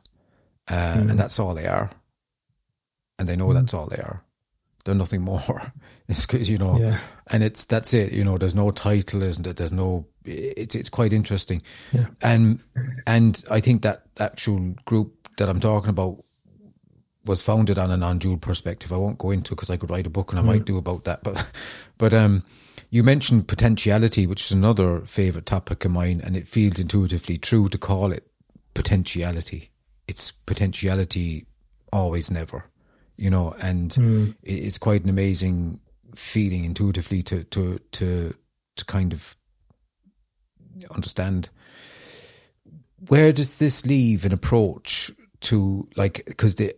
uh, 0.68 0.94
mm. 0.94 1.10
and 1.10 1.18
that's 1.18 1.38
all 1.38 1.54
they 1.54 1.66
are. 1.66 1.90
And 3.18 3.28
they 3.28 3.36
know 3.36 3.48
mm. 3.48 3.54
that's 3.54 3.74
all 3.74 3.86
they 3.86 3.98
are. 3.98 4.24
They're 4.84 4.94
nothing 4.94 5.22
more. 5.32 5.72
It's 6.08 6.26
you 6.32 6.58
know, 6.58 6.78
yeah. 6.78 6.98
And 7.30 7.42
it's 7.42 7.64
that's 7.64 7.94
it. 7.94 8.12
You 8.12 8.24
know, 8.24 8.38
there's 8.38 8.54
no 8.54 8.70
title, 8.70 9.22
isn't 9.22 9.46
it? 9.46 9.56
There's 9.56 9.72
no. 9.72 10.06
It's 10.24 10.74
it's 10.74 10.88
quite 10.88 11.12
interesting, 11.12 11.62
yeah. 11.92 12.06
and 12.20 12.62
and 13.06 13.42
I 13.50 13.60
think 13.60 13.82
that 13.82 14.02
actual 14.18 14.74
group 14.84 15.28
that 15.36 15.48
I'm 15.48 15.60
talking 15.60 15.90
about 15.90 16.22
was 17.24 17.42
founded 17.42 17.78
on 17.78 17.90
a 17.90 17.96
non-dual 17.96 18.38
perspective. 18.38 18.92
I 18.92 18.96
won't 18.96 19.18
go 19.18 19.30
into 19.30 19.54
because 19.54 19.70
I 19.70 19.76
could 19.76 19.90
write 19.90 20.06
a 20.06 20.10
book 20.10 20.32
and 20.32 20.38
I 20.38 20.42
mm. 20.42 20.46
might 20.46 20.64
do 20.64 20.76
about 20.76 21.04
that, 21.04 21.22
but 21.22 21.50
but 21.98 22.12
um 22.12 22.42
you 22.90 23.04
mentioned 23.04 23.46
potentiality, 23.46 24.26
which 24.26 24.46
is 24.46 24.52
another 24.52 25.02
favorite 25.02 25.46
topic 25.46 25.84
of 25.84 25.92
mine, 25.92 26.20
and 26.24 26.36
it 26.36 26.48
feels 26.48 26.78
intuitively 26.78 27.38
true 27.38 27.68
to 27.68 27.78
call 27.78 28.10
it 28.10 28.26
potentiality. 28.74 29.70
It's 30.08 30.32
potentiality, 30.32 31.46
always, 31.92 32.32
never, 32.32 32.64
you 33.16 33.30
know, 33.30 33.54
and 33.62 33.92
mm. 33.92 34.34
it's 34.42 34.78
quite 34.78 35.04
an 35.04 35.08
amazing 35.08 35.78
feeling 36.14 36.64
intuitively 36.64 37.22
to 37.24 37.44
to 37.44 37.78
to 37.92 38.34
to 38.76 38.84
kind 38.84 39.12
of 39.12 39.36
understand. 40.90 41.50
Where 43.08 43.32
does 43.32 43.58
this 43.58 43.86
leave 43.86 44.24
an 44.24 44.32
approach 44.32 45.10
to 45.40 45.88
like 45.96 46.22
because 46.26 46.56
the 46.56 46.74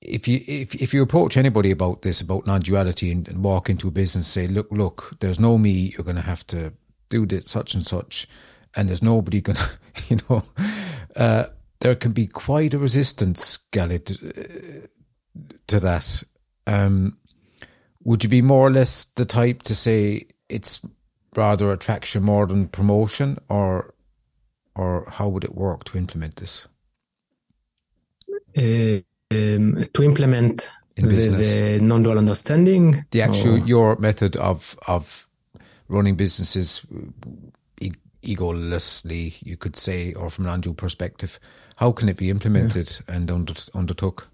if 0.00 0.26
you 0.26 0.40
if 0.46 0.74
if 0.74 0.92
you 0.92 1.02
approach 1.02 1.36
anybody 1.36 1.70
about 1.70 2.02
this 2.02 2.20
about 2.20 2.46
non-duality 2.46 3.12
and, 3.12 3.28
and 3.28 3.44
walk 3.44 3.70
into 3.70 3.86
a 3.86 3.92
business 3.92 4.26
say 4.26 4.48
look 4.48 4.66
look 4.72 5.12
there's 5.20 5.38
no 5.38 5.56
me 5.56 5.92
you're 5.94 6.02
going 6.02 6.16
to 6.16 6.22
have 6.22 6.44
to 6.48 6.72
do 7.08 7.24
this 7.24 7.48
such 7.48 7.72
and 7.72 7.86
such 7.86 8.26
and 8.74 8.88
there's 8.88 9.02
nobody 9.02 9.40
going 9.40 9.56
to 9.56 9.68
you 10.08 10.18
know 10.28 10.42
uh, 11.14 11.44
there 11.80 11.94
can 11.94 12.12
be 12.12 12.26
quite 12.26 12.74
a 12.74 12.78
resistance 12.78 13.58
Gilad 13.72 14.10
uh, 14.10 14.86
to 15.66 15.80
that. 15.80 16.22
Um, 16.66 17.16
would 18.04 18.24
you 18.24 18.30
be 18.30 18.42
more 18.42 18.66
or 18.66 18.70
less 18.70 19.04
the 19.16 19.24
type 19.24 19.62
to 19.62 19.74
say 19.74 20.26
it's 20.48 20.80
rather 21.36 21.70
attraction 21.70 22.22
more 22.22 22.46
than 22.46 22.68
promotion 22.68 23.38
or 23.48 23.94
or 24.74 25.06
how 25.10 25.28
would 25.28 25.44
it 25.44 25.54
work 25.54 25.84
to 25.84 25.98
implement 25.98 26.36
this 26.36 26.66
uh, 28.56 29.00
um, 29.32 29.84
to 29.94 30.02
implement 30.02 30.70
the, 30.96 31.02
the, 31.02 31.78
non-dual 31.80 32.18
understanding 32.18 33.04
the 33.10 33.22
actual 33.22 33.54
or? 33.54 33.66
your 33.66 33.96
method 33.96 34.36
of 34.36 34.78
of 34.86 35.28
running 35.88 36.16
businesses 36.16 36.84
e- 37.80 37.92
egolessly 38.22 39.34
you 39.42 39.56
could 39.56 39.76
say 39.76 40.12
or 40.14 40.30
from 40.30 40.44
an 40.44 40.50
non-dual 40.50 40.74
perspective 40.74 41.38
how 41.76 41.92
can 41.92 42.08
it 42.08 42.16
be 42.16 42.28
implemented 42.28 43.00
yeah. 43.08 43.16
and 43.16 43.30
under, 43.30 43.54
undertook 43.74 44.28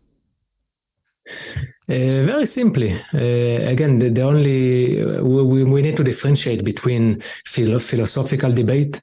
uh, 1.88 2.22
very 2.24 2.46
simply, 2.46 2.92
uh, 2.92 3.70
again, 3.70 3.98
the, 3.98 4.10
the 4.10 4.22
only 4.22 5.04
we, 5.22 5.64
we 5.64 5.82
need 5.82 5.96
to 5.96 6.04
differentiate 6.04 6.64
between 6.64 7.22
philo- 7.44 7.78
philosophical 7.78 8.52
debate 8.52 9.00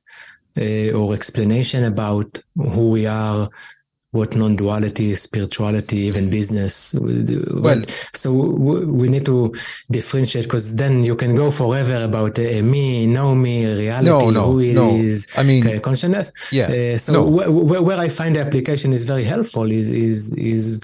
uh, 0.57 0.91
or 0.91 1.13
explanation 1.13 1.83
about 1.85 2.39
who 2.55 2.89
we 2.89 3.05
are, 3.05 3.49
what 4.11 4.35
non-duality, 4.35 5.15
spirituality, 5.15 5.97
even 5.97 6.29
business. 6.29 6.93
Well, 6.93 7.81
so 8.13 8.31
we 8.31 9.09
need 9.09 9.25
to 9.25 9.55
differentiate 9.89 10.45
because 10.45 10.75
then 10.75 11.03
you 11.03 11.15
can 11.15 11.35
go 11.35 11.49
forever 11.49 12.03
about 12.03 12.37
uh, 12.37 12.61
me, 12.61 13.07
know 13.07 13.33
me, 13.33 13.65
reality, 13.65 14.09
no, 14.09 14.29
no, 14.29 14.51
who 14.51 14.59
it 14.59 14.73
no. 14.73 14.95
is, 14.95 15.27
I 15.35 15.41
mean, 15.41 15.65
uh, 15.67 15.79
consciousness. 15.79 16.31
Yeah. 16.51 16.65
Uh, 16.65 16.97
so 16.99 17.13
no. 17.13 17.23
wh- 17.25 17.83
where 17.83 17.97
I 17.97 18.09
find 18.09 18.35
the 18.35 18.41
application 18.41 18.93
is 18.93 19.03
very 19.03 19.23
helpful 19.23 19.71
is 19.71 19.89
is 19.89 20.31
is 20.33 20.83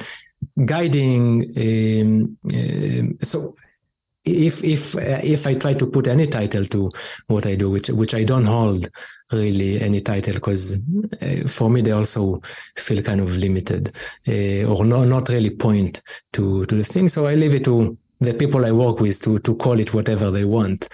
guiding. 0.65 1.45
Um, 1.57 2.37
uh, 2.47 3.25
so 3.25 3.55
if 4.25 4.63
if 4.63 4.95
if 4.95 5.47
I 5.47 5.55
try 5.55 5.73
to 5.73 5.87
put 5.87 6.07
any 6.07 6.27
title 6.27 6.65
to 6.65 6.91
what 7.27 7.45
I 7.45 7.55
do, 7.55 7.69
which 7.69 7.89
which 7.89 8.13
I 8.13 8.23
don't 8.23 8.45
hold 8.45 8.89
really 9.31 9.79
any 9.79 10.01
title 10.01 10.33
because 10.33 10.81
uh, 11.21 11.47
for 11.47 11.69
me 11.69 11.81
they 11.81 11.91
also 11.91 12.41
feel 12.75 13.01
kind 13.03 13.21
of 13.21 13.35
limited 13.37 13.95
uh, 14.27 14.63
or 14.63 14.83
not 14.83 15.07
not 15.07 15.29
really 15.29 15.51
point 15.51 16.01
to 16.33 16.65
to 16.65 16.75
the 16.75 16.83
thing. 16.83 17.09
So 17.09 17.27
I 17.27 17.35
leave 17.35 17.55
it 17.55 17.63
to 17.65 17.97
the 18.21 18.33
people 18.33 18.65
I 18.65 18.71
work 18.71 18.99
with 18.99 19.21
to 19.23 19.39
to 19.39 19.55
call 19.55 19.79
it 19.79 19.93
whatever 19.93 20.29
they 20.31 20.45
want. 20.45 20.89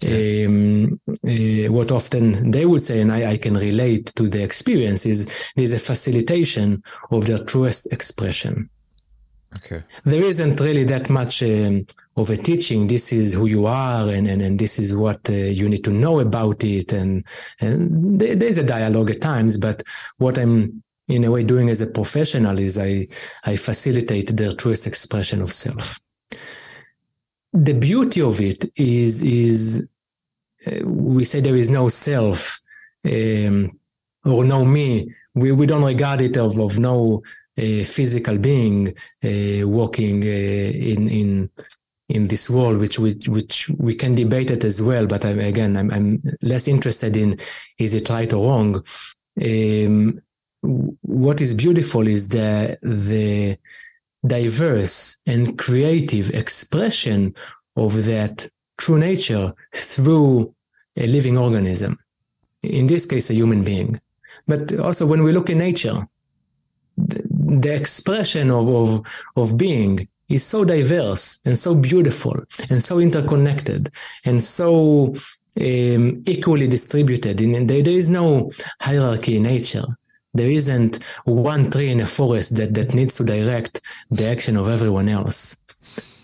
Yeah. 0.00 0.46
Um, 0.46 1.00
uh, 1.08 1.72
what 1.72 1.90
often 1.90 2.50
they 2.50 2.66
would 2.66 2.82
say, 2.82 3.00
and 3.00 3.12
I, 3.12 3.32
I 3.32 3.36
can 3.38 3.54
relate 3.54 4.12
to 4.16 4.28
the 4.28 4.42
experience, 4.42 5.04
is 5.04 5.28
there's 5.56 5.72
a 5.72 5.78
facilitation 5.78 6.82
of 7.10 7.26
their 7.26 7.42
truest 7.44 7.88
expression. 7.92 8.70
Okay. 9.56 9.82
There 10.04 10.22
isn't 10.22 10.60
really 10.60 10.84
that 10.84 11.08
much 11.08 11.42
um, 11.42 11.86
of 12.16 12.30
a 12.30 12.36
teaching. 12.36 12.86
This 12.86 13.12
is 13.12 13.32
who 13.32 13.46
you 13.46 13.66
are, 13.66 14.08
and 14.08 14.28
and, 14.28 14.42
and 14.42 14.58
this 14.58 14.78
is 14.78 14.94
what 14.94 15.28
uh, 15.30 15.32
you 15.32 15.68
need 15.68 15.84
to 15.84 15.90
know 15.90 16.20
about 16.20 16.62
it. 16.64 16.92
And 16.92 17.24
and 17.60 18.20
there's 18.20 18.58
a 18.58 18.62
dialogue 18.62 19.10
at 19.10 19.20
times, 19.20 19.56
but 19.56 19.82
what 20.18 20.36
I'm 20.38 20.82
in 21.08 21.24
a 21.24 21.30
way 21.30 21.42
doing 21.42 21.70
as 21.70 21.80
a 21.80 21.86
professional 21.86 22.58
is 22.58 22.76
I 22.76 23.08
I 23.44 23.56
facilitate 23.56 24.36
their 24.36 24.52
truest 24.52 24.86
expression 24.86 25.40
of 25.40 25.52
self. 25.52 25.98
The 27.54 27.72
beauty 27.72 28.20
of 28.20 28.40
it 28.40 28.70
is 28.76 29.22
is 29.22 29.86
uh, 30.66 30.86
we 30.86 31.24
say 31.24 31.40
there 31.40 31.56
is 31.56 31.70
no 31.70 31.88
self 31.88 32.60
um, 33.06 33.78
or 34.24 34.44
no 34.44 34.64
me. 34.64 35.14
We 35.34 35.52
we 35.52 35.66
don't 35.66 35.84
regard 35.84 36.20
it 36.20 36.36
of 36.36 36.58
of 36.58 36.78
no 36.78 37.22
a 37.58 37.84
physical 37.84 38.38
being 38.38 38.94
walking 39.22 40.22
in 40.22 41.08
in 41.08 41.50
in 42.08 42.28
this 42.28 42.48
world, 42.48 42.78
which 42.78 42.98
which 42.98 43.28
which 43.28 43.68
we 43.76 43.94
can 43.94 44.14
debate 44.14 44.50
it 44.50 44.64
as 44.64 44.80
well. 44.80 45.06
But 45.06 45.24
I'm, 45.24 45.38
again, 45.38 45.76
I'm, 45.76 45.90
I'm 45.90 46.22
less 46.42 46.66
interested 46.68 47.16
in 47.16 47.38
is 47.78 47.94
it 47.94 48.08
right 48.08 48.32
or 48.32 48.48
wrong. 48.48 48.84
Um, 49.42 50.20
what 50.62 51.40
is 51.40 51.54
beautiful 51.54 52.06
is 52.06 52.28
the 52.28 52.78
the 52.82 53.58
diverse 54.26 55.16
and 55.26 55.56
creative 55.58 56.30
expression 56.30 57.34
of 57.76 58.04
that 58.04 58.48
true 58.78 58.98
nature 58.98 59.54
through 59.74 60.54
a 60.96 61.06
living 61.06 61.38
organism. 61.38 61.98
In 62.62 62.88
this 62.88 63.06
case, 63.06 63.30
a 63.30 63.34
human 63.34 63.62
being. 63.62 64.00
But 64.46 64.78
also 64.80 65.06
when 65.06 65.22
we 65.22 65.32
look 65.32 65.50
in 65.50 65.58
nature, 65.58 66.08
the 66.98 67.74
expression 67.74 68.50
of, 68.50 68.68
of, 68.68 69.02
of 69.36 69.56
being 69.56 70.08
is 70.28 70.44
so 70.44 70.64
diverse 70.64 71.40
and 71.44 71.58
so 71.58 71.74
beautiful 71.74 72.36
and 72.68 72.84
so 72.84 72.98
interconnected 72.98 73.90
and 74.24 74.44
so 74.44 75.14
um, 75.60 76.22
equally 76.26 76.68
distributed. 76.68 77.40
And 77.40 77.68
there, 77.68 77.82
there 77.82 77.94
is 77.94 78.08
no 78.08 78.52
hierarchy 78.80 79.36
in 79.36 79.44
nature. 79.44 79.86
There 80.34 80.50
isn't 80.50 80.98
one 81.24 81.70
tree 81.70 81.90
in 81.90 82.00
a 82.00 82.06
forest 82.06 82.56
that, 82.56 82.74
that 82.74 82.94
needs 82.94 83.16
to 83.16 83.24
direct 83.24 83.80
the 84.10 84.26
action 84.26 84.56
of 84.56 84.68
everyone 84.68 85.08
else. 85.08 85.56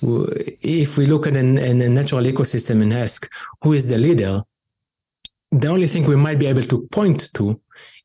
If 0.02 0.98
we 0.98 1.06
look 1.06 1.26
at 1.26 1.36
an, 1.36 1.56
an, 1.56 1.80
a 1.80 1.88
natural 1.88 2.24
ecosystem 2.24 2.82
and 2.82 2.92
ask 2.92 3.30
who 3.62 3.72
is 3.72 3.88
the 3.88 3.96
leader, 3.96 4.42
the 5.50 5.68
only 5.68 5.88
thing 5.88 6.04
we 6.04 6.16
might 6.16 6.38
be 6.38 6.46
able 6.46 6.66
to 6.66 6.86
point 6.88 7.32
to 7.34 7.58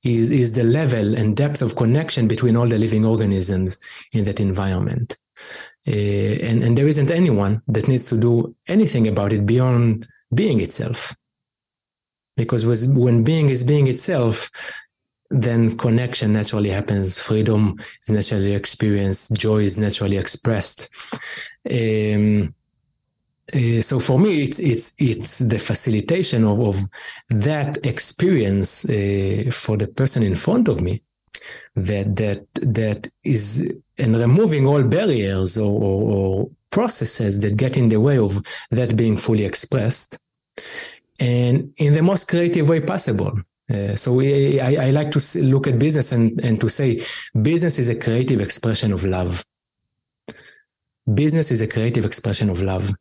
is, 0.03 0.31
is 0.31 0.53
the 0.53 0.63
level 0.63 1.15
and 1.15 1.35
depth 1.35 1.61
of 1.61 1.75
connection 1.75 2.27
between 2.27 2.55
all 2.55 2.67
the 2.67 2.79
living 2.79 3.05
organisms 3.05 3.79
in 4.11 4.25
that 4.25 4.39
environment. 4.39 5.17
Uh, 5.87 5.91
and, 5.91 6.63
and 6.63 6.77
there 6.77 6.87
isn't 6.87 7.11
anyone 7.11 7.61
that 7.67 7.87
needs 7.87 8.07
to 8.07 8.17
do 8.17 8.55
anything 8.67 9.07
about 9.07 9.33
it 9.33 9.45
beyond 9.45 10.07
being 10.33 10.59
itself. 10.59 11.15
Because 12.37 12.65
when 12.65 13.23
being 13.23 13.49
is 13.49 13.63
being 13.63 13.87
itself, 13.87 14.49
then 15.29 15.77
connection 15.77 16.33
naturally 16.33 16.69
happens. 16.69 17.19
Freedom 17.19 17.77
is 18.03 18.09
naturally 18.09 18.53
experienced. 18.53 19.33
Joy 19.33 19.59
is 19.59 19.77
naturally 19.77 20.17
expressed. 20.17 20.89
Um, 21.69 22.53
uh, 23.53 23.81
so 23.81 23.99
for 23.99 24.19
me, 24.19 24.43
it's 24.43 24.59
it's 24.59 24.93
it's 24.97 25.39
the 25.39 25.59
facilitation 25.59 26.43
of, 26.43 26.59
of 26.59 26.77
that 27.29 27.83
experience 27.85 28.85
uh, 28.85 29.49
for 29.51 29.77
the 29.77 29.87
person 29.87 30.23
in 30.23 30.35
front 30.35 30.67
of 30.67 30.81
me 30.81 31.01
that 31.75 32.15
that 32.15 32.45
that 32.53 33.07
is 33.23 33.63
and 33.97 34.17
removing 34.17 34.67
all 34.67 34.83
barriers 34.83 35.57
or, 35.57 35.81
or, 35.81 36.13
or 36.13 36.49
processes 36.69 37.41
that 37.41 37.57
get 37.57 37.77
in 37.77 37.89
the 37.89 37.99
way 37.99 38.17
of 38.17 38.43
that 38.71 38.95
being 38.95 39.17
fully 39.17 39.45
expressed, 39.45 40.17
and 41.19 41.73
in 41.77 41.93
the 41.93 42.03
most 42.03 42.27
creative 42.27 42.69
way 42.69 42.81
possible. 42.81 43.39
Uh, 43.71 43.95
so 43.95 44.13
we, 44.13 44.59
I, 44.59 44.87
I 44.87 44.89
like 44.89 45.11
to 45.11 45.43
look 45.43 45.67
at 45.67 45.77
business 45.77 46.11
and, 46.11 46.43
and 46.43 46.59
to 46.59 46.69
say 46.69 47.05
business 47.39 47.77
is 47.77 47.87
a 47.87 47.93
creative 47.93 48.41
expression 48.41 48.91
of 48.91 49.05
love. 49.05 49.45
Business 51.13 51.51
is 51.51 51.61
a 51.61 51.67
creative 51.67 52.03
expression 52.03 52.49
of 52.49 52.63
love 52.63 52.91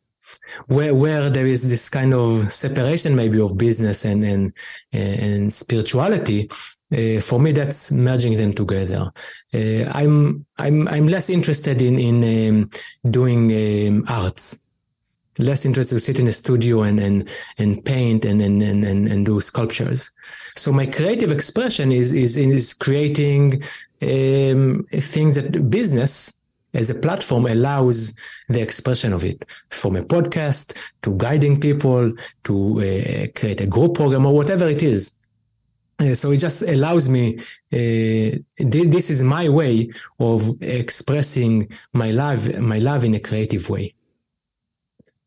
where 0.67 0.93
where 0.93 1.29
there 1.29 1.47
is 1.47 1.69
this 1.69 1.89
kind 1.89 2.13
of 2.13 2.53
separation 2.53 3.15
maybe 3.15 3.39
of 3.39 3.57
business 3.57 4.05
and 4.05 4.23
and 4.23 4.53
and 4.91 5.53
spirituality 5.53 6.49
uh, 6.91 7.21
for 7.21 7.39
me 7.39 7.51
that's 7.51 7.91
merging 7.91 8.35
them 8.35 8.53
together. 8.53 9.11
Uh, 9.53 9.83
i'm 9.91 10.45
i'm 10.57 10.87
i'm 10.87 11.07
less 11.07 11.29
interested 11.29 11.81
in 11.81 11.99
in 11.99 12.23
um, 12.23 12.69
doing 13.11 13.51
um, 13.51 14.05
arts. 14.07 14.59
Less 15.37 15.63
interested 15.63 15.95
to 15.95 16.01
sit 16.01 16.19
in 16.19 16.27
a 16.27 16.33
studio 16.33 16.81
and 16.81 16.99
and 16.99 17.29
and 17.57 17.85
paint 17.85 18.25
and 18.25 18.41
and 18.41 18.61
and 18.61 18.83
and, 18.83 19.25
do 19.25 19.39
sculptures. 19.39 20.11
So 20.57 20.73
my 20.73 20.85
creative 20.85 21.31
expression 21.31 21.93
is 21.93 22.11
is 22.11 22.35
is 22.35 22.73
creating 22.73 23.63
um, 24.01 24.85
things 24.91 25.35
that 25.35 25.69
business 25.69 26.33
as 26.73 26.89
a 26.89 26.95
platform 26.95 27.45
allows 27.45 28.13
the 28.47 28.61
expression 28.61 29.13
of 29.13 29.23
it 29.23 29.43
from 29.69 29.95
a 29.95 30.03
podcast 30.03 30.77
to 31.01 31.15
guiding 31.17 31.59
people 31.59 32.13
to 32.43 32.79
uh, 32.79 33.39
create 33.39 33.61
a 33.61 33.67
group 33.67 33.95
program 33.95 34.25
or 34.25 34.33
whatever 34.33 34.67
it 34.67 34.83
is. 34.83 35.11
Uh, 35.99 36.15
so 36.15 36.31
it 36.31 36.37
just 36.37 36.61
allows 36.61 37.09
me, 37.09 37.37
uh, 37.37 37.43
th- 37.73 38.43
this 38.57 39.09
is 39.09 39.21
my 39.21 39.49
way 39.49 39.89
of 40.19 40.61
expressing 40.61 41.67
my 41.93 42.11
love, 42.11 42.57
my 42.59 42.79
love 42.79 43.03
in 43.03 43.15
a 43.15 43.19
creative 43.19 43.69
way. 43.69 43.93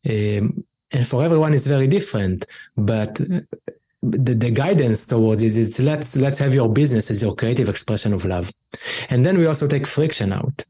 Um, 0.09 0.63
and 0.91 1.07
for 1.07 1.23
everyone, 1.23 1.53
it's 1.53 1.67
very 1.67 1.87
different. 1.87 2.45
But 2.75 3.15
the, 3.15 4.35
the 4.35 4.49
guidance 4.49 5.05
towards 5.05 5.43
is 5.43 5.57
it's 5.57 5.79
let's 5.79 6.15
let's 6.15 6.39
have 6.39 6.53
your 6.53 6.69
business 6.69 7.09
as 7.09 7.21
your 7.21 7.35
creative 7.35 7.69
expression 7.69 8.13
of 8.13 8.25
love, 8.25 8.51
and 9.09 9.25
then 9.25 9.37
we 9.37 9.45
also 9.45 9.67
take 9.67 9.87
friction 9.87 10.33
out. 10.33 10.65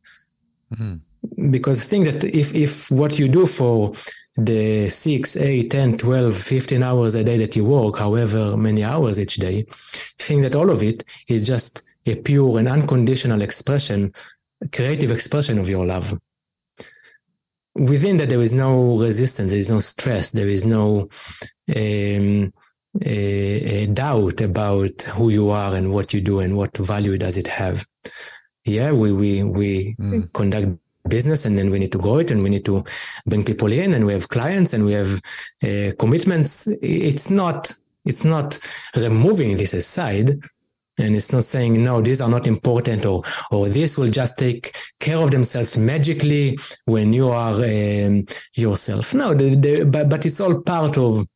Mm-hmm. 0.74 1.52
Because 1.52 1.84
think 1.84 2.06
that 2.06 2.24
if 2.24 2.54
if 2.54 2.92
what 2.92 3.18
you 3.18 3.28
do 3.28 3.46
for 3.46 3.94
the 4.36 4.90
6, 4.90 5.38
8, 5.38 5.70
10, 5.70 5.98
12, 6.00 6.36
15 6.36 6.84
hours 6.84 7.16
a 7.16 7.24
day 7.24 7.38
that 7.38 7.56
you 7.56 7.64
work, 7.64 8.00
however 8.00 8.58
many 8.58 8.84
hours 8.84 9.20
each 9.20 9.36
day, 9.36 9.66
think 10.18 10.42
that 10.42 10.56
all 10.56 10.72
of 10.72 10.82
it 10.82 11.04
is 11.28 11.46
just 11.46 11.84
a 12.06 12.16
pure 12.16 12.58
and 12.58 12.68
unconditional 12.68 13.42
expression, 13.42 14.12
creative 14.72 15.12
expression 15.12 15.60
of 15.60 15.70
your 15.70 15.86
love. 15.86 16.20
Within 17.76 18.18
that, 18.18 18.30
there 18.30 18.42
is 18.42 18.54
no 18.54 18.98
resistance, 18.98 19.52
there 19.52 19.60
is 19.60 19.70
no 19.70 19.80
stress, 19.80 20.32
there 20.32 20.50
is 20.50 20.66
no 20.66 21.10
um, 21.76 22.54
a, 23.02 23.84
a 23.84 23.86
doubt 23.88 24.42
about 24.42 25.02
who 25.04 25.30
you 25.30 25.50
are 25.50 25.76
and 25.76 25.92
what 25.92 26.14
you 26.14 26.22
do 26.22 26.40
and 26.40 26.56
what 26.58 26.76
value 26.78 27.18
does 27.18 27.38
it 27.38 27.48
have. 27.48 27.86
Yeah, 28.66 28.92
we 28.92 29.12
we 29.12 29.44
we 29.44 29.96
mm. 30.00 30.32
conduct 30.34 30.78
business 31.08 31.46
and 31.46 31.58
then 31.58 31.70
we 31.70 31.80
need 31.80 31.92
to 31.92 31.98
grow 31.98 32.18
it 32.18 32.32
and 32.32 32.42
we 32.42 32.50
need 32.50 32.66
to 32.66 32.84
bring 33.26 33.44
people 33.44 33.72
in 33.72 33.94
and 33.94 34.06
we 34.06 34.14
have 34.14 34.30
clients 34.30 34.74
and 34.74 34.86
we 34.86 34.94
have 34.94 35.22
uh, 35.64 35.92
commitments 36.00 36.68
it's 36.82 37.30
not 37.30 37.74
it's 38.06 38.24
not 38.24 38.58
removing 38.96 39.58
this 39.58 39.74
aside 39.74 40.40
and 40.98 41.16
it's 41.16 41.32
not 41.32 41.44
saying 41.44 41.84
no 41.84 42.02
these 42.02 42.22
are 42.22 42.30
not 42.30 42.48
important 42.48 43.06
or 43.06 43.24
or 43.52 43.68
this 43.68 43.98
will 43.98 44.10
just 44.10 44.38
take 44.38 44.76
care 45.00 45.18
of 45.18 45.32
themselves 45.32 45.78
magically 45.78 46.58
when 46.86 47.12
you 47.12 47.30
are 47.30 47.56
um, 47.56 48.26
yourself 48.56 49.14
no 49.14 49.34
the, 49.34 49.56
the, 49.56 49.84
but, 49.84 50.08
but 50.08 50.26
it's 50.26 50.40
all 50.40 50.62
part 50.62 50.98
of 50.98 51.28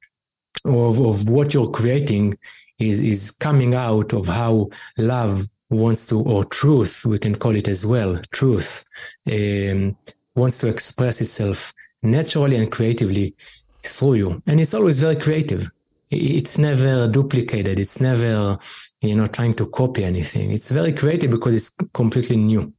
of, 0.64 1.00
of 1.00 1.30
what 1.30 1.54
you're 1.54 1.72
creating 1.72 2.38
is 2.80 3.02
is 3.02 3.32
coming 3.32 3.74
out 3.74 4.14
of 4.14 4.28
how 4.28 4.70
love 4.98 5.48
wants 5.70 6.06
to, 6.08 6.20
or 6.20 6.46
truth, 6.46 7.06
we 7.06 7.20
can 7.20 7.36
call 7.36 7.56
it 7.56 7.68
as 7.68 7.86
well, 7.86 8.20
truth, 8.32 8.86
um, 9.32 9.98
wants 10.36 10.60
to 10.60 10.68
express 10.68 11.22
itself 11.22 11.74
naturally 12.02 12.56
and 12.56 12.72
creatively 12.72 13.36
through 13.84 14.14
you. 14.14 14.44
And 14.48 14.62
it's 14.62 14.74
always 14.74 15.00
very 15.00 15.16
creative. 15.16 15.70
It's 16.10 16.58
never 16.58 17.08
duplicated. 17.08 17.80
It's 17.80 18.00
never, 18.00 18.58
you 19.02 19.16
know, 19.16 19.28
trying 19.28 19.56
to 19.56 19.68
copy 19.68 20.06
anything. 20.06 20.52
It's 20.52 20.72
very 20.72 20.94
creative 20.94 21.32
because 21.32 21.54
it's 21.54 21.72
completely 21.94 22.38
new. 22.38 22.74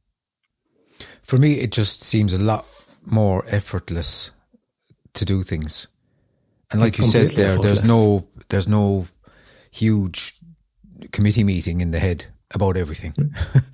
For 1.21 1.37
me, 1.37 1.59
it 1.59 1.71
just 1.71 2.01
seems 2.01 2.33
a 2.33 2.39
lot 2.39 2.65
more 3.05 3.45
effortless 3.47 4.31
to 5.13 5.25
do 5.25 5.43
things. 5.43 5.87
And 6.71 6.81
like 6.81 6.93
it's 6.93 6.99
you 6.99 7.05
said 7.05 7.31
there, 7.31 7.49
effortless. 7.49 7.79
there's 7.81 7.87
no, 7.87 8.27
there's 8.49 8.67
no 8.67 9.07
huge 9.69 10.35
committee 11.11 11.43
meeting 11.43 11.81
in 11.81 11.91
the 11.91 11.99
head 11.99 12.25
about 12.53 12.77
everything. 12.77 13.13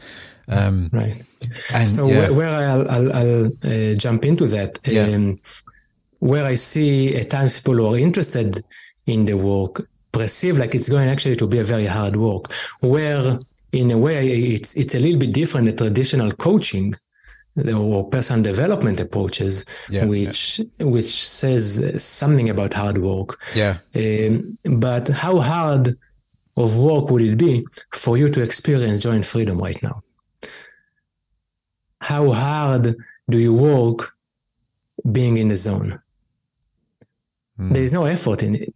um, 0.48 0.90
right. 0.92 1.24
And 1.72 1.88
so 1.88 2.08
yeah. 2.08 2.18
where, 2.18 2.34
where, 2.34 2.52
I'll, 2.52 2.90
I'll, 2.90 3.14
I'll 3.14 3.46
uh, 3.64 3.96
jump 3.96 4.26
into 4.26 4.48
that, 4.48 4.80
yeah. 4.86 5.04
um, 5.04 5.40
where 6.20 6.46
I 6.46 6.56
see 6.56 7.16
at 7.16 7.30
times 7.30 7.60
people 7.60 7.76
who 7.76 7.94
are 7.94 7.98
interested 7.98 8.64
in 9.06 9.26
the 9.26 9.36
work 9.36 9.88
perceive 10.12 10.58
like 10.58 10.74
it's 10.74 10.90
going 10.90 11.10
actually 11.10 11.36
to 11.36 11.48
be 11.48 11.60
a 11.60 11.64
very 11.64 11.86
hard 11.86 12.16
work, 12.16 12.52
where 12.80 13.38
in 13.72 13.92
a 13.92 13.98
way 13.98 14.54
it's 14.54 14.74
it's 14.76 14.96
a 14.96 15.00
little 15.00 15.20
bit 15.20 15.34
different 15.34 15.68
than 15.68 15.78
traditional 15.78 16.32
coaching 16.32 16.96
or 17.58 18.10
personal 18.10 18.44
development 18.44 19.00
approaches, 19.00 19.66
yeah, 19.90 20.06
which 20.06 20.60
yeah. 20.60 20.86
which 20.86 21.28
says 21.28 22.04
something 22.04 22.50
about 22.50 22.74
hard 22.74 22.98
work. 22.98 23.40
Yeah. 23.54 23.78
Um, 23.96 24.58
but 24.64 25.08
how 25.10 25.40
hard 25.40 25.98
of 26.58 26.78
work 26.78 27.10
would 27.10 27.22
it 27.22 27.38
be 27.38 27.66
for 27.92 28.18
you 28.18 28.30
to 28.30 28.42
experience 28.42 29.04
joy 29.04 29.12
and 29.12 29.26
freedom 29.26 29.60
right 29.60 29.82
now? 29.84 30.02
How 32.00 32.32
hard 32.32 32.96
do 33.30 33.38
you 33.38 33.54
work 33.54 34.14
being 35.12 35.38
in 35.38 35.50
the 35.50 35.58
zone? 35.58 36.00
Mm. 37.60 37.74
There 37.74 37.84
is 37.84 37.94
no 37.94 38.06
effort 38.06 38.44
in 38.44 38.56
it. 38.56 38.76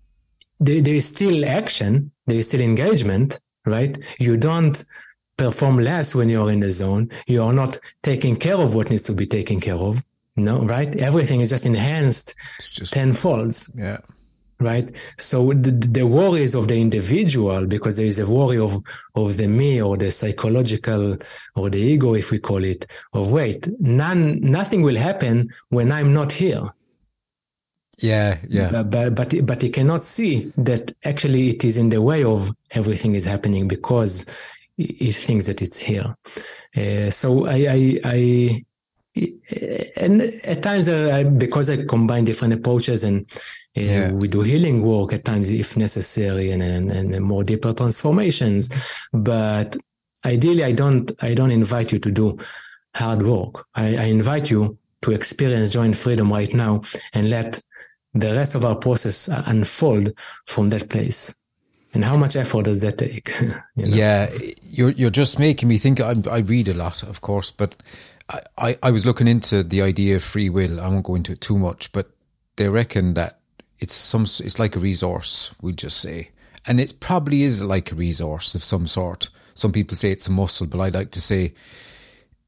There, 0.59 0.81
there 0.81 0.95
is 0.95 1.07
still 1.07 1.45
action, 1.45 2.11
there 2.27 2.37
is 2.37 2.47
still 2.47 2.61
engagement, 2.61 3.39
right? 3.65 3.97
You 4.19 4.35
don't 4.35 4.83
perform 5.37 5.79
less 5.79 6.13
when 6.13 6.27
you're 6.27 6.51
in 6.51 6.59
the 6.59 6.71
zone. 6.71 7.09
You 7.27 7.43
are 7.43 7.53
not 7.53 7.79
taking 8.03 8.35
care 8.35 8.57
of 8.57 8.75
what 8.75 8.89
needs 8.89 9.03
to 9.03 9.13
be 9.13 9.25
taken 9.25 9.61
care 9.61 9.75
of. 9.75 10.03
No, 10.35 10.65
right? 10.65 10.93
Everything 10.97 11.39
is 11.41 11.49
just 11.49 11.65
enhanced 11.65 12.35
just, 12.59 12.93
tenfolds. 12.93 13.71
Yeah 13.75 13.99
right? 14.59 14.91
So 15.17 15.53
the, 15.53 15.71
the 15.71 16.05
worries 16.05 16.55
of 16.55 16.67
the 16.67 16.79
individual 16.79 17.65
because 17.65 17.95
there 17.95 18.05
is 18.05 18.19
a 18.19 18.27
worry 18.27 18.57
of 18.57 18.81
of 19.15 19.37
the 19.37 19.47
me 19.47 19.81
or 19.81 19.97
the 19.97 20.11
psychological 20.11 21.17
or 21.55 21.69
the 21.69 21.79
ego 21.79 22.13
if 22.13 22.31
we 22.31 22.39
call 22.39 22.63
it 22.63 22.85
of 23.13 23.31
wait 23.31 23.67
none 23.79 24.39
nothing 24.41 24.81
will 24.81 24.97
happen 24.97 25.49
when 25.69 25.91
i'm 25.91 26.13
not 26.13 26.31
here. 26.31 26.63
Yeah 27.97 28.37
yeah. 28.49 28.83
But 28.83 29.15
but 29.15 29.45
but 29.45 29.61
he 29.61 29.69
cannot 29.69 30.03
see 30.03 30.51
that 30.57 30.93
actually 31.03 31.49
it 31.49 31.63
is 31.63 31.77
in 31.77 31.89
the 31.89 32.01
way 32.01 32.23
of 32.23 32.51
everything 32.71 33.15
is 33.15 33.25
happening 33.25 33.67
because 33.67 34.25
he 34.77 35.11
thinks 35.11 35.47
that 35.47 35.61
it's 35.61 35.79
here. 35.79 36.15
Uh, 36.75 37.11
so 37.11 37.45
i 37.47 37.67
i 37.69 37.99
i 38.05 38.65
and 39.15 40.21
at 40.21 40.61
times 40.61 40.87
uh, 40.87 41.23
because 41.37 41.69
I 41.69 41.83
combine 41.85 42.25
different 42.25 42.53
approaches 42.53 43.03
and 43.03 43.25
yeah. 43.85 44.11
we 44.11 44.27
do 44.27 44.41
healing 44.41 44.83
work 44.83 45.13
at 45.13 45.25
times 45.25 45.49
if 45.49 45.77
necessary 45.77 46.51
and, 46.51 46.61
and, 46.61 46.91
and 46.91 47.23
more 47.23 47.43
deeper 47.43 47.73
transformations. 47.73 48.69
But 49.13 49.77
ideally, 50.25 50.63
I 50.63 50.71
don't 50.71 51.11
I 51.21 51.33
don't 51.33 51.51
invite 51.51 51.91
you 51.91 51.99
to 51.99 52.11
do 52.11 52.37
hard 52.95 53.23
work. 53.23 53.65
I, 53.75 53.95
I 53.95 54.03
invite 54.05 54.49
you 54.49 54.77
to 55.01 55.11
experience 55.11 55.71
joy 55.71 55.83
and 55.83 55.97
freedom 55.97 56.31
right 56.31 56.53
now 56.53 56.81
and 57.13 57.29
let 57.29 57.61
the 58.13 58.33
rest 58.33 58.55
of 58.55 58.65
our 58.65 58.75
process 58.75 59.29
uh, 59.29 59.43
unfold 59.45 60.13
from 60.45 60.69
that 60.69 60.89
place. 60.89 61.33
And 61.93 62.05
how 62.05 62.17
much 62.17 62.35
effort 62.35 62.65
does 62.65 62.81
that 62.81 62.97
take? 62.97 63.33
you 63.41 63.47
know? 63.47 63.55
Yeah, 63.75 64.29
you're 64.63 64.91
you're 64.91 65.09
just 65.09 65.39
making 65.39 65.69
me 65.69 65.77
think. 65.77 65.99
I, 65.99 66.15
I 66.29 66.39
read 66.39 66.67
a 66.67 66.73
lot, 66.73 67.01
of 67.03 67.21
course, 67.21 67.51
but 67.51 67.75
I, 68.57 68.77
I 68.83 68.91
was 68.91 69.05
looking 69.05 69.27
into 69.27 69.63
the 69.63 69.81
idea 69.81 70.15
of 70.15 70.23
free 70.23 70.49
will. 70.49 70.79
I 70.79 70.87
won't 70.87 71.05
go 71.05 71.15
into 71.15 71.31
it 71.31 71.41
too 71.41 71.57
much, 71.57 71.91
but 71.91 72.09
they 72.57 72.69
reckon 72.69 73.15
that 73.15 73.38
it's 73.79 73.93
some 73.93 74.23
it's 74.23 74.59
like 74.59 74.75
a 74.75 74.79
resource, 74.79 75.53
we'd 75.61 75.77
just 75.77 75.99
say. 75.99 76.31
And 76.67 76.79
it 76.79 76.99
probably 76.99 77.43
is 77.43 77.63
like 77.63 77.91
a 77.91 77.95
resource 77.95 78.53
of 78.53 78.63
some 78.63 78.85
sort. 78.85 79.29
Some 79.55 79.71
people 79.71 79.97
say 79.97 80.11
it's 80.11 80.27
a 80.27 80.31
muscle, 80.31 80.67
but 80.67 80.79
I 80.79 80.89
like 80.89 81.11
to 81.11 81.21
say 81.21 81.53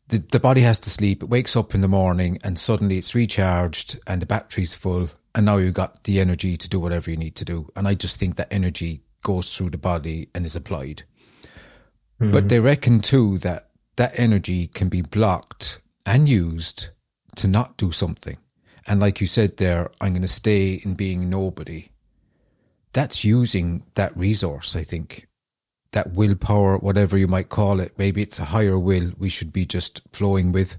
the, 0.09 0.19
the 0.19 0.39
body 0.39 0.61
has 0.61 0.79
to 0.79 0.89
sleep. 0.89 1.23
It 1.23 1.29
wakes 1.29 1.55
up 1.55 1.73
in 1.73 1.81
the 1.81 1.87
morning 1.87 2.37
and 2.43 2.59
suddenly 2.59 2.97
it's 2.97 3.15
recharged 3.15 3.99
and 4.05 4.21
the 4.21 4.25
battery's 4.25 4.75
full. 4.75 5.09
And 5.33 5.45
now 5.45 5.57
you've 5.57 5.73
got 5.73 6.03
the 6.03 6.19
energy 6.19 6.57
to 6.57 6.69
do 6.69 6.79
whatever 6.79 7.09
you 7.09 7.17
need 7.17 7.35
to 7.37 7.45
do. 7.45 7.69
And 7.75 7.87
I 7.87 7.93
just 7.93 8.17
think 8.17 8.35
that 8.35 8.51
energy 8.51 9.01
goes 9.23 9.55
through 9.55 9.69
the 9.69 9.77
body 9.77 10.29
and 10.35 10.45
is 10.45 10.55
applied. 10.57 11.03
Mm-hmm. 12.19 12.31
But 12.31 12.49
they 12.49 12.59
reckon 12.59 12.99
too 12.99 13.37
that 13.39 13.69
that 13.95 14.11
energy 14.15 14.67
can 14.67 14.89
be 14.89 15.01
blocked 15.01 15.79
and 16.05 16.27
used 16.27 16.89
to 17.37 17.47
not 17.47 17.77
do 17.77 17.91
something. 17.91 18.37
And 18.91 18.99
like 18.99 19.21
you 19.21 19.25
said 19.25 19.55
there, 19.55 19.89
I'm 20.01 20.11
going 20.11 20.21
to 20.21 20.27
stay 20.27 20.73
in 20.83 20.95
being 20.95 21.29
nobody. 21.29 21.91
That's 22.91 23.23
using 23.23 23.85
that 23.95 24.15
resource, 24.17 24.75
I 24.75 24.83
think. 24.83 25.29
That 25.93 26.11
willpower, 26.11 26.77
whatever 26.77 27.17
you 27.17 27.25
might 27.25 27.47
call 27.47 27.79
it. 27.79 27.93
Maybe 27.97 28.21
it's 28.21 28.37
a 28.37 28.51
higher 28.51 28.77
will 28.77 29.13
we 29.17 29.29
should 29.29 29.53
be 29.53 29.65
just 29.65 30.01
flowing 30.11 30.51
with 30.51 30.75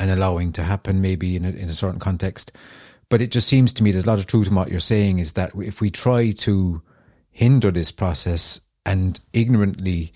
and 0.00 0.10
allowing 0.10 0.50
to 0.54 0.64
happen, 0.64 1.00
maybe 1.00 1.36
in 1.36 1.44
a, 1.44 1.50
in 1.50 1.68
a 1.68 1.72
certain 1.72 2.00
context. 2.00 2.50
But 3.08 3.22
it 3.22 3.30
just 3.30 3.46
seems 3.46 3.72
to 3.74 3.84
me 3.84 3.92
there's 3.92 4.06
a 4.06 4.10
lot 4.10 4.18
of 4.18 4.26
truth 4.26 4.48
in 4.48 4.56
what 4.56 4.72
you're 4.72 4.80
saying 4.80 5.20
is 5.20 5.34
that 5.34 5.52
if 5.54 5.80
we 5.80 5.88
try 5.88 6.32
to 6.32 6.82
hinder 7.30 7.70
this 7.70 7.92
process 7.92 8.60
and 8.84 9.20
ignorantly 9.32 10.12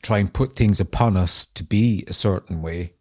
try 0.00 0.18
and 0.18 0.32
put 0.32 0.54
things 0.54 0.78
upon 0.78 1.16
us 1.16 1.44
to 1.46 1.64
be 1.64 2.04
a 2.06 2.12
certain 2.12 2.62
way, 2.62 2.92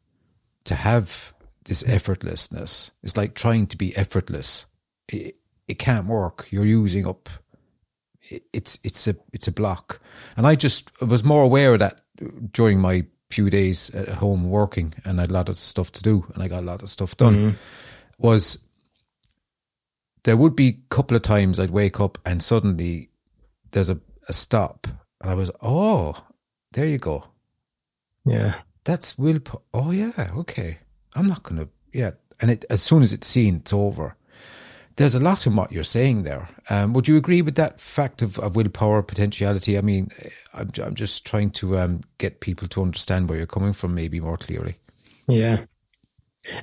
to 0.64 0.74
have 0.74 1.32
this 1.70 1.84
effortlessness. 1.84 2.92
It's 3.04 3.16
like 3.16 3.36
trying 3.36 3.68
to 3.68 3.78
be 3.78 3.96
effortless. 3.96 4.66
It, 5.08 5.36
it 5.68 5.80
can't 5.80 6.08
work. 6.08 6.48
You're 6.50 6.66
using 6.66 7.08
up. 7.08 7.30
It's 8.52 8.78
it's 8.84 9.08
a 9.08 9.16
it's 9.32 9.48
a 9.48 9.52
block, 9.52 10.02
and 10.36 10.46
I 10.46 10.56
just 10.56 10.92
was 11.02 11.24
more 11.24 11.44
aware 11.44 11.74
of 11.74 11.80
that 11.80 12.02
during 12.52 12.80
my 12.80 13.06
few 13.32 13.50
days 13.50 13.90
at 13.92 14.10
home 14.10 14.50
working, 14.50 14.94
and 15.06 15.20
I 15.20 15.24
had 15.24 15.32
a 15.32 15.34
lot 15.34 15.50
of 15.50 15.58
stuff 15.58 15.92
to 15.94 16.04
do, 16.04 16.26
and 16.34 16.44
I 16.44 16.48
got 16.48 16.64
a 16.64 16.66
lot 16.66 16.84
of 16.84 16.90
stuff 16.90 17.16
done. 17.16 17.36
Mm-hmm. 17.36 17.58
Was 18.18 18.60
there 20.24 20.38
would 20.38 20.56
be 20.56 20.68
a 20.68 20.96
couple 20.96 21.16
of 21.16 21.24
times 21.24 21.60
I'd 21.60 21.72
wake 21.72 22.00
up 22.00 22.18
and 22.26 22.44
suddenly 22.44 23.10
there's 23.72 23.90
a, 23.90 24.00
a 24.28 24.34
stop, 24.34 24.88
and 25.22 25.32
I 25.32 25.34
was 25.34 25.50
oh 25.62 26.26
there 26.74 26.86
you 26.86 26.98
go. 26.98 27.26
Yeah. 28.26 28.56
That's 28.84 29.18
will. 29.18 29.40
Oh 29.74 29.92
yeah. 29.92 30.32
Okay. 30.36 30.80
I'm 31.16 31.28
not 31.28 31.44
gonna. 31.44 31.68
Yeah. 31.94 32.12
and 32.42 32.52
it, 32.52 32.66
as 32.70 32.82
soon 32.82 33.02
as 33.02 33.14
it's 33.14 33.28
seen, 33.28 33.58
it's 33.58 33.74
over. 33.74 34.16
There's 34.96 35.16
a 35.16 35.20
lot 35.20 35.48
in 35.48 35.56
what 35.56 35.72
you're 35.72 35.84
saying 35.84 36.24
there. 36.24 36.50
Um, 36.70 36.92
would 36.94 37.08
you 37.08 37.16
agree 37.16 37.42
with 37.42 37.56
that 37.56 37.80
fact 37.80 38.22
of, 38.22 38.38
of 38.40 38.56
willpower 38.56 39.02
potentiality? 39.02 39.78
I 39.78 39.82
mean, 39.82 40.12
I'm, 40.54 40.72
I'm 40.84 40.94
just 40.94 41.26
trying 41.26 41.52
to 41.52 41.80
um, 41.80 42.02
get 42.18 42.42
people 42.42 42.68
to 42.70 42.82
understand 42.82 43.30
where 43.30 43.38
you're 43.38 43.48
coming 43.48 43.72
from, 43.72 43.96
maybe 43.96 44.20
more 44.20 44.38
clearly. 44.38 44.76
Yeah. 45.28 45.62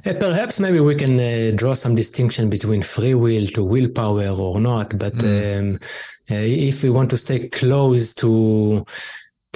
Uh, 0.05 0.13
perhaps 0.15 0.61
maybe 0.61 0.81
we 0.81 0.95
can 0.95 1.19
uh, 1.19 1.53
draw 1.55 1.75
some 1.75 1.95
distinction 1.95 2.51
between 2.51 2.83
free 2.83 3.15
will 3.15 3.47
to 3.49 3.65
willpower 3.65 4.29
or 4.29 4.61
not. 4.61 4.99
But 4.99 5.15
mm. 5.15 5.59
um, 5.59 5.75
uh, 6.31 6.35
if 6.35 6.83
we 6.83 6.91
want 6.91 7.11
to 7.11 7.19
stay 7.19 7.49
close 7.49 8.13
to 8.15 8.85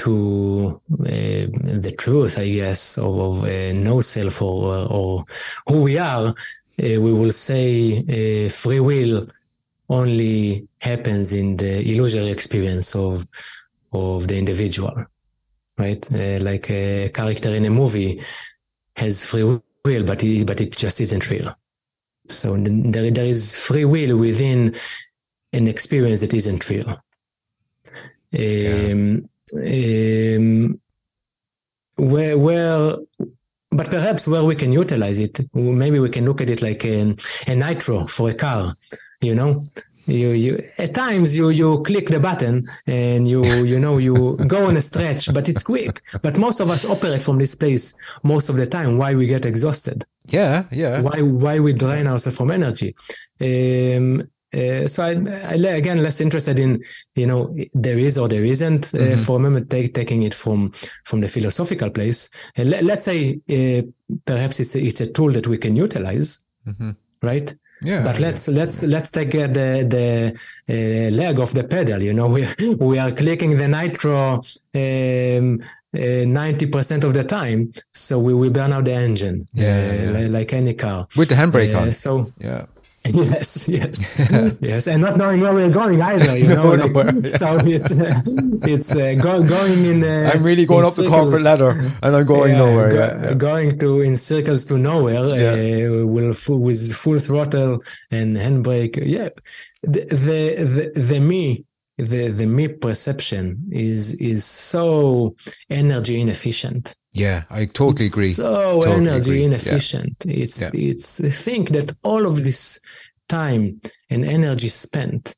to 0.02 0.80
uh, 1.00 1.46
the 1.86 1.94
truth, 1.96 2.38
I 2.38 2.48
guess, 2.50 2.98
of, 2.98 3.18
of 3.18 3.44
uh, 3.44 3.72
no 3.72 4.00
self 4.00 4.42
or, 4.42 4.86
or 4.90 5.24
who 5.66 5.82
we 5.82 5.98
are, 5.98 6.28
uh, 6.28 6.32
we 6.78 7.12
will 7.12 7.32
say 7.32 8.48
free 8.48 8.80
will 8.80 9.26
only 9.88 10.68
happens 10.80 11.32
in 11.32 11.56
the 11.56 11.80
illusory 11.90 12.30
experience 12.30 12.94
of 12.94 13.26
of 13.92 14.28
the 14.28 14.38
individual, 14.38 15.04
right? 15.76 16.10
like 16.10 16.70
a 16.70 17.10
character 17.12 17.50
in 17.50 17.64
a 17.64 17.70
movie 17.70 18.22
has 18.96 19.24
free 19.24 19.42
will 19.42 19.62
will, 19.84 20.04
but 20.04 20.22
it, 20.22 20.46
but 20.46 20.60
it 20.60 20.76
just 20.76 21.00
isn't 21.00 21.30
real. 21.30 21.54
So 22.28 22.56
there, 22.58 23.10
there 23.10 23.26
is 23.26 23.58
free 23.58 23.84
will 23.84 24.16
within 24.16 24.74
an 25.52 25.68
experience 25.68 26.20
that 26.20 26.34
isn't 26.34 26.68
real. 26.68 26.88
Um, 26.92 27.00
yeah. 28.32 29.16
Um, 29.52 30.80
where, 31.96 32.38
where, 32.38 32.96
but 33.70 33.90
perhaps 33.90 34.26
where 34.26 34.44
we 34.44 34.56
can 34.56 34.72
utilize 34.72 35.18
it, 35.18 35.40
maybe 35.54 35.98
we 36.00 36.10
can 36.10 36.24
look 36.24 36.40
at 36.40 36.50
it 36.50 36.62
like 36.62 36.84
a, 36.84 37.14
a 37.46 37.54
nitro 37.54 38.06
for 38.06 38.30
a 38.30 38.34
car, 38.34 38.76
you 39.20 39.34
know, 39.34 39.66
you 40.10 40.30
you 40.30 40.68
at 40.78 40.94
times 40.94 41.36
you 41.36 41.50
you 41.50 41.82
click 41.82 42.08
the 42.08 42.20
button 42.20 42.68
and 42.86 43.28
you 43.28 43.44
you 43.64 43.78
know 43.78 43.98
you 43.98 44.36
go 44.46 44.66
on 44.66 44.76
a 44.76 44.82
stretch 44.82 45.32
but 45.32 45.48
it's 45.48 45.62
quick. 45.62 46.02
But 46.22 46.36
most 46.36 46.60
of 46.60 46.70
us 46.70 46.84
operate 46.84 47.22
from 47.22 47.38
this 47.38 47.54
place 47.54 47.94
most 48.22 48.48
of 48.48 48.56
the 48.56 48.66
time. 48.66 48.98
Why 48.98 49.14
we 49.14 49.26
get 49.26 49.44
exhausted? 49.44 50.04
Yeah 50.26 50.64
yeah. 50.70 51.00
Why 51.00 51.22
why 51.22 51.60
we 51.60 51.72
drain 51.72 52.06
ourselves 52.06 52.36
from 52.36 52.50
energy? 52.50 52.94
Um, 53.40 54.28
uh, 54.54 54.88
so 54.88 55.02
I, 55.02 55.10
I, 55.48 55.54
again 55.54 56.02
less 56.02 56.20
interested 56.20 56.58
in 56.58 56.82
you 57.14 57.26
know 57.26 57.56
there 57.74 57.98
is 57.98 58.18
or 58.18 58.28
there 58.28 58.44
isn't 58.44 58.94
uh, 58.94 58.98
mm-hmm. 58.98 59.22
for 59.22 59.36
a 59.36 59.38
moment 59.38 59.70
take, 59.70 59.94
taking 59.94 60.22
it 60.22 60.34
from 60.34 60.72
from 61.04 61.20
the 61.20 61.28
philosophical 61.28 61.90
place 61.90 62.28
uh, 62.58 62.64
let, 62.64 62.98
us 62.98 63.04
say 63.04 63.40
uh, 63.48 63.82
perhaps 64.24 64.60
it's 64.60 64.74
a, 64.74 64.82
it's 64.82 65.00
a 65.00 65.06
tool 65.06 65.32
that 65.32 65.46
we 65.46 65.58
can 65.58 65.76
utilize 65.76 66.42
mm-hmm. 66.66 66.90
right 67.22 67.54
yeah, 67.82 68.02
but 68.02 68.18
let's 68.18 68.46
yeah. 68.46 68.54
let's 68.56 68.82
let's 68.82 69.10
take 69.10 69.34
uh, 69.34 69.46
the 69.46 69.86
the 69.88 70.34
uh, 70.68 71.10
leg 71.10 71.38
of 71.38 71.54
the 71.54 71.64
pedal. 71.64 72.02
You 72.02 72.12
know, 72.12 72.26
we 72.28 72.46
we 72.74 72.98
are 72.98 73.10
clicking 73.10 73.56
the 73.56 73.68
nitro 73.68 74.42
um, 74.74 75.60
uh, 75.94 76.24
ninety 76.26 76.66
uh, 76.66 76.70
percent 76.70 77.04
of 77.04 77.14
the 77.14 77.24
time, 77.24 77.72
so 77.92 78.18
we 78.18 78.34
will 78.34 78.50
burn 78.50 78.72
out 78.72 78.84
the 78.84 78.92
engine. 78.92 79.48
Yeah, 79.54 80.14
uh, 80.16 80.18
yeah. 80.20 80.28
like 80.28 80.52
any 80.52 80.74
car 80.74 81.08
with 81.16 81.30
the 81.30 81.36
handbrake 81.36 81.74
uh, 81.74 81.80
on. 81.80 81.92
So 81.92 82.32
yeah, 82.38 82.66
Yes, 83.12 83.66
yes, 83.66 84.12
yes, 84.60 84.86
and 84.86 85.00
not 85.02 85.16
knowing 85.16 85.40
where 85.40 85.54
we're 85.54 85.70
going 85.70 86.02
either, 86.02 86.36
you 86.36 86.48
know. 86.54 86.76
no, 86.76 86.84
like, 86.84 87.14
yeah. 87.14 87.30
So 87.30 87.56
it's 87.64 87.90
uh, 87.90 88.20
it's 88.62 88.94
uh, 88.94 89.14
go, 89.14 89.42
going 89.42 89.86
in. 89.86 90.04
Uh, 90.04 90.30
I'm 90.32 90.42
really 90.42 90.66
going 90.66 90.84
up 90.84 90.92
circles. 90.92 91.10
the 91.10 91.16
corporate 91.16 91.42
ladder, 91.42 91.90
and 92.02 92.14
I'm 92.14 92.26
going 92.26 92.52
yeah, 92.52 92.58
nowhere. 92.58 92.90
Go, 92.90 93.28
yeah, 93.28 93.34
going 93.34 93.78
to 93.78 94.02
in 94.02 94.18
circles 94.18 94.66
to 94.66 94.76
nowhere. 94.76 95.24
Uh, 95.24 96.04
will 96.04 96.34
full, 96.34 96.58
with 96.58 96.94
full 96.94 97.18
throttle 97.18 97.82
and 98.10 98.36
handbrake. 98.36 99.02
Yeah, 99.02 99.30
the 99.82 100.04
the 100.04 100.92
the, 100.94 101.00
the 101.00 101.20
me 101.20 101.64
the 101.96 102.28
the 102.28 102.46
me 102.46 102.68
perception 102.68 103.66
is 103.72 104.12
is 104.14 104.44
so 104.44 105.36
energy 105.70 106.20
inefficient. 106.20 106.94
Yeah, 107.12 107.44
I 107.50 107.64
totally 107.64 108.06
it's 108.06 108.14
agree. 108.14 108.32
So 108.32 108.80
totally 108.82 108.96
energy 108.96 109.30
agree. 109.30 109.44
inefficient. 109.44 110.16
Yeah. 110.24 110.42
It's 110.42 110.60
yeah. 110.60 110.70
it's 110.72 111.20
think 111.44 111.70
that 111.70 111.96
all 112.02 112.26
of 112.26 112.44
this 112.44 112.78
time 113.28 113.80
and 114.08 114.24
energy 114.24 114.68
spent 114.68 115.34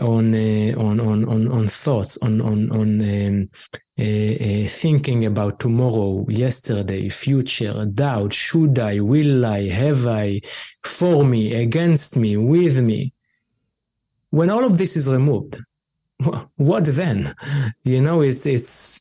on 0.00 0.34
uh, 0.34 0.74
on, 0.76 0.98
on 1.00 1.24
on 1.28 1.48
on 1.52 1.68
thoughts 1.68 2.18
on 2.20 2.40
on 2.40 2.70
on 2.72 3.00
um, 3.00 3.48
uh, 3.96 4.02
uh, 4.02 4.66
thinking 4.66 5.24
about 5.24 5.60
tomorrow, 5.60 6.26
yesterday, 6.28 7.08
future, 7.08 7.84
doubt, 7.84 8.32
should 8.32 8.76
I, 8.76 8.98
will 8.98 9.46
I, 9.46 9.68
have 9.68 10.04
I, 10.04 10.40
for 10.82 11.24
me, 11.24 11.54
against 11.54 12.16
me, 12.16 12.36
with 12.36 12.78
me. 12.78 13.12
When 14.30 14.50
all 14.50 14.64
of 14.64 14.78
this 14.78 14.96
is 14.96 15.08
removed, 15.08 15.58
what 16.56 16.84
then? 16.86 17.36
You 17.84 18.00
know, 18.00 18.20
it's 18.20 18.46
it's 18.46 19.00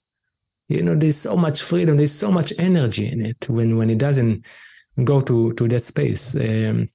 you 0.68 0.82
know 0.82 0.96
there's 0.96 1.18
so 1.18 1.36
much 1.36 1.62
freedom 1.62 1.98
there's 1.98 2.14
so 2.14 2.32
much 2.32 2.54
energy 2.58 3.08
in 3.12 3.26
it 3.26 3.50
when 3.50 3.78
when 3.78 3.90
it 3.90 3.98
doesn't 3.98 4.46
go 5.04 5.22
to 5.22 5.54
to 5.54 5.68
that 5.68 5.84
space 5.84 6.36
um, 6.36 6.90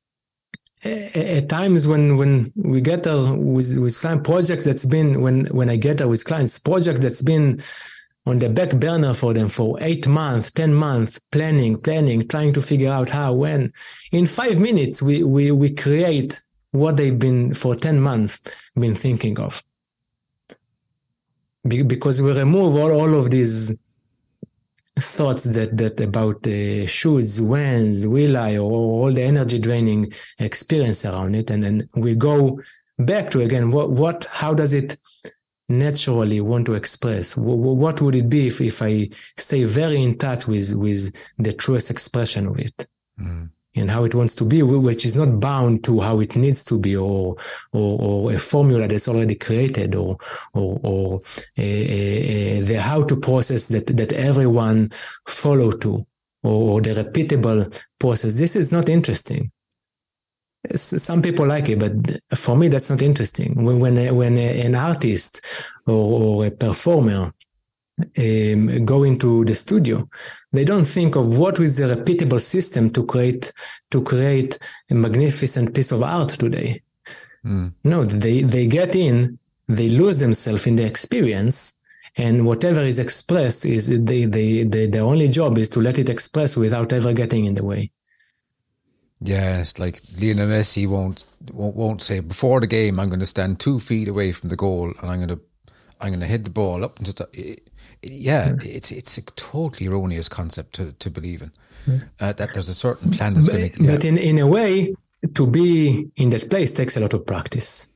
at 0.84 1.48
times 1.48 1.86
when 1.86 2.16
when 2.16 2.52
we 2.54 2.80
get 2.80 3.02
there 3.02 3.34
with 3.34 3.76
with 3.78 4.00
client 4.00 4.22
projects 4.24 4.64
that's 4.64 4.84
been 4.84 5.20
when 5.20 5.46
when 5.46 5.68
I 5.68 5.76
get 5.76 5.98
there 5.98 6.08
with 6.08 6.24
clients 6.24 6.58
project 6.58 7.00
that's 7.00 7.22
been 7.22 7.60
on 8.28 8.38
the 8.38 8.48
back 8.48 8.70
burner 8.78 9.14
for 9.14 9.32
them 9.32 9.48
for 9.48 9.78
eight 9.80 10.06
months, 10.06 10.52
ten 10.52 10.74
months, 10.74 11.18
planning, 11.32 11.80
planning, 11.80 12.28
trying 12.28 12.52
to 12.52 12.60
figure 12.60 12.90
out 12.90 13.08
how, 13.08 13.32
when. 13.32 13.72
In 14.12 14.26
five 14.26 14.58
minutes, 14.58 15.00
we 15.00 15.24
we 15.24 15.50
we 15.50 15.70
create 15.70 16.40
what 16.72 16.96
they've 16.96 17.18
been 17.18 17.54
for 17.54 17.74
ten 17.74 18.00
months 18.00 18.40
been 18.78 18.94
thinking 18.94 19.40
of 19.40 19.62
because 21.68 22.20
we 22.22 22.32
remove 22.32 22.74
all, 22.74 22.90
all 22.92 23.14
of 23.14 23.30
these 23.30 23.74
thoughts 24.98 25.44
that 25.44 25.76
that 25.76 26.00
about 26.00 26.46
uh, 26.46 26.86
shoulds, 26.86 27.40
whens, 27.40 28.06
will 28.06 28.36
I, 28.36 28.56
or 28.56 28.70
all 28.70 29.12
the 29.12 29.22
energy 29.22 29.58
draining 29.58 30.12
experience 30.38 31.04
around 31.04 31.34
it, 31.34 31.50
and 31.50 31.62
then 31.62 31.88
we 31.94 32.14
go 32.14 32.60
back 32.98 33.30
to 33.30 33.40
again 33.40 33.70
what 33.70 33.90
what 33.90 34.24
how 34.24 34.54
does 34.54 34.74
it 34.74 34.98
naturally 35.68 36.40
want 36.40 36.66
to 36.66 36.74
express? 36.74 37.36
What 37.36 38.00
would 38.00 38.16
it 38.16 38.28
be 38.28 38.48
if 38.48 38.60
if 38.60 38.82
I 38.82 39.10
stay 39.36 39.64
very 39.64 40.02
in 40.02 40.18
touch 40.18 40.46
with 40.46 40.74
with 40.74 41.14
the 41.38 41.52
truest 41.52 41.90
expression 41.90 42.46
of 42.46 42.58
it? 42.58 42.86
Mm 43.20 43.50
and 43.78 43.90
how 43.90 44.04
it 44.04 44.14
wants 44.14 44.34
to 44.34 44.44
be, 44.44 44.62
which 44.62 45.06
is 45.06 45.16
not 45.16 45.40
bound 45.40 45.84
to 45.84 46.00
how 46.00 46.20
it 46.20 46.36
needs 46.36 46.62
to 46.64 46.78
be, 46.78 46.96
or 46.96 47.36
or, 47.72 48.00
or 48.00 48.32
a 48.32 48.38
formula 48.38 48.88
that's 48.88 49.08
already 49.08 49.34
created, 49.34 49.94
or 49.94 50.18
or, 50.52 50.80
or 50.82 51.20
a, 51.56 51.62
a, 51.62 52.58
a, 52.58 52.60
the 52.62 52.80
how 52.80 53.02
to 53.04 53.16
process 53.16 53.68
that 53.68 53.86
that 53.96 54.12
everyone 54.12 54.90
follow 55.26 55.70
to, 55.72 56.06
or, 56.42 56.72
or 56.72 56.80
the 56.80 56.94
repeatable 56.94 57.72
process. 57.98 58.34
This 58.34 58.56
is 58.56 58.72
not 58.72 58.88
interesting. 58.88 59.50
Some 60.74 61.22
people 61.22 61.46
like 61.46 61.68
it, 61.68 61.78
but 61.78 62.20
for 62.36 62.56
me, 62.56 62.68
that's 62.68 62.90
not 62.90 63.00
interesting. 63.00 63.64
When 63.64 63.78
when, 63.78 64.14
when 64.16 64.36
an 64.36 64.74
artist 64.74 65.40
or, 65.86 65.94
or 65.94 66.46
a 66.46 66.50
performer 66.50 67.32
um, 68.18 68.84
go 68.84 69.02
into 69.02 69.44
the 69.44 69.54
studio, 69.54 70.08
they 70.52 70.64
don't 70.64 70.84
think 70.84 71.16
of 71.16 71.36
what 71.36 71.58
is 71.60 71.76
the 71.76 71.84
repeatable 71.84 72.40
system 72.40 72.90
to 72.90 73.04
create 73.04 73.52
to 73.90 74.02
create 74.02 74.58
a 74.90 74.94
magnificent 74.94 75.74
piece 75.74 75.92
of 75.92 76.02
art 76.02 76.30
today. 76.30 76.82
Mm. 77.44 77.72
No, 77.84 78.04
they 78.04 78.42
they 78.42 78.66
get 78.66 78.94
in, 78.94 79.38
they 79.66 79.88
lose 79.88 80.18
themselves 80.18 80.66
in 80.66 80.76
the 80.76 80.84
experience, 80.84 81.74
and 82.16 82.46
whatever 82.46 82.80
is 82.80 82.98
expressed 82.98 83.64
is 83.64 83.88
they, 83.88 84.24
they, 84.24 84.64
they 84.64 84.86
their 84.86 85.04
only 85.04 85.28
job 85.28 85.58
is 85.58 85.68
to 85.70 85.80
let 85.80 85.98
it 85.98 86.08
express 86.08 86.56
without 86.56 86.92
ever 86.92 87.12
getting 87.12 87.44
in 87.44 87.54
the 87.54 87.64
way. 87.64 87.90
Yeah, 89.20 89.60
it's 89.60 89.78
like 89.78 90.00
Lionel 90.20 90.48
Messi 90.48 90.86
won't, 90.86 91.24
won't 91.52 91.74
won't 91.74 92.02
say 92.02 92.20
before 92.20 92.60
the 92.60 92.66
game 92.68 93.00
I'm 93.00 93.08
going 93.08 93.20
to 93.20 93.26
stand 93.26 93.58
two 93.58 93.80
feet 93.80 94.06
away 94.06 94.32
from 94.32 94.48
the 94.48 94.56
goal 94.56 94.92
and 95.00 95.10
I'm 95.10 95.18
going 95.18 95.28
to 95.28 95.40
I'm 96.00 96.10
going 96.10 96.20
to 96.20 96.26
hit 96.26 96.44
the 96.44 96.50
ball 96.50 96.84
up 96.84 97.00
into 97.00 97.12
the 97.12 97.58
yeah, 98.02 98.54
it's 98.62 98.90
it's 98.90 99.18
a 99.18 99.22
totally 99.22 99.88
erroneous 99.88 100.28
concept 100.28 100.74
to, 100.74 100.92
to 100.92 101.10
believe 101.10 101.42
in. 101.42 101.52
Yeah. 101.86 101.98
Uh, 102.20 102.32
that 102.34 102.52
there's 102.52 102.68
a 102.68 102.74
certain 102.74 103.10
plan 103.10 103.34
that's 103.34 103.48
going 103.48 103.70
to. 103.70 103.82
Yeah. 103.82 103.92
But 103.92 104.04
in 104.04 104.18
in 104.18 104.38
a 104.38 104.46
way, 104.46 104.94
to 105.34 105.46
be 105.46 106.08
in 106.16 106.30
that 106.30 106.48
place 106.50 106.72
takes 106.72 106.96
a 106.96 107.00
lot 107.00 107.14
of 107.14 107.26
practice. 107.26 107.88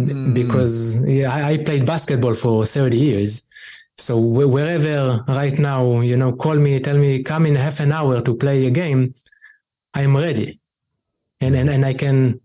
Mm. 0.00 0.34
Because 0.34 0.98
yeah, 1.00 1.32
I, 1.32 1.50
I 1.50 1.58
played 1.58 1.86
basketball 1.86 2.34
for 2.34 2.66
thirty 2.66 2.98
years, 2.98 3.42
so 3.98 4.18
wherever 4.18 5.24
right 5.28 5.58
now, 5.58 6.00
you 6.00 6.16
know, 6.16 6.32
call 6.32 6.56
me, 6.56 6.80
tell 6.80 6.96
me, 6.96 7.22
come 7.22 7.46
in 7.46 7.54
half 7.54 7.80
an 7.80 7.92
hour 7.92 8.20
to 8.22 8.34
play 8.34 8.66
a 8.66 8.70
game, 8.70 9.14
I'm 9.94 10.16
ready, 10.16 10.60
and 11.40 11.54
and 11.54 11.70
and 11.70 11.84
I 11.84 11.94
can 11.94 12.40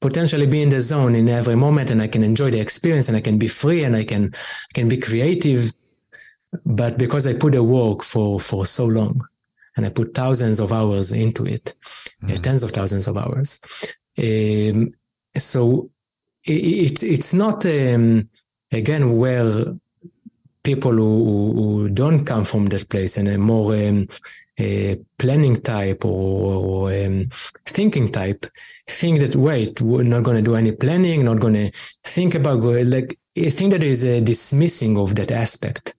potentially 0.00 0.46
be 0.46 0.62
in 0.62 0.70
the 0.70 0.80
zone 0.80 1.14
in 1.14 1.28
every 1.28 1.56
moment, 1.56 1.90
and 1.90 2.02
I 2.02 2.08
can 2.08 2.22
enjoy 2.22 2.50
the 2.50 2.60
experience, 2.60 3.08
and 3.08 3.16
I 3.16 3.20
can 3.20 3.38
be 3.38 3.48
free, 3.48 3.84
and 3.84 3.94
I 3.94 4.04
can 4.04 4.34
I 4.34 4.72
can 4.72 4.88
be 4.88 4.96
creative 4.96 5.72
but 6.64 6.98
because 6.98 7.26
I 7.26 7.34
put 7.34 7.54
a 7.54 7.62
work 7.62 8.02
for 8.02 8.40
for 8.40 8.66
so 8.66 8.86
long, 8.86 9.26
and 9.76 9.86
I 9.86 9.88
put 9.88 10.14
thousands 10.14 10.60
of 10.60 10.72
hours 10.72 11.12
into 11.12 11.46
it, 11.46 11.74
mm. 12.22 12.36
uh, 12.36 12.40
tens 12.40 12.62
of 12.62 12.72
thousands 12.72 13.06
of 13.06 13.16
hours. 13.16 13.60
Um, 14.18 14.92
so 15.36 15.90
it, 16.44 17.02
it's 17.02 17.32
not 17.32 17.64
um, 17.66 18.28
again 18.72 19.16
where 19.16 19.74
people 20.62 20.92
who, 20.92 21.52
who, 21.54 21.88
don't 21.88 22.24
come 22.24 22.44
from 22.44 22.66
that 22.66 22.88
place 22.88 23.16
and 23.16 23.28
a 23.28 23.38
more 23.38 23.74
um, 23.74 24.08
a 24.58 24.98
planning 25.18 25.60
type 25.62 26.04
or, 26.04 26.90
or 26.90 27.06
um, 27.06 27.30
thinking 27.64 28.12
type 28.12 28.44
think 28.86 29.20
that 29.20 29.36
wait 29.36 29.80
we're 29.80 30.02
not 30.02 30.22
going 30.22 30.36
to 30.36 30.42
do 30.42 30.54
any 30.54 30.72
planning 30.72 31.24
not 31.24 31.40
going 31.40 31.54
to 31.54 31.70
think 32.04 32.34
about 32.34 32.60
like 32.62 33.16
I 33.38 33.48
think 33.48 33.72
that 33.72 33.82
is 33.82 34.04
a 34.04 34.20
dismissing 34.20 34.98
of 34.98 35.14
that 35.14 35.30
aspect 35.30 35.94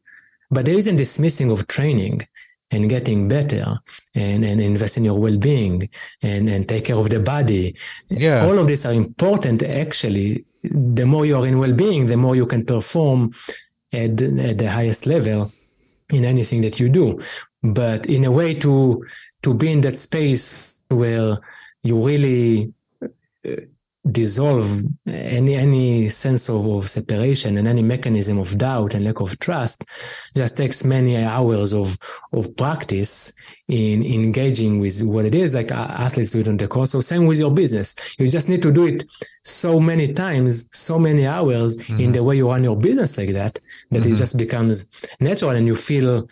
but 0.52 0.66
there 0.66 0.78
isn't 0.78 0.98
dismissing 0.98 1.50
of 1.50 1.68
training 1.68 2.28
and 2.72 2.90
getting 2.90 3.28
better 3.28 3.80
and, 4.16 4.46
and 4.46 4.62
invest 4.62 4.98
in 4.98 5.04
your 5.06 5.20
well-being 5.20 5.90
and, 6.22 6.50
and 6.50 6.68
take 6.70 6.86
care 6.86 6.96
of 6.96 7.10
the 7.10 7.20
body. 7.20 7.76
Yeah. 8.10 8.46
All 8.46 8.58
of 8.58 8.68
these 8.68 8.86
are 8.86 8.94
important. 8.94 9.64
Actually, 9.64 10.46
the 10.64 11.06
more 11.06 11.26
you 11.26 11.38
are 11.38 11.46
in 11.46 11.60
well-being, 11.60 12.06
the 12.06 12.18
more 12.18 12.36
you 12.36 12.46
can 12.46 12.66
perform 12.66 13.34
at, 13.92 14.22
at 14.22 14.58
the 14.58 14.70
highest 14.72 15.06
level 15.06 15.52
in 16.10 16.24
anything 16.24 16.62
that 16.62 16.80
you 16.80 16.88
do. 16.88 17.22
But 17.62 18.06
in 18.06 18.24
a 18.26 18.32
way 18.32 18.54
to, 18.56 19.06
to 19.44 19.54
be 19.54 19.72
in 19.72 19.82
that 19.82 19.98
space 19.98 20.74
where 20.90 21.40
you 21.84 22.00
really 22.06 22.74
uh, 23.04 23.10
dissolve 24.10 24.84
any 25.06 25.54
any 25.54 26.10
sense 26.10 26.50
of, 26.50 26.66
of 26.66 26.90
separation 26.90 27.58
and 27.58 27.68
any 27.68 27.84
mechanism 27.84 28.40
of 28.40 28.58
doubt 28.58 28.96
and 28.96 29.06
lack 29.06 29.20
of 29.20 29.38
trust 29.38 29.86
just 30.36 30.58
takes 30.58 30.84
many 30.84 31.18
hours 31.18 31.72
of 31.72 32.00
of 32.34 32.56
practice 32.58 33.32
in 33.68 34.04
engaging 34.04 34.80
with 34.80 35.04
what 35.04 35.24
it 35.24 35.36
is 35.36 35.54
like 35.54 35.70
athletes 35.72 36.32
do 36.32 36.40
it 36.40 36.48
on 36.48 36.58
the 36.58 36.68
course 36.68 36.92
so 36.92 37.02
same 37.02 37.28
with 37.28 37.38
your 37.38 37.52
business. 37.52 37.96
You 38.18 38.28
just 38.28 38.50
need 38.50 38.64
to 38.64 38.72
do 38.72 38.88
it 38.88 39.04
so 39.44 39.80
many 39.80 40.14
times 40.14 40.68
so 40.74 40.98
many 40.98 41.28
hours 41.28 41.78
mm-hmm. 41.78 42.00
in 42.00 42.12
the 42.12 42.24
way 42.24 42.38
you 42.38 42.50
run 42.50 42.64
your 42.64 42.78
business 42.78 43.18
like 43.20 43.34
that 43.34 43.60
that 43.92 44.02
mm-hmm. 44.02 44.14
it 44.14 44.16
just 44.16 44.36
becomes 44.36 44.86
natural 45.20 45.52
and 45.52 45.68
you 45.68 45.76
feel 45.76 46.28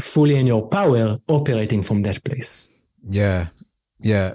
fully 0.00 0.36
in 0.36 0.48
your 0.48 0.66
power 0.66 1.20
operating 1.28 1.84
from 1.84 2.02
that 2.02 2.24
place. 2.24 2.68
Yeah. 3.08 3.48
Yeah 4.00 4.34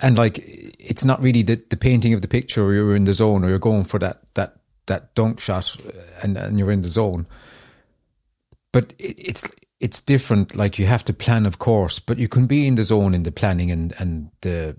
and 0.00 0.16
like 0.16 0.38
it's 0.78 1.04
not 1.04 1.22
really 1.22 1.42
the, 1.42 1.62
the 1.70 1.76
painting 1.76 2.12
of 2.12 2.22
the 2.22 2.28
picture 2.28 2.64
or 2.64 2.72
you're 2.72 2.96
in 2.96 3.04
the 3.04 3.12
zone 3.12 3.44
or 3.44 3.48
you're 3.48 3.58
going 3.58 3.84
for 3.84 3.98
that 3.98 4.22
that 4.34 4.56
that 4.86 5.14
dunk 5.14 5.40
shot 5.40 5.76
uh, 5.86 5.90
and, 6.22 6.36
and 6.36 6.58
you're 6.58 6.70
in 6.70 6.82
the 6.82 6.88
zone 6.88 7.26
but 8.72 8.92
it, 8.98 9.18
it's 9.18 9.48
it's 9.80 10.00
different 10.00 10.56
like 10.56 10.78
you 10.78 10.86
have 10.86 11.04
to 11.04 11.12
plan 11.12 11.46
of 11.46 11.58
course 11.58 11.98
but 11.98 12.18
you 12.18 12.28
can 12.28 12.46
be 12.46 12.66
in 12.66 12.74
the 12.74 12.84
zone 12.84 13.14
in 13.14 13.22
the 13.22 13.32
planning 13.32 13.70
and 13.70 13.92
and 13.98 14.30
the 14.42 14.76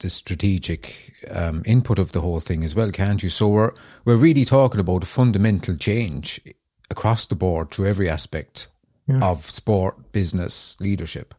the 0.00 0.10
strategic 0.10 1.12
um, 1.30 1.62
input 1.64 1.98
of 1.98 2.10
the 2.10 2.20
whole 2.20 2.40
thing 2.40 2.64
as 2.64 2.74
well 2.74 2.90
can't 2.90 3.22
you 3.22 3.30
so 3.30 3.48
we're 3.48 3.72
we're 4.04 4.16
really 4.16 4.44
talking 4.44 4.80
about 4.80 5.02
a 5.02 5.06
fundamental 5.06 5.76
change 5.76 6.40
across 6.90 7.26
the 7.26 7.34
board 7.34 7.70
through 7.70 7.86
every 7.86 8.08
aspect 8.08 8.68
yeah. 9.06 9.20
of 9.24 9.50
sport 9.50 10.12
business 10.12 10.76
leadership. 10.80 11.34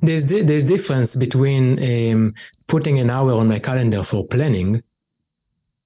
There's 0.00 0.24
there's 0.24 0.64
difference 0.64 1.16
between 1.16 1.78
um, 2.12 2.34
putting 2.66 2.98
an 2.98 3.10
hour 3.10 3.32
on 3.34 3.48
my 3.48 3.58
calendar 3.58 4.02
for 4.02 4.26
planning, 4.26 4.82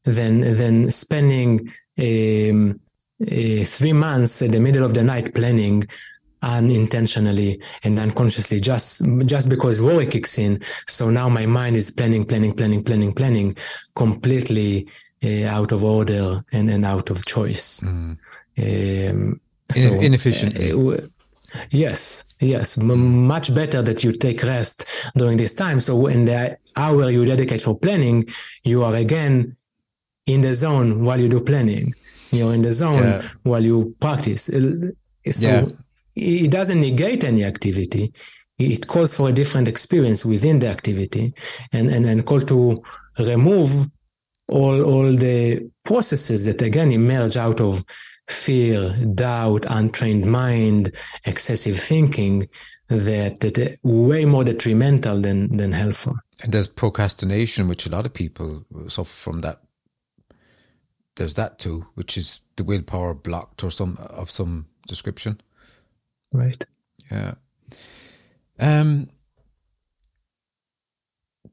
than 0.04 0.40
than 0.40 0.90
spending 0.90 1.72
um, 1.98 2.80
uh, 3.20 3.64
three 3.64 3.92
months 3.92 4.42
at 4.42 4.52
the 4.52 4.60
middle 4.60 4.84
of 4.84 4.94
the 4.94 5.02
night 5.02 5.34
planning 5.34 5.86
unintentionally 6.42 7.60
and 7.82 7.98
unconsciously 7.98 8.60
just 8.60 9.02
just 9.26 9.48
because 9.48 9.82
worry 9.82 10.06
kicks 10.06 10.38
in. 10.38 10.60
So 10.86 11.10
now 11.10 11.28
my 11.28 11.46
mind 11.46 11.76
is 11.76 11.90
planning 11.90 12.24
planning 12.24 12.54
planning 12.54 12.84
planning 12.84 13.12
planning 13.12 13.56
completely 13.94 14.86
uh, 15.24 15.44
out 15.46 15.72
of 15.72 15.82
order 15.82 16.44
and, 16.52 16.70
and 16.70 16.84
out 16.84 17.10
of 17.10 17.26
choice. 17.26 17.80
Mm. 17.80 18.18
um, 18.58 19.40
so, 19.72 20.00
inefficiently. 20.00 20.70
uh, 20.70 21.06
Yes, 21.70 22.24
yes, 22.40 22.78
M- 22.78 23.26
much 23.26 23.54
better 23.54 23.82
that 23.82 24.04
you 24.04 24.12
take 24.12 24.42
rest 24.42 24.84
during 25.16 25.38
this 25.38 25.54
time. 25.54 25.80
So 25.80 26.06
in 26.06 26.24
the 26.24 26.58
hour 26.76 27.10
you 27.10 27.24
dedicate 27.24 27.62
for 27.62 27.78
planning, 27.78 28.28
you 28.64 28.82
are 28.82 28.94
again 28.94 29.56
in 30.26 30.42
the 30.42 30.54
zone 30.54 31.04
while 31.04 31.20
you 31.20 31.28
do 31.28 31.40
planning. 31.40 31.94
You're 32.30 32.54
in 32.54 32.62
the 32.62 32.72
zone 32.72 33.02
yeah. 33.02 33.22
while 33.44 33.64
you 33.64 33.94
practice. 34.00 34.44
So 34.44 34.52
yeah. 35.24 35.66
it 36.14 36.50
doesn't 36.50 36.80
negate 36.80 37.24
any 37.24 37.44
activity. 37.44 38.12
It 38.58 38.86
calls 38.86 39.14
for 39.14 39.28
a 39.28 39.32
different 39.32 39.68
experience 39.68 40.24
within 40.24 40.58
the 40.58 40.68
activity 40.68 41.34
and, 41.72 41.88
and, 41.90 42.06
and 42.06 42.24
call 42.24 42.40
to 42.40 42.82
remove 43.18 43.88
all, 44.48 44.82
all 44.82 45.14
the 45.14 45.68
processes 45.84 46.44
that 46.46 46.62
again 46.62 46.90
emerge 46.92 47.36
out 47.36 47.60
of 47.60 47.84
fear, 48.28 48.92
doubt, 49.14 49.64
untrained 49.68 50.26
mind, 50.26 50.92
excessive 51.24 51.78
thinking 51.78 52.48
that 52.88 53.40
that 53.40 53.58
are 53.58 53.76
way 53.82 54.24
more 54.24 54.44
detrimental 54.44 55.20
than 55.20 55.56
than 55.56 55.72
helpful. 55.72 56.16
And 56.42 56.52
there's 56.52 56.68
procrastination, 56.68 57.68
which 57.68 57.86
a 57.86 57.90
lot 57.90 58.06
of 58.06 58.12
people 58.12 58.64
suffer 58.88 59.10
from 59.10 59.40
that. 59.40 59.60
There's 61.16 61.34
that 61.34 61.58
too, 61.58 61.86
which 61.94 62.18
is 62.18 62.40
the 62.56 62.64
willpower 62.64 63.14
blocked 63.14 63.64
or 63.64 63.70
some 63.70 63.96
of 63.98 64.30
some 64.30 64.66
description. 64.86 65.40
Right. 66.32 66.64
Yeah. 67.10 67.34
Um. 68.58 69.08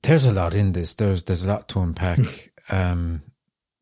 There's 0.01 0.25
a 0.25 0.33
lot 0.33 0.53
in 0.53 0.73
this. 0.73 0.95
There's 0.95 1.23
there's 1.23 1.43
a 1.43 1.47
lot 1.47 1.67
to 1.69 1.79
unpack. 1.79 2.19
Mm. 2.19 2.49
Um 2.69 3.21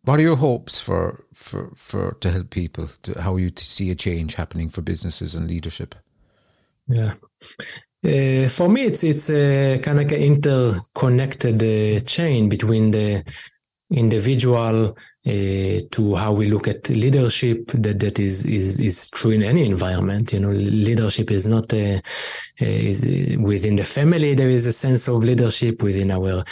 what 0.03 0.19
are 0.19 0.23
your 0.23 0.35
hopes 0.35 0.79
for 0.79 1.25
for 1.33 1.71
for 1.75 2.13
to 2.21 2.31
help 2.31 2.49
people? 2.49 2.87
To, 3.03 3.21
how 3.21 3.37
you 3.37 3.49
see 3.55 3.91
a 3.91 3.95
change 3.95 4.35
happening 4.35 4.69
for 4.69 4.81
businesses 4.81 5.35
and 5.35 5.47
leadership? 5.47 5.95
Yeah. 6.87 7.13
Uh, 8.03 8.49
for 8.49 8.67
me, 8.67 8.85
it's 8.85 9.03
it's 9.03 9.29
a 9.29 9.79
kind 9.79 9.99
of 9.99 10.05
like 10.05 10.11
an 10.11 10.23
interconnected 10.23 11.61
uh, 11.61 12.03
chain 12.05 12.49
between 12.49 12.91
the 12.91 13.23
individual 13.91 14.95
uh, 15.27 15.79
to 15.91 16.15
how 16.15 16.31
we 16.31 16.47
look 16.47 16.67
at 16.67 16.89
leadership 16.89 17.71
that 17.73 17.99
that 17.99 18.17
is 18.17 18.45
is 18.45 18.79
is 18.79 19.09
true 19.09 19.31
in 19.31 19.43
any 19.43 19.65
environment 19.65 20.33
you 20.33 20.39
know 20.39 20.49
leadership 20.49 21.29
is 21.29 21.45
not 21.45 21.71
a, 21.73 21.97
uh, 21.97 21.99
is 22.59 23.01
within 23.37 23.75
the 23.75 23.83
family 23.83 24.33
there 24.33 24.49
is 24.49 24.65
a 24.65 24.71
sense 24.71 25.07
of 25.07 25.23
leadership 25.23 25.83
within 25.83 26.09
our 26.09 26.43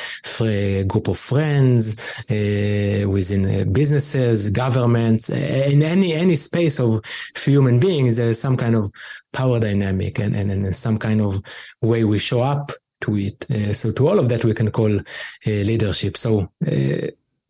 group 0.87 1.07
of 1.07 1.17
friends 1.17 1.95
uh, 2.29 3.09
within 3.09 3.71
businesses 3.71 4.49
governments 4.49 5.29
in 5.29 5.81
any 5.81 6.13
any 6.13 6.35
space 6.35 6.79
of 6.79 7.01
human 7.35 7.79
beings 7.79 8.17
there 8.17 8.29
is 8.29 8.39
some 8.39 8.57
kind 8.57 8.75
of 8.75 8.91
power 9.31 9.59
dynamic 9.59 10.19
and 10.19 10.35
and, 10.35 10.51
and 10.51 10.75
some 10.75 10.99
kind 10.99 11.21
of 11.21 11.41
way 11.81 12.03
we 12.03 12.19
show 12.19 12.41
up 12.41 12.71
to 13.01 13.17
it. 13.17 13.49
Uh, 13.49 13.73
so 13.73 13.91
to 13.91 14.07
all 14.07 14.19
of 14.19 14.29
that 14.29 14.43
we 14.43 14.53
can 14.53 14.71
call 14.71 14.93
uh, 14.97 15.01
leadership. 15.45 16.17
So 16.17 16.51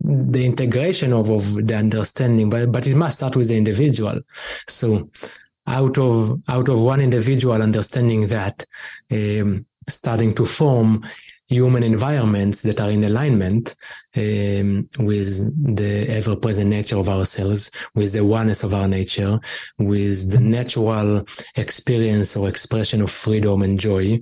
the 0.01 0.45
integration 0.45 1.13
of, 1.13 1.29
of 1.29 1.67
the 1.67 1.75
understanding, 1.75 2.49
but, 2.49 2.71
but 2.71 2.87
it 2.87 2.95
must 2.95 3.17
start 3.17 3.35
with 3.35 3.49
the 3.49 3.57
individual. 3.57 4.21
So 4.67 5.09
out 5.67 5.97
of, 5.97 6.41
out 6.47 6.69
of 6.69 6.79
one 6.79 7.01
individual 7.01 7.61
understanding 7.61 8.27
that, 8.27 8.65
um, 9.11 9.65
starting 9.87 10.33
to 10.35 10.45
form 10.45 11.03
human 11.47 11.81
environments 11.81 12.61
that 12.61 12.79
are 12.79 12.91
in 12.91 13.03
alignment 13.03 13.75
um, 14.15 14.87
with 14.99 15.75
the 15.75 16.07
ever-present 16.07 16.69
nature 16.69 16.97
of 16.97 17.09
ourselves, 17.09 17.71
with 17.95 18.13
the 18.13 18.23
oneness 18.23 18.63
of 18.63 18.73
our 18.73 18.87
nature, 18.87 19.39
with 19.79 20.29
the 20.29 20.39
natural 20.39 21.25
experience 21.55 22.35
or 22.35 22.47
expression 22.47 23.01
of 23.01 23.09
freedom 23.09 23.63
and 23.63 23.79
joy. 23.79 24.21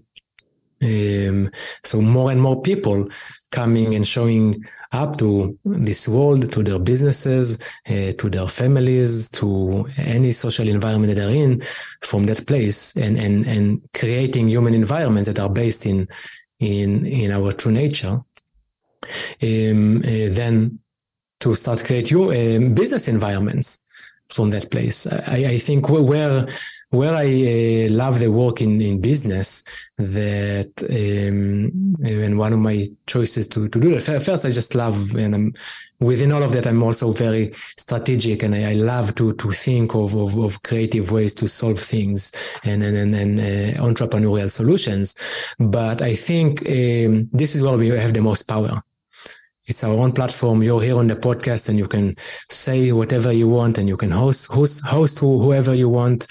Um, 0.81 1.51
so 1.83 2.01
more 2.01 2.31
and 2.31 2.41
more 2.41 2.61
people 2.61 3.09
coming 3.51 3.93
and 3.93 4.07
showing 4.07 4.63
up 4.91 5.17
to 5.17 5.57
this 5.65 6.07
world, 6.07 6.51
to 6.51 6.63
their 6.63 6.79
businesses, 6.79 7.59
uh, 7.89 8.13
to 8.17 8.29
their 8.29 8.47
families, 8.47 9.29
to 9.31 9.87
any 9.97 10.31
social 10.31 10.67
environment 10.67 11.13
that 11.13 11.21
they're 11.21 11.35
in 11.35 11.61
from 12.01 12.25
that 12.25 12.45
place 12.45 12.95
and, 12.95 13.17
and, 13.17 13.45
and 13.45 13.81
creating 13.93 14.47
human 14.47 14.73
environments 14.73 15.27
that 15.27 15.39
are 15.39 15.49
based 15.49 15.85
in, 15.85 16.07
in, 16.59 17.05
in 17.05 17.31
our 17.31 17.51
true 17.53 17.71
nature. 17.71 18.21
Um, 19.41 19.99
uh, 19.99 20.33
then 20.33 20.79
to 21.39 21.55
start 21.55 21.85
create 21.85 22.09
your 22.09 22.31
uh, 22.31 22.59
business 22.69 23.07
environments 23.07 23.79
from 24.29 24.49
that 24.51 24.69
place. 24.71 25.07
I, 25.07 25.45
I 25.49 25.57
think 25.57 25.89
where 25.89 26.47
where 26.89 27.13
I 27.13 27.25
uh, 27.25 27.89
love 27.89 28.19
the 28.19 28.31
work 28.31 28.61
in, 28.61 28.81
in 28.81 29.01
business 29.01 29.63
that 29.97 30.71
um, 30.89 31.93
and 32.05 32.37
one 32.37 32.53
of 32.53 32.59
my 32.59 32.87
choices 33.07 33.47
to, 33.49 33.67
to 33.67 33.79
do 33.79 33.99
that. 33.99 34.21
First 34.23 34.45
I 34.45 34.51
just 34.51 34.73
love 34.73 35.15
and 35.15 35.35
I'm 35.35 35.53
within 35.99 36.31
all 36.31 36.43
of 36.43 36.53
that 36.53 36.65
I'm 36.65 36.81
also 36.83 37.11
very 37.11 37.53
strategic 37.75 38.43
and 38.43 38.55
I, 38.55 38.71
I 38.71 38.73
love 38.73 39.15
to 39.15 39.33
to 39.33 39.51
think 39.51 39.95
of, 39.95 40.15
of, 40.15 40.37
of 40.37 40.63
creative 40.63 41.11
ways 41.11 41.33
to 41.35 41.47
solve 41.47 41.79
things 41.79 42.31
and 42.63 42.83
and 42.83 42.95
and, 42.95 43.15
and 43.15 43.39
uh, 43.39 43.81
entrepreneurial 43.81 44.49
solutions. 44.49 45.15
But 45.59 46.01
I 46.01 46.15
think 46.15 46.61
um, 46.69 47.29
this 47.33 47.53
is 47.53 47.63
where 47.63 47.77
we 47.77 47.89
have 47.89 48.13
the 48.13 48.21
most 48.21 48.43
power 48.43 48.81
it's 49.67 49.83
our 49.83 49.93
own 49.93 50.13
platform. 50.13 50.63
You're 50.63 50.81
here 50.81 50.97
on 50.97 51.07
the 51.07 51.15
podcast 51.15 51.67
and 51.67 51.77
you 51.77 51.87
can 51.87 52.15
say 52.49 52.91
whatever 52.93 53.31
you 53.33 53.49
want 53.49 53.77
and 53.77 53.87
you 53.87 53.97
can 53.97 54.11
host, 54.11 54.47
host, 54.47 54.81
host 54.85 55.19
whoever 55.19 55.75
you 55.75 55.89
want. 55.89 56.25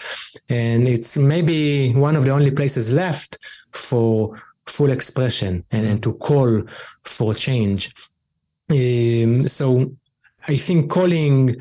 And 0.48 0.88
it's 0.88 1.16
maybe 1.16 1.92
one 1.92 2.16
of 2.16 2.24
the 2.24 2.30
only 2.30 2.50
places 2.50 2.90
left 2.90 3.38
for 3.72 4.40
full 4.64 4.90
expression 4.90 5.64
and, 5.70 5.86
and 5.86 6.02
to 6.02 6.14
call 6.14 6.62
for 7.04 7.34
change. 7.34 7.94
Um, 8.70 9.46
so 9.46 9.92
I 10.48 10.56
think 10.56 10.90
calling 10.90 11.56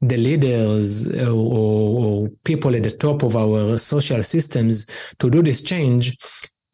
the 0.00 0.16
leaders 0.16 1.06
or, 1.06 1.30
or, 1.30 2.28
people 2.44 2.76
at 2.76 2.82
the 2.82 2.92
top 2.92 3.22
of 3.22 3.34
our 3.34 3.78
social 3.78 4.22
systems 4.22 4.86
to 5.18 5.30
do 5.30 5.42
this 5.42 5.60
change 5.62 6.16